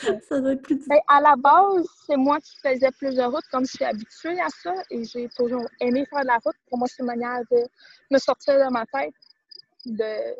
ça 0.29 0.41
doit 0.41 0.53
être 0.53 0.63
plus 0.63 0.87
ben, 0.87 0.99
À 1.09 1.21
la 1.21 1.37
base, 1.37 1.87
c'est 2.07 2.17
moi 2.17 2.39
qui 2.41 2.53
faisais 2.63 2.91
plus 2.93 3.15
de 3.15 3.23
route, 3.23 3.45
comme 3.51 3.65
je 3.65 3.73
suis 3.73 3.85
habituée 3.85 4.41
à 4.41 4.49
ça, 4.49 4.75
et 4.91 5.05
j'ai 5.05 5.29
toujours 5.37 5.65
aimé 5.81 6.05
faire 6.11 6.23
de 6.23 6.27
la 6.27 6.39
route. 6.45 6.57
Pour 6.69 6.79
moi, 6.79 6.89
c'est 6.89 7.01
une 7.03 7.07
manière 7.07 7.41
de 7.51 7.59
me 8.11 8.19
sortir 8.19 8.55
de 8.55 8.73
ma 8.73 8.85
tête 8.87 9.15
de 9.87 10.35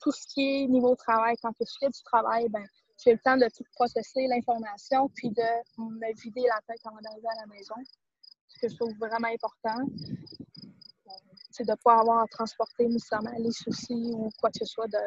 tout 0.00 0.12
ce 0.12 0.26
qui 0.28 0.62
est 0.62 0.66
niveau 0.66 0.94
travail. 0.94 1.34
Quand 1.42 1.52
je 1.60 1.66
fais 1.80 1.88
du 1.88 2.02
travail, 2.04 2.48
ben, 2.48 2.64
j'ai 3.04 3.12
le 3.12 3.18
temps 3.18 3.36
de 3.36 3.46
tout 3.54 3.64
processer 3.74 4.26
l'information, 4.26 5.08
puis 5.14 5.30
de 5.30 5.42
me 5.78 6.22
vider 6.22 6.42
la 6.42 6.60
tête 6.66 6.80
avant 6.84 7.00
d'arriver 7.02 7.28
à 7.28 7.46
la 7.46 7.54
maison, 7.54 7.74
ce 8.48 8.58
que 8.60 8.68
je 8.68 8.76
trouve 8.76 8.94
vraiment 8.98 9.28
important 9.28 9.84
c'est 11.54 11.64
de 11.64 11.70
ne 11.70 11.76
pas 11.84 12.00
avoir 12.00 12.22
à 12.22 12.26
transporter 12.26 12.88
nécessairement 12.88 13.30
les 13.38 13.52
soucis 13.52 14.10
ou 14.12 14.28
quoi 14.40 14.50
que 14.50 14.58
ce 14.58 14.64
soit 14.64 14.88
de, 14.88 14.98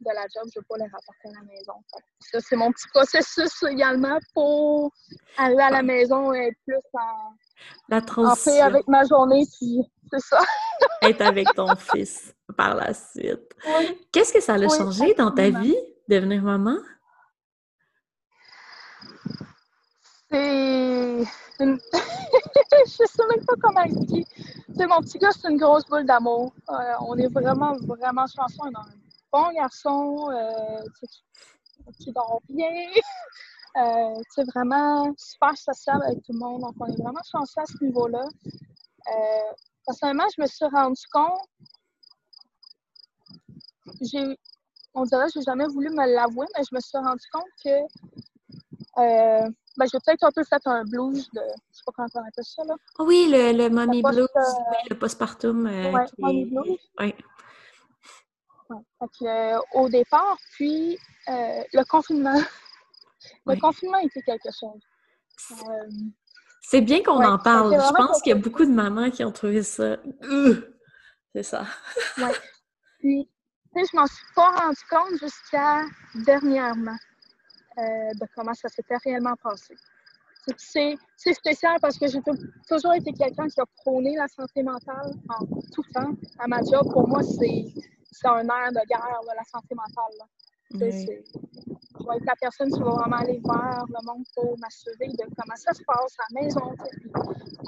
de 0.00 0.14
la 0.14 0.22
job, 0.22 0.44
je 0.54 0.58
ne 0.58 0.60
veux 0.60 0.66
pas 0.68 0.76
les 0.76 0.84
rapporter 0.84 1.28
à 1.28 1.40
la 1.40 1.42
maison. 1.42 1.72
Ça, 2.20 2.38
c'est 2.40 2.54
mon 2.54 2.70
petit 2.70 2.86
processus 2.94 3.62
également 3.68 4.18
pour 4.32 4.92
arriver 5.36 5.62
à 5.62 5.70
la 5.70 5.82
maison 5.82 6.32
et 6.32 6.48
être 6.48 6.58
plus 6.64 6.76
en, 6.92 7.34
la 7.88 8.00
transition. 8.00 8.52
paix 8.52 8.60
avec 8.60 8.86
ma 8.86 9.04
journée, 9.04 9.44
c'est 9.44 10.20
ça. 10.20 10.38
être 11.02 11.20
avec 11.22 11.48
ton 11.54 11.74
fils 11.74 12.32
par 12.56 12.76
la 12.76 12.94
suite. 12.94 13.56
Qu'est-ce 14.12 14.32
que 14.32 14.40
ça 14.40 14.54
a 14.54 14.68
changé 14.68 15.14
dans 15.14 15.32
ta 15.32 15.50
vie, 15.50 15.76
devenir 16.08 16.42
maman? 16.42 16.76
C'est 20.30 21.26
une... 21.60 21.78
je 22.86 23.04
sais 23.06 23.26
même 23.30 23.44
pas 23.46 23.54
comment 23.60 23.82
expliquer. 23.82 24.24
C'est 24.76 24.86
mon 24.86 25.00
petit 25.00 25.18
gars, 25.18 25.30
c'est 25.32 25.48
une 25.50 25.58
grosse 25.58 25.86
boule 25.86 26.04
d'amour. 26.04 26.52
Euh, 26.70 26.74
on 27.00 27.16
est 27.16 27.28
vraiment, 27.28 27.74
vraiment 27.76 28.26
chanceux. 28.26 28.58
On 28.60 28.74
a 28.74 28.80
un 28.80 28.88
bon 29.32 29.52
garçon 29.52 30.30
euh, 30.30 30.82
qui 31.98 32.12
dort 32.12 32.40
bien. 32.48 32.68
Euh, 33.76 34.14
c'est 34.30 34.44
vraiment 34.54 35.12
super 35.16 35.56
social 35.56 36.02
avec 36.02 36.22
tout 36.24 36.32
le 36.32 36.38
monde. 36.38 36.62
Donc, 36.62 36.74
on 36.80 36.86
est 36.86 37.00
vraiment 37.00 37.22
chanceux 37.30 37.60
à 37.60 37.66
ce 37.66 37.84
niveau-là. 37.84 38.24
Euh, 38.56 39.52
personnellement, 39.86 40.26
je 40.36 40.42
me 40.42 40.46
suis 40.46 40.66
rendu 40.66 41.00
compte, 41.12 41.40
j'ai, 44.02 44.36
on 44.94 45.04
dirait 45.04 45.26
que 45.26 45.32
j'ai 45.34 45.42
jamais 45.42 45.66
voulu 45.66 45.90
me 45.90 46.14
l'avouer, 46.14 46.46
mais 46.56 46.64
je 46.68 46.74
me 46.74 46.80
suis 46.80 46.98
rendu 46.98 47.24
compte 47.32 47.48
que 47.64 47.70
Ben, 49.78 49.86
j'ai 49.92 49.98
peut-être 50.04 50.24
un 50.24 50.32
peu 50.32 50.42
fait 50.44 50.60
un 50.66 50.84
blues 50.84 51.30
de. 51.32 51.40
Je 51.70 51.76
sais 51.78 51.82
pas 51.86 51.92
comment 51.94 52.08
on 52.14 52.18
appelle 52.28 52.44
ça, 52.44 52.64
là. 52.64 52.74
Oh 52.98 53.04
oui, 53.06 53.28
le, 53.30 53.52
le 53.56 53.70
mommy 53.70 54.02
post- 54.02 54.14
blues, 54.16 54.28
euh, 54.36 54.40
oui, 54.70 54.76
le 54.90 54.98
postpartum. 54.98 55.66
euh, 55.66 55.92
Ouais, 55.92 56.04
qui 56.06 56.14
mommy 56.18 56.42
est- 56.42 56.44
blues. 56.46 56.78
Oui. 56.98 57.14
Ouais. 58.70 58.76
Euh, 59.22 59.58
au 59.74 59.88
départ, 59.88 60.36
puis 60.52 60.98
euh, 61.28 61.62
le 61.72 61.84
confinement. 61.84 62.34
le 63.46 63.52
Ouais. 63.52 63.58
confinement 63.58 63.98
était 63.98 64.22
quelque 64.22 64.48
chose. 64.58 64.80
C'est 66.62 66.80
bien 66.82 67.02
qu'on 67.02 67.24
en 67.24 67.38
parle. 67.38 67.72
Je 67.74 67.92
pense 67.94 68.20
qu'il 68.20 68.30
y 68.30 68.38
a 68.38 68.38
beaucoup 68.38 68.64
de 68.64 68.70
mamans 68.72 69.10
qui 69.10 69.24
ont 69.24 69.32
trouvé 69.32 69.62
ça. 69.62 69.96
C'est 71.34 71.42
ça. 71.44 71.64
puis, 72.98 73.28
tu 73.76 73.80
sais, 73.84 73.88
je 73.92 73.96
m'en 73.96 74.06
suis 74.06 74.26
pas 74.34 74.50
rendu 74.50 74.80
compte 74.90 75.18
jusqu'à 75.20 75.82
dernièrement 76.26 76.96
de 77.78 78.26
comment 78.34 78.54
ça 78.54 78.68
s'était 78.68 78.96
réellement 79.04 79.34
passé. 79.42 79.74
C'est- 80.56 80.96
spécial 81.34 81.76
parce 81.82 81.98
que 81.98 82.06
j'ai 82.08 82.22
tou- 82.22 82.32
toujours 82.66 82.94
été 82.94 83.12
quelqu'un 83.12 83.46
qui 83.48 83.60
a 83.60 83.64
prôné 83.84 84.16
la 84.16 84.26
santé 84.28 84.62
mentale 84.62 85.12
en 85.28 85.44
tout 85.74 85.82
temps. 85.92 86.12
À 86.38 86.46
ma 86.48 86.58
job, 86.62 86.90
pour 86.92 87.06
moi, 87.08 87.22
c'est 87.22 87.64
c'est 88.10 88.26
un 88.26 88.40
air 88.48 88.70
de 88.72 88.84
guerre, 88.88 89.20
là, 89.26 89.34
la 89.36 89.44
santé 89.44 89.74
mentale. 89.74 90.12
là. 90.18 90.24
Oui. 90.72 91.06
Je 92.00 92.06
vais 92.08 92.16
être 92.16 92.24
la 92.24 92.34
personne 92.40 92.70
qui 92.70 92.80
va 92.80 92.90
vraiment 92.90 93.16
aller 93.16 93.40
vers 93.44 93.84
le 93.86 94.06
monde 94.06 94.24
pour 94.34 94.58
m'assurer 94.58 95.06
de 95.08 95.24
comment 95.36 95.56
ça 95.56 95.72
se 95.72 95.82
passe 95.84 96.16
à 96.18 96.24
la 96.34 96.40
maison, 96.42 96.60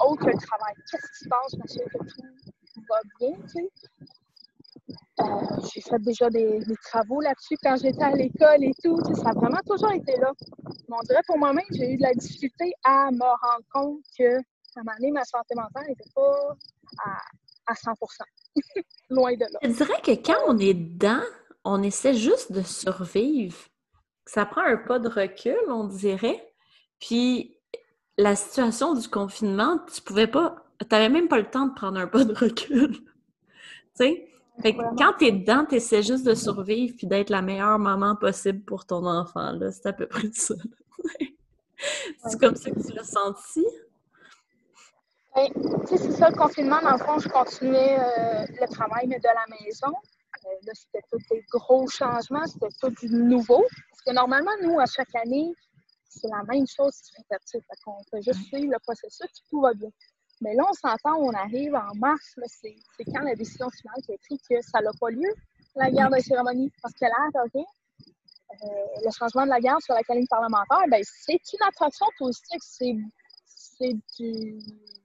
autre 0.01 0.25
que 0.25 0.29
le 0.29 0.37
travail. 0.37 0.73
Qu'est-ce 0.89 1.07
qui 1.07 1.23
se 1.23 1.29
passe, 1.29 1.53
m'assurer 1.57 1.85
que 1.85 1.97
tout 1.99 2.81
va 2.89 2.99
bien, 3.19 3.33
tu 3.43 3.47
sais? 3.49 3.69
Euh, 5.19 5.23
j'ai 5.73 5.81
fait 5.81 5.99
déjà 5.99 6.29
des, 6.29 6.59
travaux 6.83 7.21
là-dessus 7.21 7.55
quand 7.61 7.75
j'étais 7.81 8.03
à 8.03 8.11
l'école 8.11 8.63
et 8.63 8.73
tout. 8.83 8.97
Ça 9.15 9.29
a 9.29 9.33
vraiment 9.33 9.61
toujours 9.65 9.91
été 9.91 10.17
là. 10.17 10.31
Mais 10.89 10.95
on 10.99 11.03
dirait 11.03 11.21
pour 11.27 11.37
moi-même, 11.37 11.65
j'ai 11.71 11.93
eu 11.93 11.97
de 11.97 12.01
la 12.01 12.13
difficulté 12.13 12.73
à 12.83 13.11
me 13.11 13.19
rendre 13.19 13.65
compte 13.73 14.03
que, 14.17 14.37
à 14.37 14.79
un 14.79 14.83
moment 14.83 14.95
donné, 14.99 15.11
ma 15.11 15.23
santé 15.23 15.55
mentale 15.55 15.87
n'était 15.87 16.09
pas 16.15 16.55
à, 17.05 17.71
à 17.71 17.75
100 17.75 17.91
Loin 19.09 19.33
de 19.33 19.41
là. 19.41 19.59
Je 19.63 19.69
dirais 19.69 20.01
que 20.03 20.11
quand 20.11 20.39
on 20.47 20.57
est 20.57 20.73
dedans, 20.73 21.21
on 21.63 21.83
essaie 21.83 22.13
juste 22.13 22.51
de 22.51 22.61
survivre. 22.61 23.57
Ça 24.25 24.45
prend 24.45 24.61
un 24.61 24.77
pas 24.77 24.99
de 24.99 25.09
recul, 25.09 25.57
on 25.67 25.85
dirait. 25.85 26.53
Puis 26.99 27.57
la 28.17 28.35
situation 28.35 28.93
du 28.93 29.07
confinement, 29.07 29.79
tu 29.93 30.01
pouvais 30.01 30.27
pas, 30.27 30.55
tu 30.79 30.87
n'avais 30.91 31.09
même 31.09 31.27
pas 31.27 31.39
le 31.39 31.49
temps 31.49 31.67
de 31.67 31.73
prendre 31.73 31.99
un 31.99 32.07
pas 32.07 32.23
de 32.23 32.33
recul. 32.33 32.91
tu 32.93 33.03
sais? 33.95 34.30
Fait 34.61 34.73
que 34.73 34.77
Vraiment. 34.77 34.95
quand 34.95 35.13
tu 35.19 35.25
es 35.25 35.31
dedans, 35.31 35.65
tu 35.67 35.75
essaies 35.75 36.03
juste 36.03 36.25
de 36.25 36.33
survivre 36.33 36.93
puis 36.97 37.07
d'être 37.07 37.29
la 37.29 37.41
meilleure 37.41 37.79
maman 37.79 38.15
possible 38.15 38.61
pour 38.61 38.85
ton 38.85 39.05
enfant. 39.05 39.51
là. 39.51 39.71
C'est 39.71 39.87
à 39.87 39.93
peu 39.93 40.07
près 40.07 40.29
ça. 40.33 40.55
C'est 42.27 42.39
comme 42.39 42.55
ça 42.55 42.69
que 42.69 42.79
tu 42.79 42.93
l'as 42.93 43.03
senti? 43.03 43.65
Ben, 45.35 45.47
tu 45.53 45.87
sais, 45.87 45.97
c'est 45.97 46.11
ça, 46.11 46.29
le 46.29 46.35
confinement, 46.35 46.81
dans 46.81 46.91
le 46.91 46.97
fond, 46.97 47.17
je 47.17 47.29
continuais 47.29 47.97
euh, 47.97 48.45
le 48.49 48.67
travail, 48.67 49.07
mais 49.07 49.17
de 49.17 49.23
la 49.23 49.45
maison. 49.49 49.87
Euh, 49.87 50.49
là, 50.65 50.73
c'était 50.73 51.01
tous 51.09 51.21
des 51.31 51.43
gros 51.49 51.87
changements, 51.87 52.45
c'était 52.45 52.67
tout 52.79 52.89
du 52.89 53.07
nouveau. 53.07 53.65
Parce 53.89 54.01
que 54.05 54.13
normalement, 54.13 54.51
nous, 54.61 54.79
à 54.79 54.85
chaque 54.85 55.15
année, 55.15 55.53
c'est 56.09 56.27
la 56.27 56.43
même 56.43 56.65
chose 56.67 56.95
qui 56.97 57.05
se 57.05 57.17
répète. 57.17 57.41
Fait 57.49 57.61
qu'on 57.85 58.03
fait 58.11 58.21
juste 58.21 58.45
suivre 58.47 58.71
le 58.73 58.79
processus, 58.79 59.27
puis 59.27 59.43
tout 59.49 59.61
va 59.61 59.73
bien. 59.73 59.89
Mais 60.41 60.55
là, 60.55 60.63
on 60.67 60.73
s'entend, 60.73 61.17
on 61.17 61.31
arrive 61.33 61.75
en 61.75 61.95
mars, 61.95 62.35
c'est 62.47 62.75
quand 63.13 63.21
la 63.21 63.35
décision 63.35 63.69
finale 63.69 64.01
qui 64.03 64.13
a 64.13 64.17
pris 64.17 64.39
que 64.49 64.61
ça 64.61 64.81
n'a 64.81 64.91
pas 64.99 65.09
lieu, 65.11 65.31
la 65.75 65.91
guerre 65.91 66.09
de 66.09 66.19
cérémonie. 66.19 66.71
Parce 66.81 66.95
que 66.95 67.05
là, 67.05 67.29
de 67.33 67.51
rien, 67.53 67.65
euh, 68.51 68.67
le 69.05 69.11
changement 69.11 69.45
de 69.45 69.49
la 69.49 69.59
garde 69.59 69.81
sur 69.81 69.93
la 69.93 70.03
colline 70.03 70.27
parlementaire, 70.27 70.83
ben, 70.89 71.01
c'est 71.03 71.33
une 71.33 71.67
attraction 71.67 72.05
touristique. 72.17 72.61
C'est 72.63 73.93
du. 74.19 74.59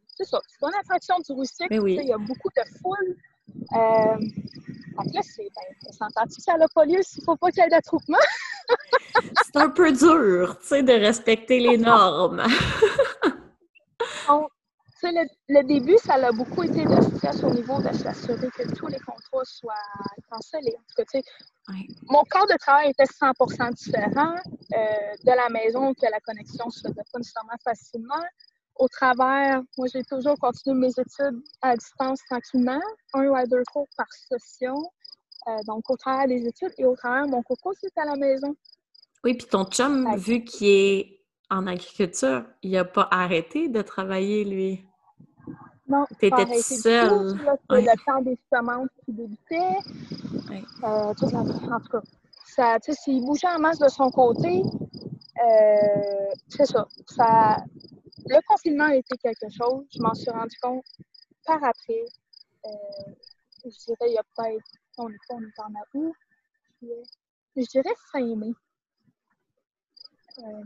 C'est 0.08 0.24
ça. 0.24 0.40
C'est 0.48 0.66
une 0.66 0.74
attraction 0.74 1.16
touristique. 1.26 1.68
Oui. 1.70 1.98
Il 2.00 2.08
y 2.08 2.12
a 2.12 2.18
beaucoup 2.18 2.48
de 2.56 2.78
foule. 2.80 3.16
Euh, 3.72 4.18
que 4.18 5.14
là, 5.14 5.20
c'est. 5.22 5.48
Ben, 5.54 5.76
on 5.86 5.92
s'entend-tu 5.92 6.36
que 6.36 6.42
ça 6.42 6.56
n'a 6.56 6.66
pas 6.74 6.84
lieu 6.84 7.00
s'il 7.02 7.20
ne 7.20 7.24
faut 7.26 7.36
pas 7.36 7.50
qu'il 7.50 7.62
y 7.62 7.66
ait 7.66 7.70
d'attroupement? 7.70 8.18
C'est 9.44 9.56
un 9.56 9.70
peu 9.70 9.92
dur, 9.92 10.58
tu 10.60 10.66
sais, 10.66 10.82
de 10.82 10.92
respecter 10.92 11.60
les 11.60 11.78
normes. 11.78 12.42
Donc, 14.28 14.50
tu 15.00 15.08
sais, 15.08 15.12
le, 15.12 15.26
le 15.60 15.62
début, 15.64 15.96
ça 15.98 16.14
a 16.14 16.32
beaucoup 16.32 16.62
été 16.62 16.84
de 16.84 17.00
stress 17.02 17.42
au 17.44 17.50
niveau 17.50 17.80
de 17.82 17.92
s'assurer 17.92 18.48
que 18.50 18.74
tous 18.74 18.86
les 18.86 18.98
contrats 18.98 19.44
soient 19.44 19.74
cancellés. 20.30 20.74
En 20.78 20.82
tout 20.88 20.94
cas, 20.96 21.04
tu 21.04 21.20
sais, 21.20 21.24
mon 22.08 22.22
corps 22.30 22.46
de 22.46 22.56
travail 22.58 22.90
était 22.90 23.04
100% 23.04 23.74
différent 23.74 24.34
euh, 24.74 24.76
de 25.24 25.30
la 25.36 25.48
maison, 25.50 25.92
que 25.94 26.06
la 26.10 26.20
connexion 26.20 26.70
se 26.70 26.80
faisait 26.80 26.94
pas 27.12 27.18
nécessairement 27.18 27.58
facilement. 27.62 28.24
Au 28.76 28.88
travers, 28.88 29.62
moi, 29.78 29.86
j'ai 29.92 30.02
toujours 30.04 30.36
continué 30.38 30.76
mes 30.78 30.90
études 30.90 31.42
à 31.62 31.76
distance 31.76 32.20
tranquillement, 32.30 32.80
un 33.14 33.34
rider 33.34 33.62
cours 33.72 33.88
par 33.96 34.06
session. 34.12 34.76
Euh, 35.48 35.56
donc, 35.66 35.88
au 35.90 35.96
travers 35.96 36.26
des 36.26 36.46
études 36.46 36.72
et 36.78 36.84
au 36.84 36.94
travers, 36.96 37.26
mon 37.26 37.42
coco, 37.42 37.72
c'est 37.80 37.96
à 37.98 38.04
la 38.04 38.16
maison. 38.16 38.54
Oui, 39.24 39.34
puis 39.34 39.46
ton 39.46 39.64
chum, 39.64 40.06
Ouais. 40.06 40.16
vu 40.16 40.44
qu'il 40.44 40.68
est 40.68 41.15
en 41.50 41.66
agriculture, 41.66 42.44
il 42.62 42.72
n'a 42.72 42.84
pas 42.84 43.08
arrêté 43.10 43.68
de 43.68 43.82
travailler, 43.82 44.44
lui? 44.44 44.84
Non, 45.88 46.04
T'étais 46.18 46.46
seule. 46.60 47.38
Ouais. 47.70 47.82
le 47.82 48.04
temps 48.04 48.20
des 48.20 48.36
semences 48.52 48.88
qui 49.04 49.12
débutait. 49.12 49.78
Ouais. 50.50 50.64
Euh, 50.82 51.14
tout 51.14 51.30
ça, 51.30 51.38
en 51.38 51.80
tout 51.80 51.88
cas, 51.90 52.02
ça, 52.44 52.78
s'il 52.80 53.24
bougeait 53.24 53.46
en 53.48 53.60
masse 53.60 53.78
de 53.78 53.88
son 53.88 54.10
côté, 54.10 54.62
euh, 54.62 56.34
c'est 56.48 56.66
ça, 56.66 56.86
ça. 57.06 57.56
Le 58.28 58.40
confinement 58.48 58.86
a 58.86 58.96
été 58.96 59.16
quelque 59.18 59.48
chose. 59.50 59.84
Je 59.94 60.02
m'en 60.02 60.14
suis 60.14 60.30
rendu 60.30 60.56
compte 60.60 60.84
par 61.44 61.62
après. 61.62 62.04
Euh, 62.64 63.12
je 63.64 63.84
dirais, 63.86 64.08
il 64.08 64.14
y 64.14 64.18
a 64.18 64.22
peut-être. 64.36 64.64
On 64.98 65.08
est, 65.08 65.16
on 65.30 65.40
est 65.40 65.60
en 65.60 66.00
août. 66.00 66.14
Je 66.82 67.62
dirais 67.70 67.94
fin 68.10 68.34
mai. 68.34 68.52
Euh, 70.38 70.64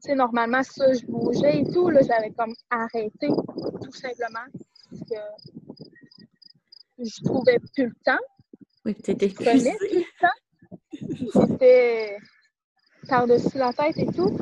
sais, 0.00 0.14
normalement, 0.14 0.62
ça, 0.62 0.92
je 0.92 1.04
bougeais 1.06 1.60
et 1.60 1.64
tout. 1.64 1.88
Là, 1.88 2.00
j'avais 2.02 2.30
comme 2.30 2.54
arrêté, 2.70 3.28
tout 3.28 3.92
simplement. 3.92 4.46
Parce 4.90 5.02
que 5.02 5.16
je 6.98 7.24
trouvais 7.24 7.58
plus 7.58 7.86
le 7.86 7.94
temps. 8.04 8.24
Oui, 8.84 8.94
t'étais 8.94 9.26
épuisée. 9.26 9.76
tout 9.78 9.86
le 9.92 10.20
temps. 10.20 11.48
J'étais 11.48 12.16
par-dessus 13.08 13.58
la 13.58 13.72
tête 13.72 13.98
et 13.98 14.06
tout. 14.06 14.36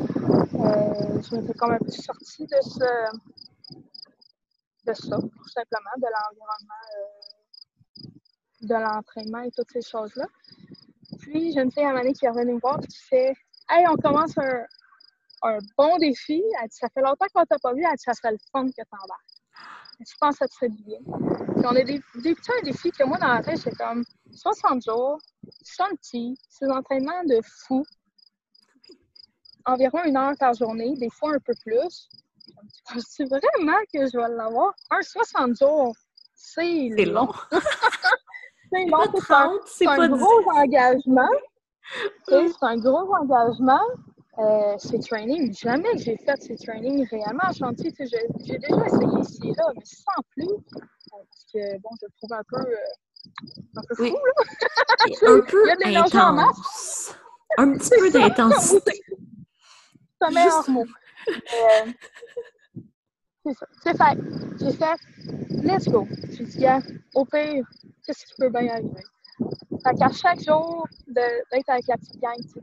Euh, 0.55 1.23
je 1.23 1.37
m'étais 1.37 1.55
comme 1.55 1.73
un 1.73 1.79
peu 1.79 1.91
sortie 1.91 2.47
de 2.47 2.61
ce 2.63 2.85
de 4.87 4.95
ça, 4.95 5.17
tout 5.19 5.49
simplement, 5.49 5.97
de 5.99 6.07
l'environnement, 6.07 6.85
euh, 6.97 8.09
de 8.63 8.75
l'entraînement 8.75 9.41
et 9.41 9.51
toutes 9.51 9.71
ces 9.71 9.83
choses-là. 9.83 10.27
Puis, 11.19 11.53
j'ai 11.53 11.61
une 11.61 11.71
fille 11.71 11.85
à 11.85 11.93
donné 11.93 12.13
qui 12.13 12.25
est 12.25 12.31
revenue 12.31 12.55
me 12.55 12.61
voir 12.61 12.79
et 12.83 12.87
qui 12.87 12.99
fait 12.99 13.35
Hey, 13.71 13.85
on 13.87 13.97
commence 13.97 14.37
un, 14.39 14.65
un 15.43 15.59
bon 15.77 15.97
défi. 15.99 16.43
Elle 16.63 16.69
dit 16.69 16.77
Ça 16.77 16.89
fait 16.93 17.01
longtemps 17.01 17.27
qu'on 17.35 17.45
t'a 17.45 17.59
pas 17.63 17.73
vu. 17.75 17.83
Elle 17.85 17.97
dit 17.97 18.03
Ça 18.05 18.15
serait 18.15 18.33
le 18.33 18.39
fun 18.53 18.67
que 18.67 18.83
t'embarques. 18.91 19.35
Je 20.01 20.15
pense 20.21 20.35
que 20.35 20.39
ça 20.39 20.49
te 20.49 20.55
ferait 20.55 20.69
du 20.69 20.83
bien. 20.85 20.99
Puis 21.57 21.65
on 21.67 21.75
a 21.75 21.83
dé- 21.83 22.01
débuté 22.17 22.53
un 22.57 22.63
défi 22.63 22.91
que 22.93 23.03
moi, 23.05 23.19
dans 23.19 23.35
la 23.35 23.43
tête, 23.43 23.59
c'est 23.59 23.77
comme 23.77 24.05
60 24.33 24.85
jours, 24.85 25.19
Shanti, 25.65 26.37
ces 26.49 26.67
entraînements 26.71 27.25
de 27.25 27.41
fou, 27.67 27.85
environ 29.67 30.05
une 30.05 30.17
heure 30.17 30.35
par 30.39 30.55
journée, 30.55 30.95
des 30.97 31.11
fois 31.11 31.31
un 31.35 31.41
peu 31.45 31.53
plus. 31.65 32.09
C'est 33.09 33.25
vraiment 33.29 33.79
que 33.93 34.07
je 34.07 34.17
vais 34.17 34.35
l'avoir. 34.37 34.73
Un 34.91 35.03
60 35.03 35.57
jours, 35.59 35.93
c'est 36.35 36.91
C'est 36.97 37.05
long. 37.05 37.33
C'est 38.71 38.85
long. 38.85 39.01
C'est 39.15 39.33
un, 39.33 39.47
30, 39.49 39.61
c'est 39.67 39.85
c'est 39.85 39.87
un 39.91 39.97
pas 39.97 40.09
10. 40.09 40.15
gros 40.15 40.51
engagement. 40.53 41.29
C'est 42.29 42.51
un 42.61 42.77
gros 42.77 43.15
engagement. 43.15 43.81
Euh, 44.39 44.77
c'est 44.79 44.99
training. 45.01 45.53
Jamais 45.53 45.91
que 45.93 45.99
j'ai 45.99 46.17
fait 46.17 46.41
ces 46.41 46.57
trainings 46.57 47.07
réellement 47.09 47.45
en 47.49 47.53
chantier. 47.53 47.93
Tu 47.93 48.07
sais, 48.07 48.27
J'ai 48.45 48.59
déjà 48.59 48.87
essayé 48.87 49.21
ici 49.21 49.41
et 49.49 49.53
là, 49.55 49.65
mais 49.75 49.85
sans 49.85 50.23
plus. 50.31 50.47
Parce 51.11 51.45
que, 51.53 51.79
bon, 51.81 51.91
je 52.01 52.07
le 52.07 52.13
trouve 52.19 52.33
un 52.33 52.43
peu, 52.49 52.61
euh, 52.61 52.77
un 53.77 53.83
peu 53.89 53.95
fou. 53.97 54.03
Oui. 54.03 54.13
là. 54.13 55.31
Un 55.33 55.41
peu 55.49 55.63
Il 55.65 55.69
y 55.69 55.71
a 55.73 55.77
de 55.77 55.85
l'énergie 55.85 56.19
en 56.19 56.33
masse. 56.35 56.47
intense. 56.49 57.15
Un 57.59 57.73
petit 57.79 57.91
peu 57.99 58.11
d'intensité. 58.11 59.01
Un 60.21 60.31
meilleur 60.31 60.57
Juste- 60.59 60.69
mot. 60.69 60.85
Euh, 61.29 61.93
c'est 63.45 63.55
ça. 63.55 63.67
C'est 63.83 63.97
fait. 63.97 64.19
J'ai 64.61 64.73
fait, 64.73 65.63
let's 65.65 65.89
go. 65.89 66.07
J'ai 66.31 66.45
dit, 66.45 66.59
gars, 66.59 66.81
au 67.15 67.25
pire, 67.25 67.65
qu'est-ce 68.05 68.25
qui 68.27 68.35
peut 68.39 68.51
bien 68.51 68.69
arriver? 68.69 69.03
Fait 69.85 69.95
qu'à 69.99 70.11
chaque 70.13 70.41
jour, 70.45 70.87
d'être 71.07 71.69
avec 71.69 71.87
la 71.89 71.97
petite 71.97 72.21
gang, 72.21 72.37
tu 72.43 72.49
sais, 72.49 72.61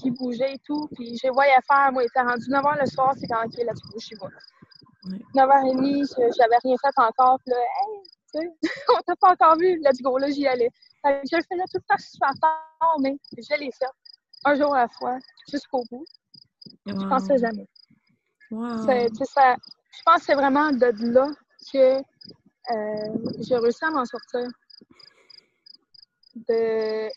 qui 0.00 0.10
bougeait 0.10 0.54
et 0.54 0.58
tout, 0.58 0.88
puis 0.94 1.16
j'ai 1.22 1.30
voyé 1.30 1.52
faire, 1.70 1.90
moi, 1.92 2.02
il 2.02 2.06
était 2.06 2.20
rendu 2.20 2.48
9h 2.50 2.80
le 2.80 2.86
soir, 2.86 3.14
c'est 3.18 3.26
quand, 3.26 3.44
OK, 3.44 3.54
let's 3.58 3.80
go, 3.80 3.98
j'y 3.98 4.14
vais. 4.14 5.12
Ouais. 5.12 5.20
9h30, 5.34 6.06
je- 6.08 6.34
j'avais 6.36 6.56
rien 6.62 6.76
fait 6.82 7.00
encore, 7.02 7.38
puis 7.44 7.52
là, 7.52 7.58
hey, 7.60 8.02
tu 8.34 8.40
sais, 8.40 8.56
on 8.98 9.00
t'a 9.02 9.16
pas 9.16 9.32
encore 9.32 9.56
vu, 9.56 9.80
let's 9.82 10.00
go, 10.02 10.18
là, 10.18 10.30
j'y 10.30 10.46
allais. 10.46 10.70
Je 11.04 11.36
le 11.36 11.42
faisais 11.42 11.64
tout 11.72 11.78
le 11.78 11.86
temps 11.88 11.98
super 11.98 12.30
tard, 12.40 12.96
mais 13.00 13.16
je 13.36 13.58
l'ai 13.58 13.70
fait, 13.72 13.86
un 14.44 14.54
jour 14.56 14.74
à 14.74 14.80
la 14.82 14.88
fois, 14.88 15.18
jusqu'au 15.50 15.82
bout. 15.90 16.04
Je 16.84 16.92
pensais 17.08 17.38
jamais. 17.38 17.66
Ça, 18.84 19.54
je 19.96 20.02
pense 20.04 20.18
que 20.18 20.24
c'est 20.26 20.34
vraiment 20.34 20.70
de 20.72 20.92
là 21.12 21.28
que 21.72 21.96
euh, 21.98 23.32
j'ai 23.40 23.56
réussi 23.56 23.84
à 23.84 23.90
m'en 23.90 24.04
sortir. 24.04 24.48
De 26.48 27.08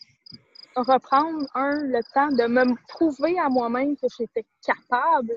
reprendre, 0.76 1.46
un, 1.54 1.82
le 1.82 2.00
temps 2.14 2.28
de 2.28 2.46
me 2.46 2.74
prouver 2.88 3.38
à 3.38 3.48
moi-même 3.48 3.96
que 3.96 4.06
j'étais 4.18 4.44
capable 4.64 5.32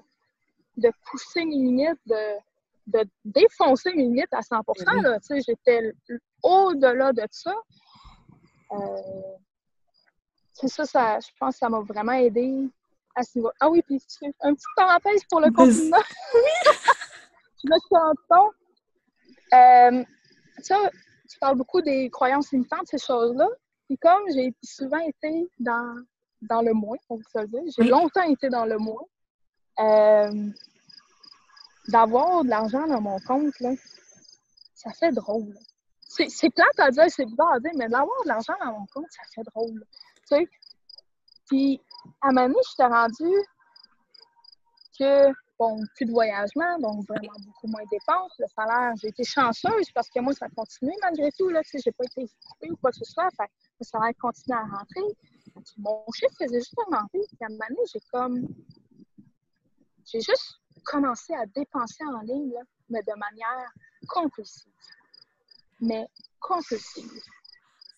de 0.78 0.92
pousser 1.06 1.46
mes 1.46 1.56
limites, 1.56 2.00
de, 2.06 2.38
de 2.88 3.10
défoncer 3.26 3.94
mes 3.94 4.04
limites 4.04 4.34
à 4.34 4.42
100% 4.42 5.44
J'étais 5.46 5.94
au-delà 6.42 7.14
de 7.14 7.24
ça. 7.32 7.54
Euh, 8.72 8.78
c'est 10.54 10.68
ça, 10.68 10.86
ça, 10.86 11.20
je 11.20 11.30
pense 11.40 11.56
que 11.56 11.60
ça 11.60 11.70
m'a 11.70 11.80
vraiment 11.80 12.14
aidé 12.14 12.70
à 13.16 13.24
ce 13.24 13.38
niveau. 13.38 13.52
Ah 13.60 13.70
oui, 13.70 13.82
puis 13.86 14.02
un 14.42 14.54
petit 14.54 14.66
parenthèse 14.76 15.24
pour 15.30 15.40
le 15.40 15.52
confinement. 15.52 15.98
je 17.64 17.70
me 17.70 17.78
suis 17.80 17.96
rendu 17.96 18.22
compte. 18.30 18.54
Euh, 19.54 20.04
ça, 20.62 20.78
tu 21.30 21.40
parles 21.40 21.58
beaucoup 21.58 21.82
des 21.82 22.10
croyances 22.10 22.52
limitantes, 22.52 22.88
ces 22.88 22.98
choses-là. 22.98 23.48
Puis 23.88 23.98
comme 23.98 24.24
j'ai 24.34 24.54
souvent 24.64 25.00
été 25.00 25.50
dans, 25.60 26.04
dans 26.42 26.62
le 26.62 26.74
moins, 26.74 26.98
on 27.10 27.18
se 27.18 27.46
dire, 27.46 27.62
j'ai 27.78 27.84
longtemps 27.84 28.24
été 28.24 28.50
dans 28.50 28.66
le 28.66 28.78
moins, 28.78 29.04
euh, 29.80 30.50
d'avoir 31.88 32.44
de 32.44 32.50
l'argent 32.50 32.88
dans 32.88 33.02
mon 33.02 33.20
compte, 33.20 33.60
là, 33.60 33.72
ça 34.76 34.92
fait 34.92 35.12
drôle. 35.12 35.54
C'est 36.08 36.50
plate 36.52 36.80
à 36.80 36.92
dire, 36.92 37.06
c'est 37.10 37.26
bizarre 37.26 37.54
à 37.54 37.60
dire, 37.60 37.72
mais 37.76 37.88
d'avoir 37.90 38.24
de 38.24 38.28
l'argent 38.28 38.54
dans 38.64 38.80
mon 38.80 38.86
compte, 38.94 39.08
ça 39.10 39.24
fait 39.34 39.44
drôle. 39.44 39.84
Tu 40.28 40.36
sais? 40.36 40.50
Puis, 41.48 41.82
à 42.22 42.28
un 42.28 42.32
moment 42.32 42.48
donné, 42.48 42.60
je 42.70 42.76
t'ai 42.76 42.84
rendu 42.84 43.34
que, 45.00 45.34
bon, 45.60 45.80
plus 45.96 46.06
de 46.06 46.12
voyagement, 46.12 46.78
donc 46.80 47.06
vraiment 47.08 47.38
beaucoup 47.46 47.68
moins 47.68 47.84
de 47.84 47.90
dépenses. 47.92 48.34
Le 48.40 48.46
salaire, 48.56 48.94
j'ai 49.02 49.10
été 49.10 49.24
chanceuse 49.24 49.92
parce 49.94 50.10
que 50.10 50.20
moi, 50.20 50.34
ça 50.34 50.46
a 50.46 50.50
continué 50.50 50.94
malgré 51.02 51.32
tout. 51.32 51.50
Là, 51.50 51.62
j'ai 51.64 51.92
pas 51.92 52.06
été 52.06 52.30
coupée 52.46 52.72
ou 52.72 52.76
quoi 52.78 52.92
que 52.92 52.98
ce 52.98 53.06
soit. 53.06 53.30
Fait 53.38 53.50
le 53.80 53.86
salaire 53.86 54.14
continue 54.20 54.56
à 54.56 54.64
rentrer. 54.64 55.02
mon 55.78 56.04
chiffre 56.14 56.36
faisait 56.40 56.60
juste 56.60 56.74
augmenter. 56.78 57.20
Puis, 57.28 57.38
à 57.42 57.46
un 57.46 57.50
moment 57.50 57.66
donné, 57.70 57.82
j'ai 57.92 58.00
comme. 58.12 58.48
J'ai 60.06 60.20
juste 60.20 60.60
commencé 60.86 61.34
à 61.34 61.46
dépenser 61.46 62.04
en 62.06 62.22
ligne, 62.22 62.52
là, 62.54 62.62
mais 62.90 63.02
de 63.02 63.18
manière 63.18 63.72
compulsive. 64.08 64.72
Mais 65.80 66.08
compulsive. 66.40 67.10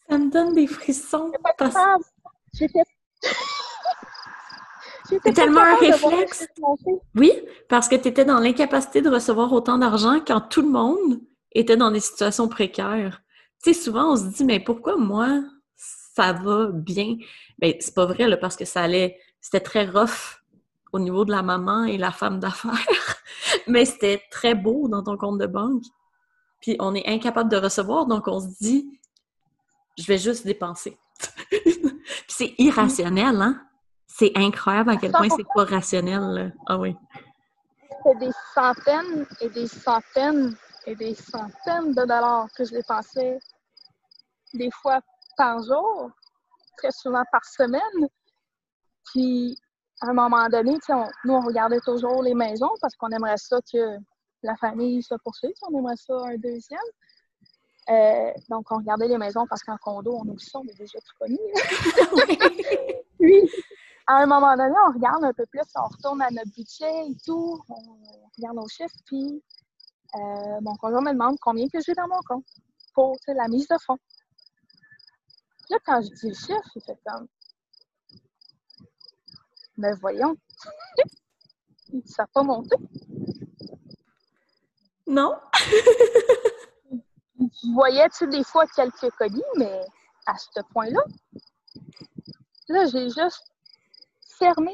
Ça 0.08 0.18
me 0.18 0.30
donne 0.30 0.54
des 0.54 0.68
frissons. 0.68 1.32
Parce... 1.58 1.76
J'étais 2.54 2.84
c'est 5.08 5.34
tellement 5.34 5.62
un 5.62 5.76
réflexe. 5.76 6.48
Oui, 7.15 7.32
parce 7.70 7.88
que 7.88 7.96
tu 7.96 8.08
étais 8.08 8.26
dans 8.26 8.39
l'incapacité 8.39 9.02
de 9.02 9.10
recevoir 9.10 9.52
autant 9.54 9.78
d'argent 9.78 10.20
quand 10.26 10.41
tout 10.41 10.62
le 10.62 10.70
monde 10.70 11.22
était 11.52 11.78
dans 11.78 11.91
des 11.91 12.00
situations 12.00 12.48
précaires. 12.48 13.22
Tu 13.63 13.74
sais, 13.74 13.82
souvent, 13.82 14.13
on 14.13 14.15
se 14.15 14.26
dit, 14.26 14.44
mais 14.44 14.60
pourquoi 14.60 14.98
moi, 14.98 15.44
ça 15.76 16.34
va 16.34 16.70
bien? 16.72 17.18
Bien, 17.60 17.74
c'est 17.80 17.96
pas 17.96 18.06
vrai, 18.06 18.28
là, 18.28 18.38
parce 18.38 18.56
que 18.56 18.65
ça 18.65 18.82
allait, 18.82 19.20
c'était 19.41 19.62
très 19.62 19.86
rough 19.86 20.41
au 20.91 21.00
niveau 21.00 21.26
de 21.26 21.32
la 21.32 21.41
maman 21.41 21.86
et 21.86 21.98
la 21.98 22.12
femme 22.12 22.39
d'affaires, 22.39 23.18
mais 23.68 23.86
c'était 23.86 24.22
très 24.32 24.56
beau 24.56 24.88
dans 24.88 25.04
ton 25.04 25.18
compte 25.18 25.39
de 25.39 25.48
banque. 25.48 25.84
Puis 26.62 26.76
on 26.80 26.96
est 26.96 27.08
incapable 27.08 27.50
de 27.50 27.58
recevoir, 27.58 28.06
donc 28.06 28.28
on 28.28 28.39
se 28.39 28.48
dit, 28.62 29.00
je 29.98 30.06
vais 30.06 30.18
juste 30.18 30.46
dépenser. 30.46 30.98
Puis 31.50 31.74
c'est 32.28 32.56
irrationnel, 32.58 33.41
hein? 33.41 33.62
C'est 34.17 34.32
incroyable 34.36 34.91
à 34.91 34.95
quel 34.95 35.12
point 35.12 35.28
c'est 35.28 35.45
pas 35.54 35.65
rationnel. 35.65 36.56
Ah 36.67 36.78
oui. 36.78 36.95
C'est 38.01 38.17
des 38.17 38.32
centaines 38.54 39.25
et 39.41 39.49
des 39.49 39.67
centaines 39.67 40.56
et 40.86 40.95
des 40.95 41.13
centaines 41.15 41.93
de 41.93 42.06
dollars 42.06 42.47
que 42.58 42.63
je 42.63 42.71
dépensais 42.71 43.38
des 44.54 44.69
fois 44.71 45.01
par 45.36 45.62
jour, 45.62 46.12
très 46.78 46.91
souvent 46.91 47.23
par 47.30 47.43
semaine. 47.43 48.08
Puis, 49.12 49.58
à 49.99 50.08
un 50.08 50.13
moment 50.13 50.47
donné, 50.47 50.78
nous, 51.25 51.34
on 51.34 51.41
regardait 51.41 51.82
toujours 51.82 52.23
les 52.23 52.36
maisons 52.36 52.71
parce 52.80 52.95
qu'on 52.95 53.10
aimerait 53.10 53.36
ça 53.36 53.58
que 53.69 53.97
la 54.43 54.56
famille 54.56 55.04
se 55.04 55.15
poursuive. 55.25 55.56
On 55.69 55.78
aimerait 55.78 55.97
ça 55.97 56.13
un 56.25 56.38
deuxième. 56.38 56.80
Euh, 57.89 58.32
donc, 58.49 58.65
on 58.71 58.78
regardait 58.78 59.10
les 59.10 59.17
maisons 59.17 59.45
parce 59.49 59.62
qu'en 59.62 59.75
condo, 59.75 60.15
on 60.15 60.30
oublie 60.30 60.45
ça, 60.45 60.60
on 60.60 60.63
est 60.63 60.78
déjà 60.78 60.99
tout 60.99 61.15
connu. 61.19 61.38
Puis, 63.19 63.51
à 64.08 64.18
un 64.18 64.26
moment 64.26 64.56
donné, 64.56 64.74
on 64.88 64.91
regarde 64.94 65.24
un 65.24 65.34
peu 65.34 65.46
plus, 65.48 65.62
on 65.76 65.88
retourne 65.88 66.22
à 66.22 66.30
notre 66.30 66.52
budget 66.52 67.08
et 67.08 67.15
tout, 67.26 67.62
on 67.70 67.98
regarde 68.38 68.56
nos 68.56 68.68
chiffres, 68.68 68.96
puis 69.06 69.44
euh, 70.15 70.62
mon 70.62 70.76
conjoint 70.76 71.02
me 71.02 71.12
demande 71.12 71.38
combien 71.41 71.68
que 71.68 71.82
j'ai 71.82 71.94
dans 71.94 72.08
mon 72.08 72.22
compte 72.28 72.46
pour 72.94 73.18
la 73.28 73.48
mise 73.48 73.68
de 73.68 73.76
fonds. 73.86 73.98
là, 75.70 75.78
quand 75.86 76.02
je 76.02 76.10
dis 76.10 76.30
le 76.30 76.36
chiffre, 76.36 76.72
il 76.76 76.82
fait 76.84 76.98
comme 77.06 77.28
Mais 79.78 79.94
voyons, 80.00 80.36
ça 82.06 82.24
n'a 82.24 82.28
pas 82.28 82.44
monté. 82.44 82.76
Non. 85.08 85.36
je 87.39 87.74
voyais, 87.74 88.08
tu 88.10 88.28
des 88.28 88.44
fois 88.44 88.68
quelques 88.68 89.10
colis, 89.18 89.44
mais 89.58 89.82
à 90.28 90.38
ce 90.38 90.62
point-là, 90.72 91.02
là, 92.70 92.86
j'ai 92.86 93.10
juste 93.10 93.55
fermé, 94.38 94.74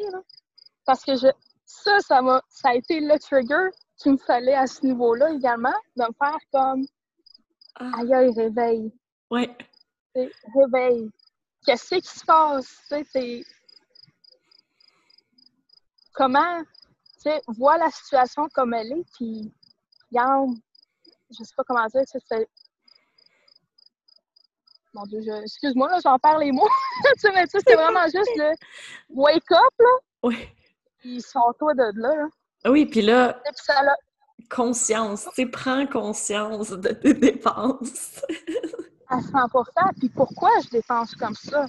Parce 0.86 1.04
que 1.04 1.15
je, 1.15 1.28
ça, 1.65 2.00
ça 2.00 2.21
m'a, 2.21 2.41
ça 2.50 2.69
a 2.69 2.76
été 2.76 3.00
le 3.00 3.17
trigger 3.19 3.69
qu'il 3.97 4.13
me 4.13 4.17
fallait 4.17 4.56
à 4.56 4.67
ce 4.67 4.86
niveau-là 4.86 5.32
également, 5.32 5.74
de 5.95 6.04
me 6.04 6.13
faire 6.17 6.38
comme 6.52 6.86
ah. 7.76 7.91
aïe, 8.00 8.34
réveil. 8.36 8.91
Ouais. 9.30 9.56
réveil. 10.15 11.10
Qu'est-ce 11.65 11.95
qui 11.95 12.08
se 12.08 12.26
passe? 12.26 12.67
Tu 12.89 13.43
comment, 16.13 16.63
tu 16.63 17.30
sais, 17.30 17.41
vois 17.47 17.78
la 17.78 17.89
situation 17.89 18.47
comme 18.54 18.74
elle 18.74 18.91
est, 18.91 19.06
puis 19.15 19.54
regarde, 20.12 20.52
je 21.30 21.43
sais 21.43 21.54
pas 21.56 21.63
comment 21.63 21.86
dire, 21.88 22.04
c'est 22.06 22.50
mon 24.93 25.04
Dieu, 25.04 25.21
excuse-moi, 25.43 25.89
là, 25.89 25.99
j'en 26.04 26.17
perds 26.19 26.39
les 26.39 26.51
mots. 26.51 26.67
mais 27.04 27.12
tu 27.47 27.51
sais, 27.51 27.60
c'est 27.65 27.75
vraiment 27.75 28.04
juste 28.06 28.32
le 28.36 28.54
wake 29.10 29.51
up, 29.51 29.73
là. 29.80 29.89
Oui. 30.23 30.47
Ils 31.04 31.21
sont 31.21 31.54
toi 31.58 31.73
de 31.73 31.99
là, 31.99 32.27
ah 32.63 32.71
Oui, 32.71 32.86
puis 32.86 33.01
là, 33.01 33.41
conscience, 34.49 35.25
tu 35.30 35.32
sais, 35.36 35.45
prends 35.47 35.88
conscience 35.88 36.69
de 36.69 36.89
tes 36.89 37.13
dépenses. 37.13 38.21
à 39.10 39.19
100% 39.19 39.65
Puis 39.99 40.10
pourquoi 40.10 40.49
je 40.63 40.69
dépense 40.69 41.15
comme 41.15 41.36
ça? 41.36 41.65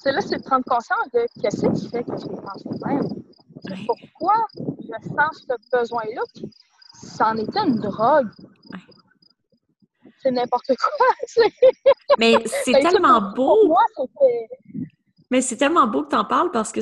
C'est 0.00 0.12
là, 0.12 0.20
c'est 0.20 0.38
de 0.38 0.42
prendre 0.42 0.64
conscience 0.64 1.10
de 1.12 1.26
qu'est-ce 1.40 1.66
qui 1.66 1.88
fait 1.88 2.04
que 2.04 2.16
je 2.18 2.26
dépense 2.26 2.64
de 2.64 2.86
même. 2.86 3.86
Pourquoi 3.86 4.34
je 4.54 5.08
sens 5.08 5.46
ce 5.48 5.76
besoin-là? 5.78 6.22
C'en 6.94 7.36
était 7.36 7.66
une 7.66 7.80
drogue 7.80 8.28
c'est 10.24 10.30
n'importe 10.30 10.72
quoi. 10.76 11.06
Mais 12.18 12.36
c'est 12.46 12.72
tellement 12.72 13.32
beau. 13.32 13.76
Mais 15.30 15.42
c'est 15.42 15.56
tellement 15.56 15.86
beau 15.86 16.04
que 16.04 16.10
tu 16.10 16.16
en 16.16 16.24
parles 16.24 16.50
parce 16.50 16.72
que 16.72 16.80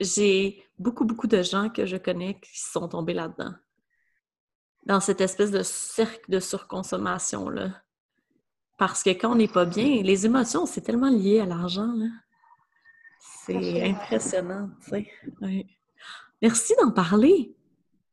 j'ai 0.00 0.64
beaucoup, 0.78 1.04
beaucoup 1.04 1.26
de 1.26 1.42
gens 1.42 1.68
que 1.68 1.86
je 1.86 1.96
connais 1.96 2.38
qui 2.40 2.58
sont 2.58 2.88
tombés 2.88 3.14
là-dedans. 3.14 3.54
Dans 4.86 5.00
cette 5.00 5.20
espèce 5.20 5.50
de 5.50 5.62
cercle 5.62 6.30
de 6.30 6.40
surconsommation-là. 6.40 7.70
Parce 8.78 9.02
que 9.02 9.10
quand 9.10 9.32
on 9.32 9.34
n'est 9.34 9.48
pas 9.48 9.66
bien, 9.66 10.02
les 10.02 10.24
émotions, 10.24 10.66
c'est 10.66 10.80
tellement 10.80 11.10
lié 11.10 11.40
à 11.40 11.46
l'argent. 11.46 11.92
C'est 13.44 13.82
impressionnant, 13.90 14.70
tu 14.82 14.90
sais. 14.90 15.66
Merci 16.40 16.74
d'en 16.80 16.90
parler. 16.90 17.54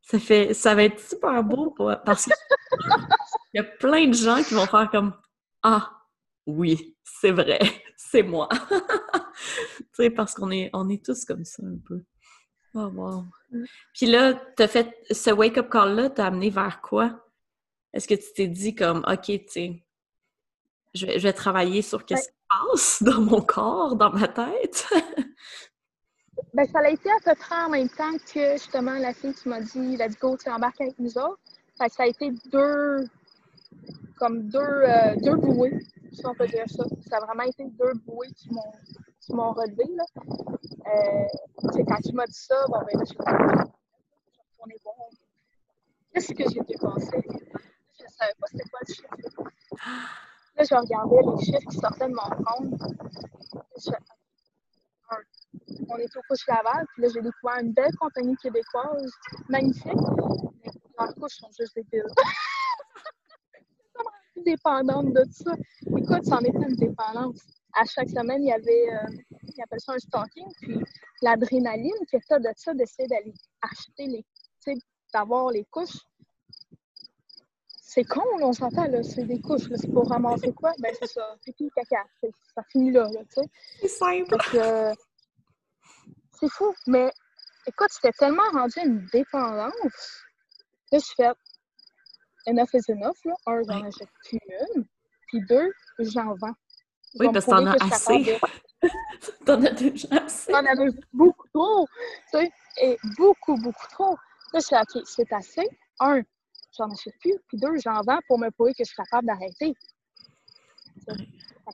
Ça 0.02 0.18
fait 0.18 0.54
ça 0.54 0.74
va 0.74 0.84
être 0.84 1.00
super 1.00 1.42
beau 1.44 1.74
parce 2.04 2.26
que 2.26 2.32
il 3.52 3.58
y 3.58 3.60
a 3.60 3.64
plein 3.64 4.06
de 4.06 4.14
gens 4.14 4.42
qui 4.42 4.54
vont 4.54 4.66
faire 4.66 4.90
comme 4.90 5.14
Ah, 5.62 5.90
oui, 6.46 6.96
c'est 7.04 7.30
vrai, 7.30 7.58
c'est 7.96 8.22
moi. 8.22 8.48
tu 8.70 9.86
sais, 9.92 10.10
parce 10.10 10.34
qu'on 10.34 10.50
est, 10.50 10.70
on 10.72 10.88
est 10.88 11.04
tous 11.04 11.24
comme 11.24 11.44
ça 11.44 11.62
un 11.64 11.78
peu. 11.86 12.02
Oh, 12.74 12.90
wow. 12.94 13.24
Puis 13.94 14.06
là, 14.06 14.34
t'as 14.56 14.68
fait 14.68 14.94
ce 15.10 15.30
wake-up 15.30 15.70
call-là, 15.70 16.10
t'as 16.10 16.26
amené 16.26 16.50
vers 16.50 16.80
quoi? 16.80 17.24
Est-ce 17.92 18.06
que 18.06 18.14
tu 18.14 18.32
t'es 18.34 18.46
dit 18.46 18.74
comme 18.74 19.04
OK, 19.08 19.24
tu 19.24 19.42
sais, 19.48 19.82
je 20.94 21.06
vais, 21.06 21.18
je 21.18 21.22
vais 21.22 21.32
travailler 21.32 21.82
sur 21.82 22.04
qu'est-ce 22.04 22.28
qui 22.28 22.34
se 22.34 22.68
passe 22.70 23.02
dans 23.02 23.20
mon 23.20 23.40
corps, 23.40 23.96
dans 23.96 24.10
ma 24.10 24.28
tête? 24.28 24.86
ben, 26.54 26.66
ça 26.66 26.80
a 26.80 26.90
été 26.90 27.10
à 27.10 27.20
peu 27.24 27.34
près 27.34 27.62
en 27.62 27.70
même 27.70 27.88
temps 27.88 28.16
que 28.32 28.52
justement 28.52 28.98
la 28.98 29.14
fille 29.14 29.34
qui 29.34 29.48
m'a 29.48 29.60
dit 29.60 29.96
Let's 29.96 30.18
go, 30.18 30.36
tu 30.36 30.50
embarques 30.50 30.80
avec 30.80 30.98
nous 30.98 31.16
autres. 31.18 31.40
Fait 31.78 31.88
que 31.88 31.94
ça 31.94 32.02
a 32.02 32.06
été 32.06 32.32
deux, 32.52 33.06
comme 34.18 34.48
deux, 34.48 34.58
euh, 34.58 35.16
deux 35.16 35.36
bouées 35.36 35.78
si 36.12 36.26
on 36.26 36.34
peut 36.34 36.46
dire 36.46 36.64
ça. 36.68 36.84
Ça 37.08 37.16
a 37.18 37.26
vraiment 37.26 37.44
été 37.44 37.64
deux 37.64 37.92
bouées 38.06 38.30
qui 38.32 38.52
m'ont, 38.52 38.72
qui 39.20 39.32
m'ont 39.32 39.52
relevé. 39.52 39.84
Là. 39.94 40.04
Euh, 40.86 41.82
quand 41.86 42.00
tu 42.04 42.12
m'as 42.12 42.26
dit 42.26 42.32
ça, 42.32 42.56
bon, 42.68 42.78
ben 42.80 42.98
là, 42.98 43.04
je 43.04 43.06
suis 43.06 43.18
retournée 43.18 44.76
voir. 44.82 44.96
Qu'est-ce 46.12 46.32
que 46.32 46.50
j'ai 46.50 46.60
dépensé? 46.60 47.22
Je 47.98 48.04
ne 48.04 48.08
savais 48.08 48.34
pas 48.40 48.46
c'était 48.50 48.68
quoi 48.70 48.80
le 48.86 48.94
chiffre. 48.94 49.16
Là, 50.56 50.64
je 50.64 50.74
regardais 50.74 51.22
les 51.22 51.44
chiffres 51.44 51.70
qui 51.70 51.76
sortaient 51.78 52.08
de 52.08 52.14
mon 52.14 52.44
compte. 52.44 52.80
On 55.88 55.96
est 55.96 56.16
au 56.16 56.20
Couche 56.28 56.46
Laval, 56.48 56.84
puis 56.92 57.02
là, 57.02 57.08
j'ai 57.14 57.22
découvert 57.22 57.58
une 57.62 57.72
belle 57.72 57.94
compagnie 57.98 58.36
québécoise, 58.36 59.10
magnifique. 59.48 59.92
Mais 60.64 60.70
leurs 60.98 61.14
couches 61.14 61.38
sont 61.38 61.50
juste 61.58 61.76
des 61.76 61.84
dépendante 64.44 65.12
de 65.12 65.24
ça. 65.30 65.52
Écoute, 65.96 66.24
c'en 66.24 66.40
était 66.40 66.68
une 66.68 66.76
dépendance. 66.76 67.40
À 67.74 67.84
chaque 67.84 68.08
semaine, 68.08 68.42
il 68.42 68.48
y 68.48 68.52
avait, 68.52 68.92
euh, 68.92 69.16
ils 69.42 69.62
appellent 69.62 69.80
ça 69.80 69.92
un 69.92 69.98
stalking, 69.98 70.46
puis 70.60 70.80
l'adrénaline 71.22 71.92
qui 72.08 72.16
était 72.16 72.38
de 72.38 72.48
ça, 72.56 72.74
d'essayer 72.74 73.08
d'aller 73.08 73.34
acheter 73.62 74.06
les, 74.06 74.24
tu 74.62 74.72
sais, 74.72 74.74
d'avoir 75.12 75.50
les 75.50 75.64
couches. 75.70 76.00
C'est 77.80 78.04
con, 78.04 78.22
on 78.40 78.52
s'entend, 78.52 78.86
là, 78.86 79.02
c'est 79.02 79.24
des 79.24 79.40
couches, 79.40 79.68
c'est 79.74 79.92
pour 79.92 80.08
ramasser 80.08 80.52
quoi? 80.52 80.72
Ben, 80.78 80.92
c'est 80.98 81.08
ça, 81.08 81.36
pipi, 81.44 81.70
caca, 81.74 82.04
ça 82.54 82.62
finit 82.70 82.92
là, 82.92 83.08
là 83.12 83.20
tu 83.24 83.40
sais. 83.40 83.48
C'est 83.80 83.88
simple. 83.88 84.36
Euh, 84.54 84.94
c'est 86.38 86.50
fou, 86.50 86.72
mais 86.86 87.10
écoute, 87.66 87.88
c'était 87.90 88.12
tellement 88.12 88.48
rendu 88.52 88.78
une 88.84 89.06
dépendance. 89.12 90.22
Là, 90.92 90.98
je 90.98 91.12
fais 91.16 91.30
enough 92.48 92.74
is 92.74 92.90
enough. 92.90 93.18
Là. 93.24 93.34
Un, 93.46 93.62
j'en 93.64 93.84
achète 93.84 94.08
plus 94.24 94.38
une. 94.76 94.84
Puis 95.28 95.40
deux, 95.48 95.70
j'en 95.98 96.34
vends. 96.34 96.54
Oui, 97.18 97.28
parce 97.32 97.44
que 97.46 97.50
t'en 97.50 97.66
as 97.66 97.84
assez. 97.84 98.38
t'en 99.46 99.62
as 99.64 99.70
déjà 99.70 100.08
assez. 100.24 100.52
T'en 100.52 100.64
avais 100.64 100.90
beaucoup 101.12 101.48
trop. 101.54 101.86
Tu 102.32 102.38
sais, 102.38 102.50
et 102.82 102.96
beaucoup, 103.16 103.56
beaucoup 103.56 103.86
trop. 103.90 104.16
Là, 104.52 104.60
je 104.60 104.66
suis 104.66 104.76
OK, 104.76 105.04
c'est 105.04 105.32
assez. 105.32 105.68
Un, 106.00 106.22
j'en 106.76 106.90
achète 106.90 107.14
plus. 107.20 107.34
Puis 107.48 107.58
deux, 107.58 107.76
j'en 107.84 108.00
vends 108.02 108.20
pour 108.26 108.38
me 108.38 108.50
prouver 108.50 108.72
que 108.72 108.84
je 108.84 108.92
suis 108.92 108.96
capable 108.96 109.26
d'arrêter. 109.26 109.74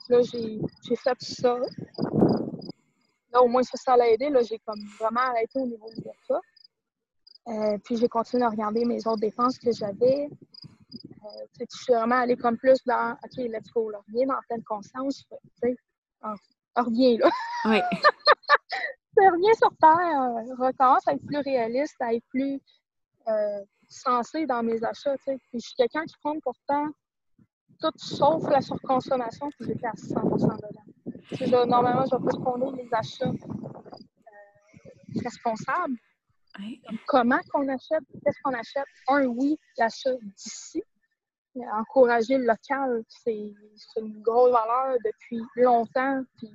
là, 0.08 0.20
j'ai 0.22 0.96
fait 0.96 1.20
ça. 1.20 1.58
Là, 3.32 3.42
au 3.42 3.48
moins, 3.48 3.62
ça, 3.62 3.76
ça 3.76 3.96
l'a 3.96 4.08
aidé. 4.10 4.30
Là, 4.30 4.40
j'ai 4.42 4.58
comme 4.60 4.80
vraiment 4.98 5.20
arrêté 5.20 5.58
au 5.58 5.66
niveau 5.66 5.88
de 5.96 6.02
ça. 6.26 6.40
Euh, 7.48 7.78
puis 7.84 7.96
j'ai 7.96 8.08
continué 8.08 8.44
à 8.44 8.48
regarder 8.48 8.84
mes 8.84 9.06
autres 9.06 9.20
dépenses 9.20 9.58
que 9.58 9.70
j'avais. 9.72 10.28
Euh, 11.00 11.46
je 11.58 11.64
suis 11.68 11.92
vraiment 11.92 12.16
allée 12.16 12.36
comme 12.36 12.56
plus 12.56 12.78
dans 12.86 13.12
OK, 13.12 13.36
let's 13.36 13.70
go, 13.74 13.90
là, 13.90 13.98
reviens 14.08 14.26
dans 14.26 14.40
pleine 14.48 14.62
conscience. 14.62 15.24
Tu 15.62 15.76
reviens 16.76 17.18
là. 17.18 17.30
Oui. 17.66 17.80
reviens 19.16 19.54
sur 19.54 19.70
terre, 19.80 20.22
euh, 20.22 20.66
recommence 20.66 21.06
à 21.06 21.12
être 21.12 21.24
plus 21.26 21.38
réaliste, 21.38 21.96
à 22.00 22.14
être 22.14 22.24
plus 22.30 22.60
euh, 23.28 23.60
sensé 23.88 24.46
dans 24.46 24.62
mes 24.62 24.82
achats. 24.84 25.16
Puis 25.26 25.38
je 25.54 25.58
suis 25.58 25.74
quelqu'un 25.76 26.04
qui 26.04 26.14
prend 26.22 26.38
pourtant 26.40 26.88
tout 27.80 27.92
sauf 27.96 28.48
la 28.48 28.60
surconsommation, 28.60 29.48
puis 29.58 29.68
j'étais 29.68 29.86
à 29.86 29.92
100% 29.92 30.56
dedans. 30.56 31.66
normalement, 31.66 32.04
je 32.10 32.16
vais 32.16 32.22
plus 32.22 32.40
prendre 32.40 32.74
les 32.76 32.88
achats 32.92 33.32
Comment 37.06 37.40
qu'on 37.50 37.68
achète? 37.68 38.04
Qu'est-ce 38.24 38.38
qu'on 38.42 38.54
achète? 38.54 38.84
Un, 39.08 39.26
oui, 39.26 39.58
l'achat 39.78 40.14
d'ici. 40.36 40.82
Encourager 41.72 42.36
le 42.38 42.46
local, 42.46 43.04
c'est 43.08 43.52
une 43.96 44.22
grosse 44.22 44.52
valeur 44.52 44.96
depuis 45.04 45.40
longtemps. 45.56 46.22
Puis 46.38 46.50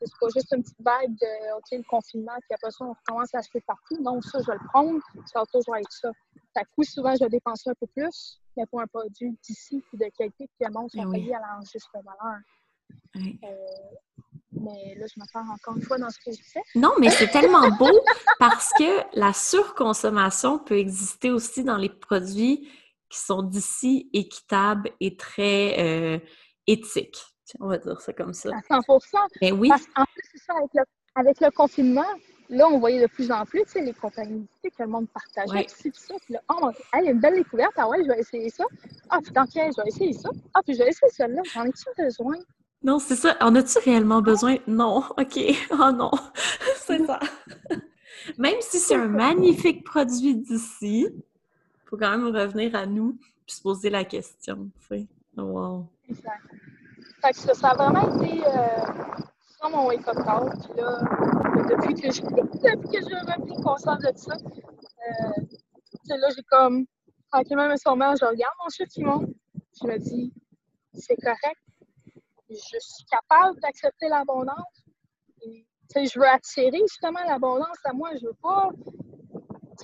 c'est 0.00 0.18
pas 0.18 0.28
juste 0.34 0.52
une 0.52 0.62
petite 0.62 0.80
vague 0.80 1.10
de 1.10 1.56
OK, 1.56 1.66
le 1.72 1.82
confinement, 1.82 2.36
puis 2.40 2.54
après 2.54 2.70
ça, 2.70 2.84
on 2.84 2.94
commence 3.06 3.34
à 3.34 3.38
acheter 3.38 3.60
partout. 3.66 3.96
Non, 4.00 4.20
ça, 4.22 4.38
je 4.40 4.46
vais 4.46 4.58
le 4.58 4.66
prendre, 4.68 5.00
ça 5.26 5.40
va 5.40 5.46
toujours 5.46 5.76
être 5.76 5.92
ça. 5.92 6.10
Fait 6.56 6.64
que 6.64 6.84
souvent, 6.84 7.14
je 7.14 7.24
vais 7.24 7.30
dépenser 7.30 7.70
un 7.70 7.74
peu 7.74 7.86
plus, 7.86 8.40
mais 8.56 8.64
pour 8.66 8.80
un 8.80 8.86
produit 8.86 9.36
d'ici 9.42 9.82
puis 9.88 9.98
de 9.98 10.06
qualité, 10.16 10.48
puis 10.58 10.66
le 10.66 10.72
monde 10.72 10.90
sont 10.90 11.02
ben 11.02 11.12
payés 11.12 11.34
à 11.34 11.40
la 11.40 11.60
juste 11.70 11.88
valeur. 11.92 12.40
Euh, 13.16 13.56
mais 14.60 14.94
là, 14.96 15.06
je 15.06 15.20
me 15.20 15.32
perds 15.32 15.50
encore 15.52 15.76
une 15.76 15.82
fois 15.82 15.98
dans 15.98 16.10
ce 16.10 16.18
que 16.18 16.32
je 16.32 16.42
fais. 16.42 16.62
Non, 16.74 16.92
mais 16.98 17.10
c'est 17.10 17.28
tellement 17.28 17.68
beau 17.70 18.00
parce 18.38 18.70
que 18.78 19.18
la 19.18 19.32
surconsommation 19.32 20.58
peut 20.58 20.78
exister 20.78 21.30
aussi 21.30 21.64
dans 21.64 21.76
les 21.76 21.88
produits 21.88 22.68
qui 23.08 23.18
sont 23.18 23.42
d'ici 23.42 24.08
équitables 24.12 24.90
et 25.00 25.16
très 25.16 25.76
euh, 25.78 26.18
éthiques. 26.66 27.20
On 27.58 27.66
va 27.66 27.78
dire 27.78 28.00
ça 28.00 28.12
comme 28.12 28.32
ça. 28.32 28.50
À 28.50 28.80
100 28.80 28.98
Mais 29.42 29.50
oui. 29.50 29.68
Parce 29.68 29.86
qu'en 29.86 30.04
plus, 30.04 30.22
c'est 30.32 30.38
ça, 30.38 30.54
avec 31.16 31.40
le, 31.40 31.50
confinement, 31.50 32.06
là, 32.48 32.68
on 32.68 32.78
voyait 32.78 33.02
de 33.02 33.08
plus 33.08 33.32
en 33.32 33.44
plus, 33.44 33.64
tu 33.64 33.72
sais, 33.72 33.80
les 33.80 33.92
compagnies, 33.92 34.46
que 34.62 34.70
le 34.78 34.86
monde 34.86 35.08
partageait, 35.08 35.66
tout 35.66 35.90
ça. 35.92 36.14
Puis 36.24 36.34
là, 36.34 36.40
oh, 36.48 36.70
il 36.94 37.04
y 37.04 37.08
a 37.08 37.10
une 37.10 37.18
belle 37.20 37.34
découverte, 37.34 37.72
ah 37.76 37.88
ouais, 37.88 38.04
je 38.04 38.08
vais 38.08 38.20
essayer 38.20 38.50
ça. 38.50 38.64
Ah, 39.08 39.18
puis 39.20 39.32
tant 39.32 39.44
je 39.52 39.82
vais 39.82 39.88
essayer 39.88 40.12
ça. 40.12 40.30
Ah, 40.54 40.60
puis 40.64 40.74
je 40.74 40.78
vais 40.78 40.88
essayer 40.88 41.10
celle-là. 41.10 41.42
J'en 41.52 41.64
ai-tu 41.64 41.84
besoin? 41.98 42.36
Non, 42.82 42.98
c'est 42.98 43.16
ça. 43.16 43.36
En 43.40 43.54
as-tu 43.56 43.78
réellement 43.78 44.22
besoin? 44.22 44.56
Non. 44.66 45.04
OK. 45.18 45.38
Oh 45.72 45.92
non. 45.94 46.10
c'est 46.76 47.04
ça. 47.04 47.20
Même 48.38 48.60
si 48.60 48.78
c'est 48.78 48.94
un 48.94 49.08
magnifique 49.08 49.84
produit 49.84 50.36
d'ici, 50.36 51.06
il 51.10 51.88
faut 51.88 51.96
quand 51.96 52.10
même 52.10 52.34
revenir 52.34 52.74
à 52.74 52.86
nous 52.86 53.18
et 53.48 53.52
se 53.52 53.60
poser 53.60 53.90
la 53.90 54.04
question. 54.04 54.70
Tu 54.80 54.86
sais. 54.86 55.06
Wow. 55.36 55.86
Exact. 56.08 56.42
Fait 57.22 57.32
que 57.32 57.54
ça, 57.54 57.70
a 57.70 57.74
vraiment 57.74 58.16
été 58.16 58.42
euh, 58.46 59.68
mon 59.70 59.86
wake-up 59.86 60.16
call. 60.24 60.50
Puis 60.62 60.80
là, 60.80 61.00
depuis 61.68 61.94
que 61.94 62.10
je, 62.10 62.22
depuis 62.22 62.58
que 62.58 63.08
j'ai 63.08 63.32
repris 63.32 63.62
conscience 63.62 63.98
de 63.98 64.12
ça, 64.16 64.34
euh, 64.34 66.16
là, 66.16 66.28
j'ai 66.34 66.42
comme, 66.44 66.86
tranquillement, 67.30 67.68
mais 67.68 67.76
sûrement, 67.76 68.14
je 68.16 68.24
regarde 68.24 68.54
mon 68.62 68.70
chiffre 68.70 68.90
qui 68.90 69.02
monte. 69.02 69.28
Je 69.80 69.86
me 69.86 69.98
dis, 69.98 70.32
c'est 70.94 71.16
correct 71.16 71.60
je 72.50 72.78
suis 72.78 73.04
capable 73.10 73.60
d'accepter 73.60 74.08
l'abondance. 74.08 74.82
Je 75.94 76.18
veux 76.18 76.28
attirer 76.28 76.78
justement 76.88 77.20
l'abondance 77.26 77.78
à 77.84 77.92
moi. 77.92 78.10
Je 78.20 78.26
veux 78.26 78.36
pas. 78.42 78.68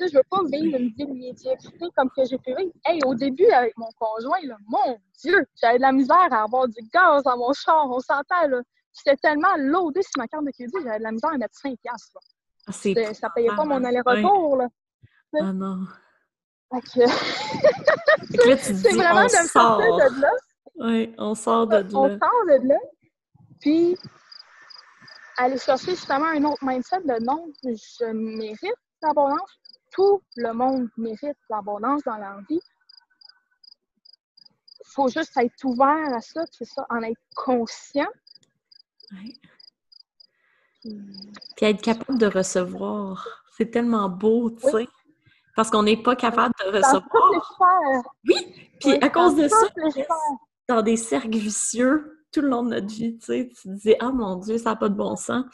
je 0.01 0.17
veux 0.17 0.23
pas 0.31 0.41
vivre 0.45 0.79
une 0.79 0.89
vie 0.91 1.07
de 1.07 1.13
médiocrité 1.13 1.87
comme 1.97 2.11
que 2.11 2.25
j'ai 2.25 2.39
pu 2.39 2.55
vivre. 2.55 2.73
Hey, 2.85 3.01
au 3.05 3.15
début, 3.15 3.47
avec 3.47 3.77
mon 3.77 3.91
conjoint, 3.99 4.41
là, 4.45 4.57
mon 4.67 4.99
Dieu, 5.21 5.47
j'avais 5.61 5.79
de 5.79 5.83
la 5.83 5.93
misère 5.93 6.33
à 6.33 6.43
avoir 6.43 6.69
du 6.69 6.81
gaz 6.93 7.23
dans 7.25 7.37
mon 7.37 7.53
char. 7.53 7.89
On 7.91 8.01
s'entend, 8.01 8.47
là. 8.49 8.63
J'étais 8.93 9.17
tellement 9.17 9.55
loadée 9.59 10.03
sur 10.03 10.13
ma 10.17 10.27
carte 10.27 10.45
de 10.45 10.51
crédit, 10.51 10.73
j'avais 10.83 10.99
de 10.99 11.03
la 11.03 11.13
misère 11.13 11.31
à 11.31 11.37
mettre 11.39 11.55
5 11.55 11.77
piastres. 11.79 12.19
Ah, 12.67 12.73
ça 12.73 13.31
payait 13.31 13.55
pas 13.55 13.65
mon 13.65 13.85
aller-retour, 13.85 14.57
là. 14.57 14.69
Ah 15.39 15.53
non. 15.53 15.85
c'est 16.83 17.05
vraiment 18.93 19.27
de 19.27 19.43
me 19.43 19.49
sortir 19.49 19.97
de 19.97 20.21
là. 20.21 20.31
Oui, 20.79 21.15
on 21.19 21.35
sort 21.35 21.67
de 21.67 21.77
là. 21.77 21.89
On 21.93 22.09
sort 22.09 22.45
de 22.49 22.69
là. 22.69 22.79
Puis, 23.61 23.97
aller 25.39 25.59
chercher 25.59 25.93
justement 25.93 26.27
un 26.27 26.45
autre 26.45 26.63
mindset 26.63 27.01
de 27.01 27.25
non, 27.25 27.51
je 27.63 28.13
mérite 28.13 28.75
l'abondance. 29.03 29.61
Tout 29.93 30.23
le 30.37 30.53
monde 30.53 30.89
mérite 30.97 31.39
l'abondance 31.49 32.03
dans 32.05 32.17
leur 32.19 32.41
vie. 32.49 32.61
Il 34.81 34.93
faut 34.93 35.09
juste 35.09 35.37
être 35.37 35.65
ouvert 35.65 36.15
à 36.15 36.21
ça, 36.21 36.45
c'est 36.51 36.65
ça, 36.65 36.87
en 36.91 37.03
être 37.03 37.21
conscient. 37.35 38.09
Oui. 39.13 39.39
Puis 40.85 41.67
être 41.67 41.83
capable 41.83 42.19
de 42.19 42.27
recevoir. 42.27 43.27
C'est 43.57 43.71
tellement 43.71 44.09
beau, 44.09 44.51
tu 44.51 44.69
sais. 44.71 44.89
Parce 45.55 45.71
qu'on 45.71 45.83
n'est 45.83 46.03
pas 46.03 46.15
capable 46.17 46.55
de 46.65 46.77
recevoir. 46.77 48.03
Oui, 48.29 48.71
puis 48.79 48.95
à 49.03 49.09
cause 49.09 49.35
de 49.37 49.49
ça, 49.49 49.67
dans 50.69 50.83
des 50.83 50.97
cercles 50.97 51.39
vicieux 51.39 52.25
tout 52.33 52.41
le 52.41 52.49
long 52.49 52.63
de 52.65 52.71
notre 52.71 52.89
vie, 52.89 53.17
tu 53.19 53.27
sais. 53.27 53.49
Tu 53.49 53.69
te 53.69 53.75
dis, 53.75 53.95
ah 54.01 54.11
mon 54.11 54.37
Dieu, 54.37 54.59
ça 54.59 54.71
n'a 54.71 54.77
pas 54.77 54.89
de 54.89 54.95
bon 54.95 55.17
sens. 55.17 55.45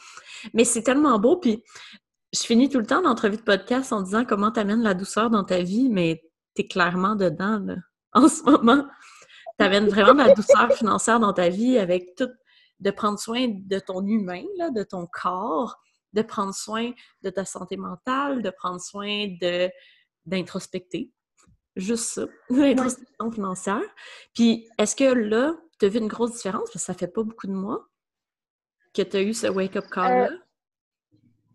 Mais 0.53 0.65
c'est 0.65 0.83
tellement 0.83 1.19
beau, 1.19 1.37
puis 1.37 1.63
je 2.33 2.41
finis 2.41 2.69
tout 2.69 2.79
le 2.79 2.85
temps 2.85 3.01
l'entrevue 3.01 3.37
de 3.37 3.41
podcast 3.41 3.93
en 3.93 4.01
disant 4.01 4.25
comment 4.25 4.51
tu 4.51 4.59
amènes 4.59 4.81
la 4.81 4.93
douceur 4.93 5.29
dans 5.29 5.43
ta 5.43 5.61
vie, 5.61 5.89
mais 5.89 6.21
tu 6.55 6.63
es 6.63 6.67
clairement 6.67 7.15
dedans, 7.15 7.63
en 8.13 8.27
ce 8.27 8.43
moment. 8.43 8.85
Tu 9.59 9.65
amènes 9.65 9.87
vraiment 9.87 10.13
de 10.13 10.29
la 10.29 10.33
douceur 10.33 10.73
financière 10.73 11.19
dans 11.19 11.33
ta 11.33 11.49
vie 11.49 11.77
avec 11.77 12.15
tout, 12.15 12.29
de 12.79 12.91
prendre 12.91 13.19
soin 13.19 13.47
de 13.47 13.79
ton 13.79 14.05
humain, 14.05 14.43
de 14.75 14.83
ton 14.83 15.07
corps, 15.07 15.77
de 16.13 16.21
prendre 16.21 16.53
soin 16.53 16.91
de 17.21 17.29
ta 17.29 17.45
santé 17.45 17.77
mentale, 17.77 18.41
de 18.41 18.49
prendre 18.49 18.81
soin 18.81 19.27
d'introspecter, 20.25 21.11
juste 21.75 22.05
ça, 22.05 22.25
l'introspection 22.49 23.31
financière. 23.31 23.95
Puis, 24.33 24.67
est-ce 24.77 24.95
que 24.95 25.13
là, 25.13 25.55
tu 25.79 25.85
as 25.85 25.89
vu 25.89 25.99
une 25.99 26.07
grosse 26.07 26.33
différence? 26.33 26.69
Parce 26.71 26.73
que 26.73 26.79
ça 26.79 26.93
fait 26.93 27.07
pas 27.07 27.23
beaucoup 27.23 27.47
de 27.47 27.53
mois 27.53 27.87
que 28.93 29.01
tu 29.01 29.17
as 29.17 29.21
eu 29.21 29.33
ce 29.33 29.47
wake-up 29.47 29.85
call-là. 29.89 30.31
Euh, 30.31 30.37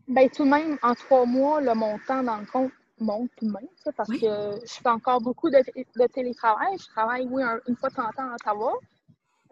ben, 0.09 0.29
tout 0.31 0.45
de 0.45 0.51
même, 0.51 0.79
en 0.83 0.95
trois 0.95 1.27
mois, 1.27 1.61
le 1.61 1.75
montant 1.75 2.23
dans 2.23 2.39
le 2.39 2.47
compte 2.47 2.73
monte 3.01 3.31
tout 3.37 3.47
de 3.47 3.53
même, 3.53 3.69
parce 3.97 4.09
que 4.09 4.66
je 4.66 4.81
fais 4.83 4.89
encore 4.89 5.21
beaucoup 5.21 5.51
de, 5.51 6.07
télétravail. 6.09 6.77
Je 6.79 6.87
travaille, 6.89 7.27
oui, 7.31 7.43
une 7.69 7.77
fois 7.77 7.91
de 7.91 7.95
temps 7.95 8.09
en 8.09 8.12
temps 8.12 8.31
à 8.31 8.35
Ottawa. 8.35 8.73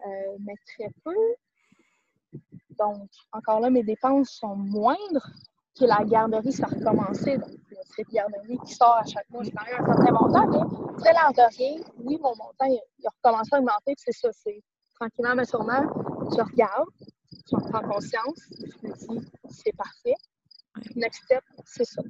euh, 0.05 0.37
mais 0.39 0.55
très 0.65 0.91
peu. 1.03 1.15
Donc, 2.77 3.09
encore 3.31 3.59
là, 3.59 3.69
mes 3.69 3.83
dépenses 3.83 4.31
sont 4.31 4.55
moindres. 4.55 5.31
que 5.79 5.85
la 5.85 6.03
garderie, 6.03 6.51
ça 6.51 6.65
a 6.65 6.69
recommencé. 6.69 7.37
Donc, 7.37 7.51
cette 7.83 8.09
garderie 8.09 8.57
qui 8.65 8.73
sort 8.73 8.97
à 8.97 9.05
chaque 9.05 9.29
mois, 9.29 9.43
j'ai 9.43 9.51
quand 9.51 9.65
même 9.65 9.81
un 9.81 9.85
certain 9.85 10.11
montant, 10.11 10.47
mais 10.47 11.03
c'est 11.03 11.13
l'air 11.13 11.31
de 11.33 11.57
rien. 11.57 11.81
Oui, 11.99 12.17
mon 12.21 12.35
montant, 12.35 12.65
il, 12.65 12.79
a 13.05 13.09
recommencé 13.09 13.49
à 13.53 13.59
augmenter, 13.59 13.93
c'est 13.97 14.13
ça. 14.13 14.29
C'est 14.31 14.61
tranquillement, 14.99 15.35
mais 15.35 15.45
sûrement, 15.45 15.83
je 16.35 16.41
regarde, 16.41 16.87
j'en 17.51 17.59
prends 17.59 17.87
conscience, 17.87 18.39
je 18.51 18.87
me 18.87 18.93
dis, 18.93 19.27
c'est 19.49 19.75
parfait. 19.75 20.15
Next 20.95 21.23
step, 21.23 21.43
c'est 21.65 21.85
ça. 21.85 22.01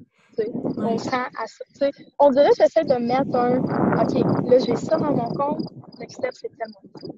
On 0.78 0.97
sent 0.97 1.15
à 1.15 1.47
ça. 1.47 1.89
on 2.20 2.30
dirait 2.30 2.49
que 2.49 2.57
j'essaie 2.57 2.84
de 2.84 2.95
mettre 2.95 3.36
un 3.36 3.57
OK, 4.01 4.49
là, 4.49 4.59
j'ai 4.59 4.76
ça 4.76 4.97
dans 4.97 5.13
mon 5.13 5.30
compte. 5.30 5.61
Next 5.99 6.18
step, 6.18 6.34
c'est 6.34 6.51
tellement. 6.57 7.15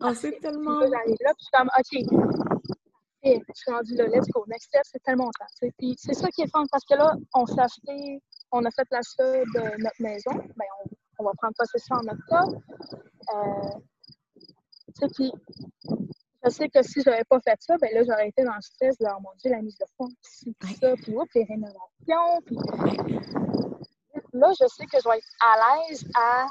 Ah, 0.00 0.14
c'est 0.14 0.38
tellement. 0.40 0.80
Là, 0.80 0.88
j'arrive 0.90 1.16
là, 1.20 1.32
puis 1.34 1.44
je 1.44 1.44
suis 1.44 1.52
comme 1.52 1.70
OK. 1.78 2.81
Je 3.24 3.38
suis 3.54 3.70
rendue 3.70 3.94
là, 3.94 4.06
let's 4.06 4.28
go. 4.28 4.44
Next 4.48 4.68
step, 4.68 4.82
c'est 4.84 5.02
tellement 5.02 5.30
temps. 5.38 5.68
Puis 5.78 5.94
c'est 5.98 6.14
ça 6.14 6.28
qui 6.28 6.42
est 6.42 6.50
fun 6.50 6.64
parce 6.70 6.84
que 6.84 6.94
là, 6.94 7.14
on 7.34 7.46
s'est 7.46 7.60
acheté, 7.60 8.20
on 8.50 8.64
a 8.64 8.70
fait 8.70 8.86
l'achat 8.90 9.44
de 9.44 9.82
notre 9.82 10.00
maison. 10.00 10.32
Ben, 10.32 10.66
on, 10.84 10.90
on 11.18 11.24
va 11.24 11.32
prendre 11.38 11.54
possession 11.56 11.96
en 11.96 12.08
octobre. 12.08 12.60
Euh, 13.34 13.78
puis 15.14 15.32
je 16.44 16.50
sais 16.50 16.68
que 16.68 16.82
si 16.82 17.02
je 17.02 17.10
n'avais 17.10 17.24
pas 17.24 17.38
fait 17.40 17.56
ça, 17.60 17.76
ben 17.80 17.92
là, 17.94 18.02
j'aurais 18.04 18.28
été 18.28 18.44
dans 18.44 18.54
le 18.54 18.60
stress 18.60 18.98
de, 18.98 19.06
oh 19.08 19.20
mon 19.20 19.30
la 19.44 19.62
mise 19.62 19.78
de 19.78 19.86
fond, 19.96 20.08
puis 20.58 20.74
ça, 20.74 20.92
puis 20.96 21.16
oups, 21.16 21.30
les 21.34 21.44
rénovations, 21.44 22.42
puis 22.44 22.56
là, 24.32 24.52
je 24.60 24.66
sais 24.66 24.86
que 24.86 24.98
je 25.02 25.08
vais 25.08 25.18
être 25.18 25.28
à 25.40 25.88
l'aise 25.88 26.04
à 26.14 26.46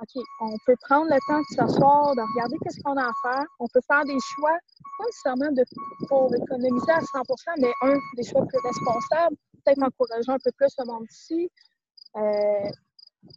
OK, 0.00 0.22
on 0.40 0.54
peut 0.64 0.76
prendre 0.82 1.06
le 1.10 1.18
temps 1.26 1.40
de 1.40 1.56
s'asseoir, 1.56 2.14
de 2.14 2.20
regarder 2.20 2.56
qu'est-ce 2.62 2.80
qu'on 2.84 2.96
a 2.96 3.02
à 3.02 3.12
faire. 3.22 3.44
On 3.58 3.66
peut 3.66 3.80
faire 3.90 4.04
des 4.04 4.18
choix, 4.36 4.56
pas 4.98 5.04
nécessairement 5.04 5.52
de, 5.52 5.64
pour 6.08 6.34
économiser 6.34 6.92
à 6.92 7.00
100% 7.00 7.24
mais 7.58 7.72
un, 7.82 7.96
des 8.16 8.24
choix 8.24 8.44
plus 8.44 8.58
responsables, 8.58 9.36
peut-être 9.64 9.82
encourager 9.82 10.30
un 10.30 10.38
peu 10.42 10.50
plus 10.56 10.74
le 10.78 10.84
monde 10.86 11.06
ici. 11.10 11.50
Euh, 12.16 12.70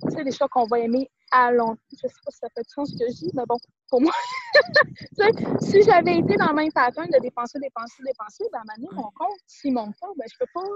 tu 0.03 0.11
sais, 0.15 0.23
des 0.23 0.31
choix 0.31 0.47
qu'on 0.49 0.65
va 0.65 0.79
aimer 0.79 1.09
à 1.31 1.51
long 1.51 1.75
Je 1.91 2.07
sais 2.07 2.13
pas 2.25 2.31
si 2.31 2.37
ça 2.39 2.47
fait 2.53 2.61
du 2.61 2.69
sens 2.69 2.91
ce 2.91 2.97
que 2.97 3.09
je 3.09 3.17
dis, 3.17 3.31
mais 3.33 3.45
bon, 3.47 3.57
pour 3.89 4.01
moi, 4.01 4.11
si 5.61 5.81
j'avais 5.83 6.17
été 6.17 6.35
dans 6.35 6.49
le 6.49 6.55
même 6.55 6.71
pattern 6.71 7.07
de 7.07 7.19
dépenser, 7.19 7.59
dépenser, 7.59 8.03
dépenser, 8.05 8.45
ben, 8.51 8.61
à 8.67 8.79
mon 8.79 9.11
compte, 9.11 9.37
s'il 9.47 9.73
monte 9.73 9.95
pas, 9.99 10.07
ben, 10.17 10.25
je 10.31 10.37
peux 10.37 10.51
pas 10.53 10.67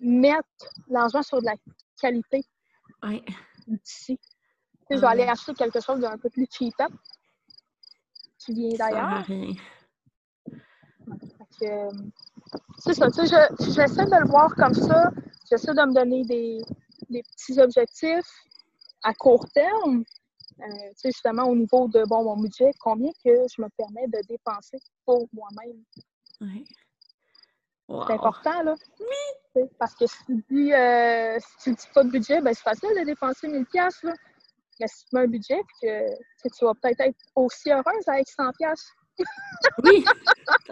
mettre 0.00 0.48
l'argent 0.88 1.22
sur 1.22 1.40
de 1.40 1.46
la 1.46 1.54
qualité 2.00 2.42
oui. 3.02 3.24
d'ici. 3.66 4.18
Je 4.90 4.96
vais 4.96 5.06
aller 5.06 5.24
acheter 5.24 5.52
quelque 5.54 5.80
chose 5.80 6.00
d'un 6.00 6.16
peu 6.16 6.30
plus 6.30 6.46
cheap 6.50 6.74
qui 8.38 8.52
vient 8.52 8.76
d'ailleurs. 8.78 9.24
Euh, 11.62 11.90
c'est 12.78 12.94
ça, 12.94 13.06
tu 13.10 13.26
sais, 13.26 13.48
j'essaie 13.60 14.04
de 14.04 14.20
le 14.20 14.28
voir 14.28 14.54
comme 14.54 14.74
ça. 14.74 15.10
J'essaie 15.50 15.72
de 15.72 15.86
me 15.86 15.94
donner 15.94 16.22
des, 16.24 16.58
des 17.08 17.22
petits 17.22 17.60
objectifs 17.60 18.30
à 19.02 19.14
court 19.14 19.46
terme, 19.54 20.04
euh, 20.60 20.64
justement 21.04 21.44
au 21.44 21.54
niveau 21.54 21.88
de 21.88 22.04
bon, 22.08 22.24
mon 22.24 22.36
budget, 22.36 22.70
combien 22.80 23.10
que 23.24 23.30
je 23.54 23.62
me 23.62 23.68
permets 23.76 24.06
de 24.08 24.20
dépenser 24.28 24.78
pour 25.04 25.28
moi-même. 25.32 25.82
C'est 27.88 28.14
important, 28.14 28.62
là. 28.62 28.74
Oui! 29.00 29.62
Parce 29.78 29.94
que 29.94 30.06
si 30.06 30.16
tu 30.26 30.44
dis, 30.50 30.72
euh, 30.72 31.38
si 31.38 31.70
tu 31.70 31.74
dis 31.76 31.86
pas 31.94 32.04
de 32.04 32.10
budget, 32.10 32.40
ben, 32.40 32.52
c'est 32.52 32.62
facile 32.62 32.90
de 32.98 33.04
dépenser 33.04 33.48
1000 33.48 33.64
pièces 33.66 34.02
Mais 34.80 34.88
si 34.88 35.04
tu 35.06 35.14
mets 35.14 35.22
un 35.22 35.28
budget, 35.28 35.60
puis 35.80 35.88
que 36.42 36.48
tu 36.48 36.64
vas 36.64 36.74
peut-être 36.74 37.00
être 37.00 37.16
aussi 37.36 37.70
heureuse 37.70 38.08
avec 38.08 38.28
100 38.28 38.50
oui, 39.84 40.04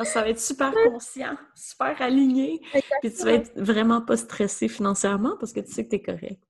ça 0.05 0.23
va 0.23 0.29
être 0.29 0.41
super 0.41 0.73
conscient, 0.73 1.37
super 1.55 2.01
aligné. 2.01 2.61
Puis 3.01 3.13
tu 3.13 3.25
vas 3.25 3.33
être 3.33 3.53
vraiment 3.57 4.01
pas 4.01 4.17
stressé 4.17 4.69
financièrement 4.69 5.37
parce 5.39 5.53
que 5.53 5.61
tu 5.61 5.73
sais 5.73 5.85
que 5.85 5.91
tu 5.91 5.97
es 5.97 6.03
correct. 6.03 6.43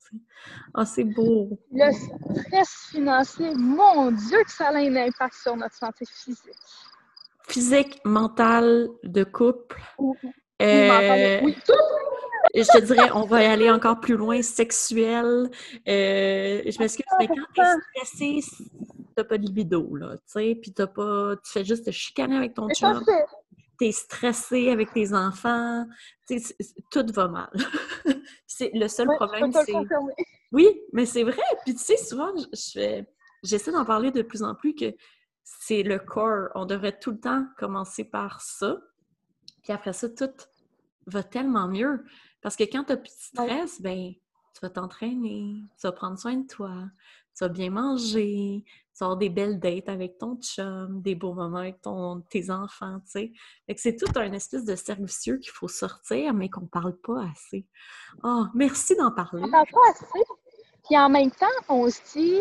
Ah, 0.74 0.84
c'est 0.84 1.04
beau. 1.04 1.58
Le 1.72 1.92
stress 1.92 2.88
financier, 2.90 3.54
mon 3.54 4.10
Dieu, 4.10 4.42
que 4.44 4.50
ça 4.50 4.68
a 4.68 4.76
un 4.76 4.96
impact 4.96 5.34
sur 5.34 5.56
notre 5.56 5.74
santé 5.74 6.04
physique. 6.06 6.38
Physique, 7.48 8.00
mentale, 8.04 8.88
de 9.02 9.24
couple. 9.24 9.80
Euh, 10.62 11.40
oui, 11.42 11.56
tout. 11.66 11.72
Je 12.54 12.62
te 12.62 12.84
dirais, 12.84 13.10
on 13.14 13.24
va 13.24 13.42
y 13.42 13.46
aller 13.46 13.70
encore 13.70 14.00
plus 14.00 14.16
loin, 14.16 14.42
sexuel. 14.42 15.50
Euh, 15.88 16.62
je 16.66 16.78
m'excuse, 16.78 17.06
mais 17.18 17.26
quand 17.26 17.34
tu 17.54 17.60
es 17.60 18.40
stressé, 18.40 18.40
t'as 19.14 19.24
pas 19.24 19.38
de 19.38 19.46
libido, 19.46 19.96
là, 19.96 20.16
tu 20.16 20.22
sais, 20.26 20.58
puis 20.60 20.72
t'as 20.72 20.86
pas... 20.86 21.36
Tu 21.44 21.50
fais 21.52 21.64
juste 21.64 21.86
te 21.86 21.90
chicaner 21.90 22.36
avec 22.36 22.54
ton 22.54 22.68
chum. 22.70 23.02
T'es 23.78 23.90
stressé 23.92 24.70
avec 24.70 24.92
tes 24.92 25.12
enfants. 25.12 25.84
tout 26.90 27.06
va 27.12 27.28
mal. 27.28 27.50
c'est 28.46 28.70
le 28.72 28.86
seul 28.88 29.08
problème, 29.16 29.52
c'est... 29.52 29.72
Oui, 30.52 30.68
mais 30.92 31.06
c'est 31.06 31.24
vrai. 31.24 31.42
Puis 31.64 31.74
tu 31.74 31.82
sais, 31.82 31.96
souvent, 31.96 32.32
je 32.36 33.02
j'essaie 33.42 33.72
d'en 33.72 33.84
parler 33.84 34.10
de 34.10 34.22
plus 34.22 34.42
en 34.42 34.54
plus 34.54 34.74
que 34.74 34.94
c'est 35.42 35.82
le 35.82 35.98
corps. 35.98 36.48
On 36.54 36.64
devrait 36.64 36.98
tout 36.98 37.10
le 37.10 37.20
temps 37.20 37.46
commencer 37.58 38.04
par 38.04 38.40
ça. 38.40 38.78
Puis 39.62 39.72
après 39.72 39.92
ça, 39.92 40.08
tout 40.08 40.30
va 41.06 41.22
tellement 41.22 41.68
mieux. 41.68 42.04
Parce 42.40 42.56
que 42.56 42.64
quand 42.64 42.84
tu 42.84 42.92
as 42.92 42.96
plus 42.96 43.10
de 43.10 43.42
stress, 43.42 43.80
ben, 43.80 44.12
tu 44.54 44.60
vas 44.62 44.70
t'entraîner, 44.70 45.62
tu 45.78 45.86
vas 45.86 45.92
prendre 45.92 46.18
soin 46.18 46.36
de 46.36 46.46
toi, 46.46 46.84
tu 47.36 47.44
vas 47.44 47.48
bien 47.48 47.70
manger, 47.70 48.64
tu 48.64 48.98
vas 49.00 49.06
avoir 49.06 49.16
des 49.16 49.28
belles 49.28 49.58
dates 49.58 49.88
avec 49.88 50.18
ton 50.18 50.36
chum, 50.36 51.02
des 51.02 51.14
beaux 51.14 51.34
moments 51.34 51.58
avec 51.58 51.80
ton, 51.80 52.20
tes 52.30 52.50
enfants, 52.50 53.00
tu 53.00 53.10
sais. 53.10 53.32
Fait 53.66 53.74
que 53.74 53.80
c'est 53.80 53.96
tout 53.96 54.10
un 54.16 54.32
espèce 54.32 54.64
de 54.64 54.76
servicieux 54.76 55.38
qu'il 55.38 55.50
faut 55.50 55.68
sortir, 55.68 56.32
mais 56.32 56.48
qu'on 56.48 56.66
parle 56.66 56.96
pas 57.00 57.24
assez. 57.32 57.66
Oh, 58.22 58.44
merci 58.54 58.94
d'en 58.96 59.10
parler. 59.10 59.42
On 59.44 59.50
parle 59.50 59.66
pas 59.66 59.90
assez. 59.90 60.24
Puis 60.84 60.98
en 60.98 61.08
même 61.08 61.30
temps, 61.30 61.46
on 61.68 61.90
se 61.90 62.00
dit, 62.12 62.40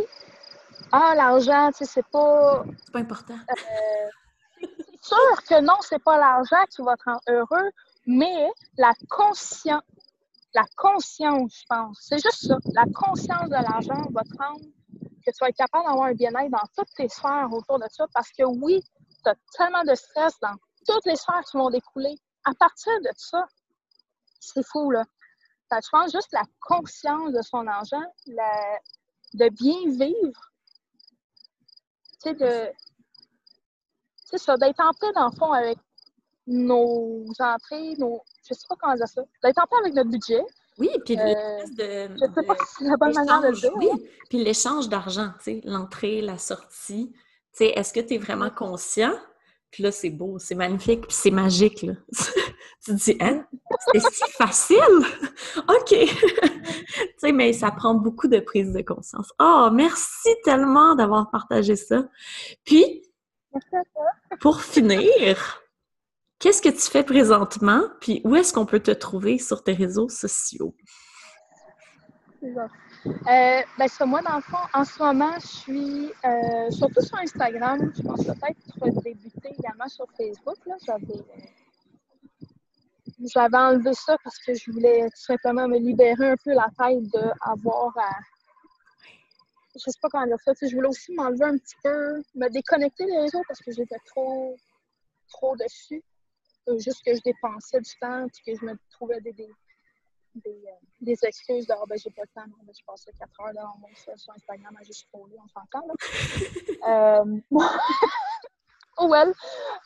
ah, 0.92 1.14
l'argent, 1.16 1.70
tu 1.72 1.80
sais, 1.80 1.86
c'est 1.86 2.08
pas... 2.12 2.64
C'est 2.86 2.92
pas 2.92 3.00
important. 3.00 3.34
Euh, 3.34 4.10
c'est 4.62 5.04
sûr 5.04 5.44
que 5.50 5.62
non, 5.62 5.76
c'est 5.82 6.04
pas 6.04 6.18
l'argent 6.18 6.64
qui 6.70 6.82
va 6.84 6.96
te 6.96 7.04
rendre 7.06 7.22
heureux, 7.30 7.70
mais 8.06 8.48
la 8.78 8.94
conscience, 9.10 9.82
la 10.54 10.66
conscience, 10.76 11.62
je 11.62 11.66
pense, 11.68 11.98
c'est 12.02 12.22
juste 12.22 12.48
ça. 12.48 12.58
La 12.74 12.86
conscience 12.94 13.50
de 13.50 13.56
l'argent 13.56 14.08
va 14.12 14.22
te 14.22 14.38
rendre 14.38 14.66
que 15.26 15.32
tu 15.32 15.38
vas 15.42 15.50
être 15.50 15.58
capable 15.58 15.86
d'avoir 15.86 16.08
un 16.08 16.14
bien-être 16.14 16.52
dans 16.52 16.68
toutes 16.76 16.94
tes 16.96 17.10
sphères 17.10 17.50
autour 17.52 17.80
de 17.80 17.86
ça. 17.90 18.06
Parce 18.14 18.30
que 18.32 18.44
oui, 18.44 18.82
tu 19.24 19.30
as 19.30 19.36
tellement 19.58 19.84
de 19.84 19.96
stress 19.96 20.34
dans 20.42 20.56
toutes 20.88 21.06
les 21.06 21.16
sphères 21.16 21.44
qui 21.50 21.58
vont 21.58 21.70
découler. 21.70 22.16
À 22.46 22.54
partir 22.54 22.94
de 23.02 23.10
ça, 23.16 23.46
c'est 24.40 24.66
fou, 24.66 24.92
là. 24.92 25.04
je 25.72 25.90
pense 25.92 26.12
juste 26.12 26.32
la 26.34 26.44
conscience 26.62 27.32
de 27.32 27.42
son 27.42 27.66
argent, 27.68 28.04
de 28.28 29.50
bien 29.50 29.80
vivre, 29.90 30.42
tu 32.22 32.30
sais, 32.30 32.34
de. 32.34 32.72
C'est 34.26 34.38
ça, 34.40 34.58
d'être 34.58 34.80
en 34.80 34.92
paix, 35.00 35.12
dans 35.14 35.30
le 35.30 35.36
fond, 35.38 35.52
avec 35.52 35.78
nos 36.48 37.26
entrées, 37.40 37.96
nos. 37.98 38.22
Je 38.48 38.54
sais 38.54 38.66
pas 38.68 38.76
comment 38.80 38.96
dire 38.96 39.08
ça. 39.08 39.22
D'être 39.44 39.60
en 39.60 39.68
paix 39.68 39.78
avec 39.80 39.94
notre 39.94 40.10
budget, 40.10 40.44
oui, 40.80 40.90
puis 41.06 41.18
euh, 41.20 41.24
de, 41.78 42.14
Je 42.16 42.34
sais 42.34 42.46
pas 42.46 42.56
si 42.56 42.76
c'est 42.80 42.86
la 42.86 42.98
bonne 42.98 43.14
manière 43.14 43.42
de 43.42 43.48
le 43.48 43.56
dire. 43.56 43.72
Oui, 43.76 43.90
puis 44.30 44.44
l'échange 44.44 44.90
d'argent, 44.90 45.30
tu 45.38 45.44
sais, 45.44 45.62
l'entrée, 45.64 46.22
la 46.22 46.38
sortie. 46.38 47.12
Tu 47.14 47.20
sais, 47.58 47.68
est-ce 47.76 47.94
que 47.94 48.00
tu 48.00 48.16
es 48.16 48.18
vraiment 48.18 48.50
conscient? 48.50 49.14
Puis 49.72 49.84
là, 49.84 49.92
c'est 49.92 50.10
beau, 50.10 50.38
c'est 50.38 50.56
magnifique, 50.56 51.08
puis 51.08 51.16
c'est 51.16 51.32
magique, 51.32 51.82
là. 51.82 51.94
tu 52.86 52.92
te 52.92 52.92
dis, 52.92 53.18
hein? 53.20 53.46
C'est 53.92 54.02
si 54.02 54.32
facile! 54.34 54.78
OK! 55.58 55.90
tu 55.90 56.08
sais, 57.18 57.32
mais 57.32 57.54
ça 57.54 57.72
prend 57.72 57.96
beaucoup 57.96 58.28
de 58.28 58.40
prise 58.40 58.72
de 58.72 58.82
conscience. 58.82 59.32
Oh, 59.40 59.70
merci 59.74 60.30
tellement 60.44 60.96
d'avoir 60.96 61.32
partagé 61.32 61.76
ça. 61.76 62.08
Puis, 62.66 63.04
pour 64.40 64.62
finir, 64.62 65.63
Qu'est-ce 66.44 66.62
que 66.62 66.68
tu 66.68 66.92
fais 66.92 67.06
présentement? 67.06 67.84
Puis 68.02 68.20
où 68.26 68.36
est-ce 68.36 68.52
qu'on 68.52 68.66
peut 68.66 68.82
te 68.82 68.92
trouver 68.92 69.38
sur 69.38 69.64
tes 69.64 69.72
réseaux 69.72 70.10
sociaux? 70.10 70.76
Euh, 72.44 73.62
ben, 73.80 73.88
sur 73.88 74.06
moi, 74.06 74.22
dans 74.22 74.36
le 74.36 74.42
fond, 74.42 74.58
en 74.74 74.84
ce 74.84 75.02
moment, 75.02 75.32
je 75.40 75.48
suis 75.48 76.12
euh, 76.26 76.70
surtout 76.70 77.00
sur 77.00 77.18
Instagram. 77.20 77.94
Je 77.96 78.02
pense 78.02 78.26
peut-être 78.26 79.02
débuter 79.06 79.56
également 79.58 79.88
sur 79.88 80.06
Facebook. 80.18 80.58
J'avais, 83.34 83.58
enlevé 83.58 83.94
ça 83.94 84.18
parce 84.22 84.38
que 84.40 84.54
je 84.54 84.70
voulais 84.70 85.04
tout 85.04 85.24
simplement 85.24 85.70
me 85.70 85.78
libérer 85.78 86.32
un 86.32 86.36
peu 86.44 86.52
la 86.52 86.68
tête 86.78 87.06
d'avoir 87.14 87.98
à. 87.98 88.12
Je 89.76 89.80
sais 89.80 90.00
pas 90.02 90.10
comment 90.10 90.26
dire 90.26 90.42
ça. 90.44 90.52
je 90.62 90.76
voulais 90.76 90.90
aussi 90.90 91.14
m'enlever 91.14 91.46
un 91.46 91.58
petit 91.58 91.78
peu, 91.82 92.22
me 92.36 92.50
déconnecter 92.50 93.06
des 93.06 93.18
réseaux 93.18 93.44
parce 93.48 93.62
que 93.62 93.72
j'étais 93.72 93.96
trop, 94.08 94.58
trop 95.30 95.56
dessus 95.56 96.04
juste 96.78 97.04
que 97.06 97.14
je 97.14 97.22
dépensais 97.24 97.80
du 97.80 97.92
temps 98.00 98.28
puis 98.28 98.54
que 98.54 98.60
je 98.60 98.66
me 98.66 98.78
trouvais 98.90 99.20
des, 99.22 99.34
des, 101.02 101.18
excuses 101.24 101.68
de 101.68 101.74
oh, 101.80 101.86
ben, 101.88 101.98
j'ai 101.98 102.10
pas 102.12 102.24
le 102.24 102.42
temps, 102.42 102.48
ben, 102.64 102.74
je 102.78 102.84
passe 102.86 103.06
4 103.06 103.42
heures 103.42 103.54
devant 103.54 103.78
mon 103.80 103.88
sur 103.96 104.34
Instagram 104.34 104.76
à 104.80 104.84
juste 104.84 105.02
scroller, 105.08 105.36
on 105.38 105.48
s'entend. 105.48 105.88
euh, 106.88 107.42
oh 108.98 109.08
well. 109.08 109.34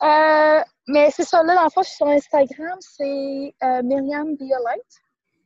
Euh, 0.03 0.63
mais 0.87 1.11
c'est 1.11 1.23
ça, 1.23 1.43
là, 1.43 1.55
dans 1.55 1.63
le 1.63 1.69
fond, 1.69 1.81
je 1.81 1.89
suis 1.89 1.97
sur 1.97 2.07
Instagram, 2.07 2.77
c'est 2.81 3.55
euh, 3.63 3.81
Myriam 3.83 4.35
Biolite. 4.35 5.01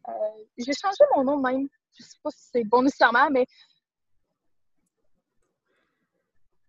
Euh, 0.07 0.11
j'ai 0.57 0.73
changé 0.73 1.03
mon 1.15 1.23
nom 1.23 1.37
même. 1.37 1.67
Je 1.97 2.03
sais 2.03 2.17
pas 2.23 2.31
si 2.31 2.49
c'est 2.51 2.63
bon 2.63 2.83
nécessairement, 2.83 3.29
mais 3.29 3.45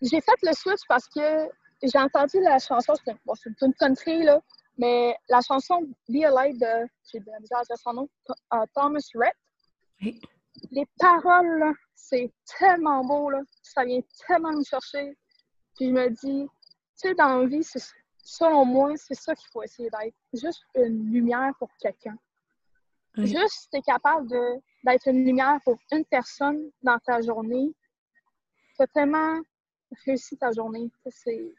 j'ai 0.03 0.21
fait 0.21 0.39
le 0.43 0.53
switch 0.53 0.81
parce 0.89 1.07
que 1.07 1.49
j'ai 1.83 1.99
entendu 1.99 2.41
la 2.41 2.59
chanson, 2.59 2.95
c'est 3.05 3.17
bon, 3.25 3.35
une 3.63 3.75
country, 3.75 4.23
là, 4.23 4.41
mais 4.79 5.17
la 5.29 5.41
chanson 5.41 5.83
Be 6.09 6.25
Alive 6.25 6.59
de, 6.59 6.89
j'ai 7.11 7.21
de 7.21 7.27
la 7.51 7.77
son 7.77 7.93
nom, 7.93 8.09
uh, 8.53 8.67
Thomas 8.75 9.07
Rhett. 9.15 9.37
Les 10.71 10.87
paroles, 10.99 11.75
c'est 11.95 12.33
tellement 12.59 13.05
beau, 13.05 13.31
là. 13.31 13.41
Ça 13.63 13.85
vient 13.85 14.01
tellement 14.27 14.53
me 14.53 14.65
chercher. 14.65 15.17
Puis 15.77 15.89
je 15.89 15.93
me 15.93 16.09
dis, 16.11 16.47
tu 16.47 17.09
sais, 17.09 17.15
dans 17.15 17.39
la 17.39 17.47
vie, 17.47 17.67
selon 18.19 18.65
moi, 18.65 18.93
c'est 18.97 19.15
ça 19.15 19.35
qu'il 19.35 19.49
faut 19.53 19.63
essayer 19.63 19.89
d'être. 19.91 20.15
Juste 20.33 20.65
une 20.75 21.13
lumière 21.13 21.53
pour 21.59 21.69
quelqu'un. 21.81 22.17
Juste 23.17 23.69
tu 23.71 23.79
es 23.79 23.83
capable 23.83 24.29
d'être 24.85 25.07
une 25.07 25.25
lumière 25.25 25.59
pour 25.65 25.77
une 25.93 26.05
personne 26.07 26.71
dans 26.83 26.99
ta 27.01 27.21
journée, 27.21 27.71
tu 28.77 28.83
as 28.83 28.87
tellement 28.87 29.39
réussi 30.07 30.37
ta 30.39 30.51
journée. 30.53 30.91
C'est 31.11 31.53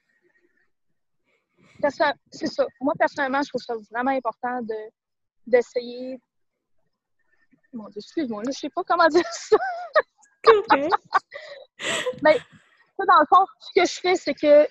c'est 2.31 2.47
ça. 2.47 2.65
Moi, 2.81 2.93
personnellement, 2.97 3.41
je 3.41 3.49
trouve 3.49 3.61
ça 3.61 3.73
vraiment 3.91 4.11
important 4.11 4.61
de, 4.61 4.75
d'essayer. 5.47 6.19
Mon 7.73 7.89
Dieu, 7.89 7.99
excuse-moi, 7.99 8.43
je 8.47 8.51
sais 8.51 8.69
pas 8.69 8.83
comment 8.83 9.07
dire 9.07 9.25
ça. 9.31 9.57
Mais, 12.21 12.37
dans 12.99 13.19
le 13.19 13.25
fond, 13.27 13.45
ce 13.59 13.69
que 13.75 13.85
je 13.85 13.99
fais, 13.99 14.15
c'est 14.15 14.33
que 14.33 14.67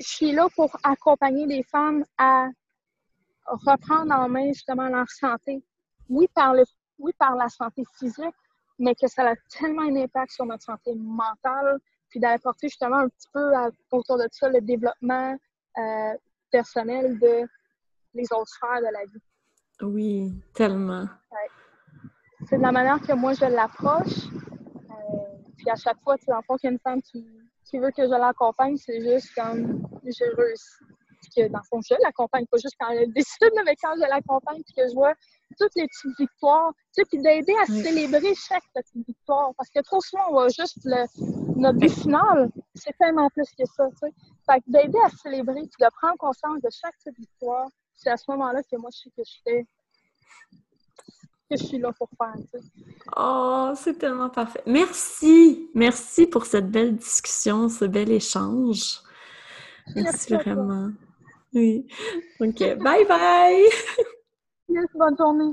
je 0.00 0.06
suis 0.06 0.32
là 0.32 0.48
pour 0.56 0.76
accompagner 0.82 1.46
les 1.46 1.62
femmes 1.64 2.04
à 2.18 2.48
reprendre 3.46 4.14
en 4.14 4.28
main 4.28 4.48
justement 4.48 4.88
leur 4.88 5.08
santé. 5.08 5.62
Oui, 6.08 6.26
par, 6.34 6.54
le, 6.54 6.64
oui, 6.98 7.12
par 7.18 7.36
la 7.36 7.48
santé 7.48 7.84
physique, 7.98 8.34
mais 8.78 8.94
que 8.94 9.06
ça 9.06 9.28
a 9.28 9.34
tellement 9.50 9.82
un 9.82 9.96
impact 9.96 10.32
sur 10.32 10.46
notre 10.46 10.64
santé 10.64 10.94
mentale, 10.94 11.78
puis 12.08 12.20
d'apporter 12.20 12.68
justement 12.68 12.98
un 12.98 13.08
petit 13.08 13.28
peu 13.32 13.52
autour 13.90 14.18
de 14.18 14.28
ça 14.30 14.48
le 14.48 14.60
développement 14.60 15.36
euh, 15.78 16.14
personnel 16.50 17.18
de 17.18 17.46
les 18.14 18.24
autres 18.32 18.48
sphères 18.48 18.80
de 18.80 18.92
la 18.92 19.04
vie. 19.04 19.22
Oui, 19.80 20.32
tellement. 20.54 21.06
C'est 22.48 22.58
de 22.58 22.62
la 22.62 22.72
manière 22.72 23.00
que 23.00 23.12
moi 23.12 23.32
je 23.34 23.44
l'approche. 23.44 24.26
Euh, 24.90 24.92
puis 25.56 25.70
à 25.70 25.76
chaque 25.76 26.00
fois, 26.02 26.18
tu 26.18 26.26
sais, 26.26 26.32
en 26.32 26.42
fond, 26.42 26.56
qu'il 26.56 26.68
y 26.68 26.70
a 26.70 26.72
une 26.72 26.80
femme 26.80 27.00
qui, 27.02 27.26
qui 27.64 27.78
veut 27.78 27.90
que 27.90 28.02
je 28.02 28.10
l'accompagne, 28.10 28.76
c'est 28.76 29.00
juste 29.00 29.34
comme 29.34 29.82
j'ai 30.04 30.28
réussi. 30.36 30.84
Puis 31.22 31.30
que 31.36 31.48
dans 31.48 31.58
le 31.58 31.64
fond, 31.68 31.80
je 31.88 31.94
l'accompagne, 32.02 32.46
pas 32.46 32.58
juste 32.58 32.74
quand 32.78 32.90
elle 32.90 33.12
décide, 33.12 33.52
mais 33.64 33.76
quand 33.76 33.94
je 33.94 34.08
l'accompagne, 34.08 34.62
puis 34.64 34.74
que 34.76 34.88
je 34.88 34.94
vois 34.94 35.14
toutes 35.58 35.74
les 35.76 35.86
petites 35.86 36.18
victoires, 36.18 36.72
tu 36.94 37.02
sais, 37.02 37.04
puis 37.04 37.18
d'aider 37.18 37.54
à 37.62 37.66
célébrer 37.66 38.34
chaque 38.34 38.64
petite 38.74 39.06
victoire. 39.06 39.52
Parce 39.56 39.70
que 39.70 39.80
trop 39.80 40.00
souvent, 40.00 40.24
on 40.28 40.32
voit 40.32 40.48
juste 40.48 40.78
le, 40.84 41.04
notre 41.56 41.78
but 41.78 41.90
final, 41.90 42.50
c'est 42.74 42.96
tellement 42.98 43.28
plus 43.30 43.48
que 43.58 43.64
ça, 43.66 43.88
tu 43.90 43.96
sais. 43.98 44.12
Fait 44.50 44.60
que 44.60 44.64
d'aider 44.68 44.98
à 45.04 45.08
célébrer, 45.10 45.60
puis 45.62 45.80
de 45.80 45.86
prendre 46.00 46.16
conscience 46.18 46.60
de 46.60 46.68
chaque 46.70 46.96
petite 46.98 47.18
victoire, 47.18 47.68
c'est 47.94 48.10
à 48.10 48.16
ce 48.16 48.30
moment-là 48.30 48.62
que 48.62 48.76
moi, 48.76 48.90
je 48.92 48.98
sais 48.98 49.10
que 49.10 49.22
je 49.24 49.36
fais 49.44 49.66
que 51.50 51.56
je 51.56 51.64
suis 51.64 51.78
là 51.78 51.92
pour 51.92 52.08
faire, 52.16 52.34
tu 52.34 52.58
sais. 52.58 52.64
Oh, 53.16 53.72
c'est 53.76 53.98
tellement 53.98 54.30
parfait. 54.30 54.62
Merci! 54.66 55.70
Merci 55.74 56.26
pour 56.26 56.46
cette 56.46 56.70
belle 56.70 56.96
discussion, 56.96 57.68
ce 57.68 57.84
bel 57.84 58.10
échange. 58.10 59.00
Merci, 59.94 60.34
vraiment. 60.34 60.90
Oui. 61.52 61.86
OK. 62.40 62.58
Bye 62.78 63.06
bye! 63.06 63.66
Yes, 64.68 64.86
bonne 64.94 65.16
journée. 65.18 65.52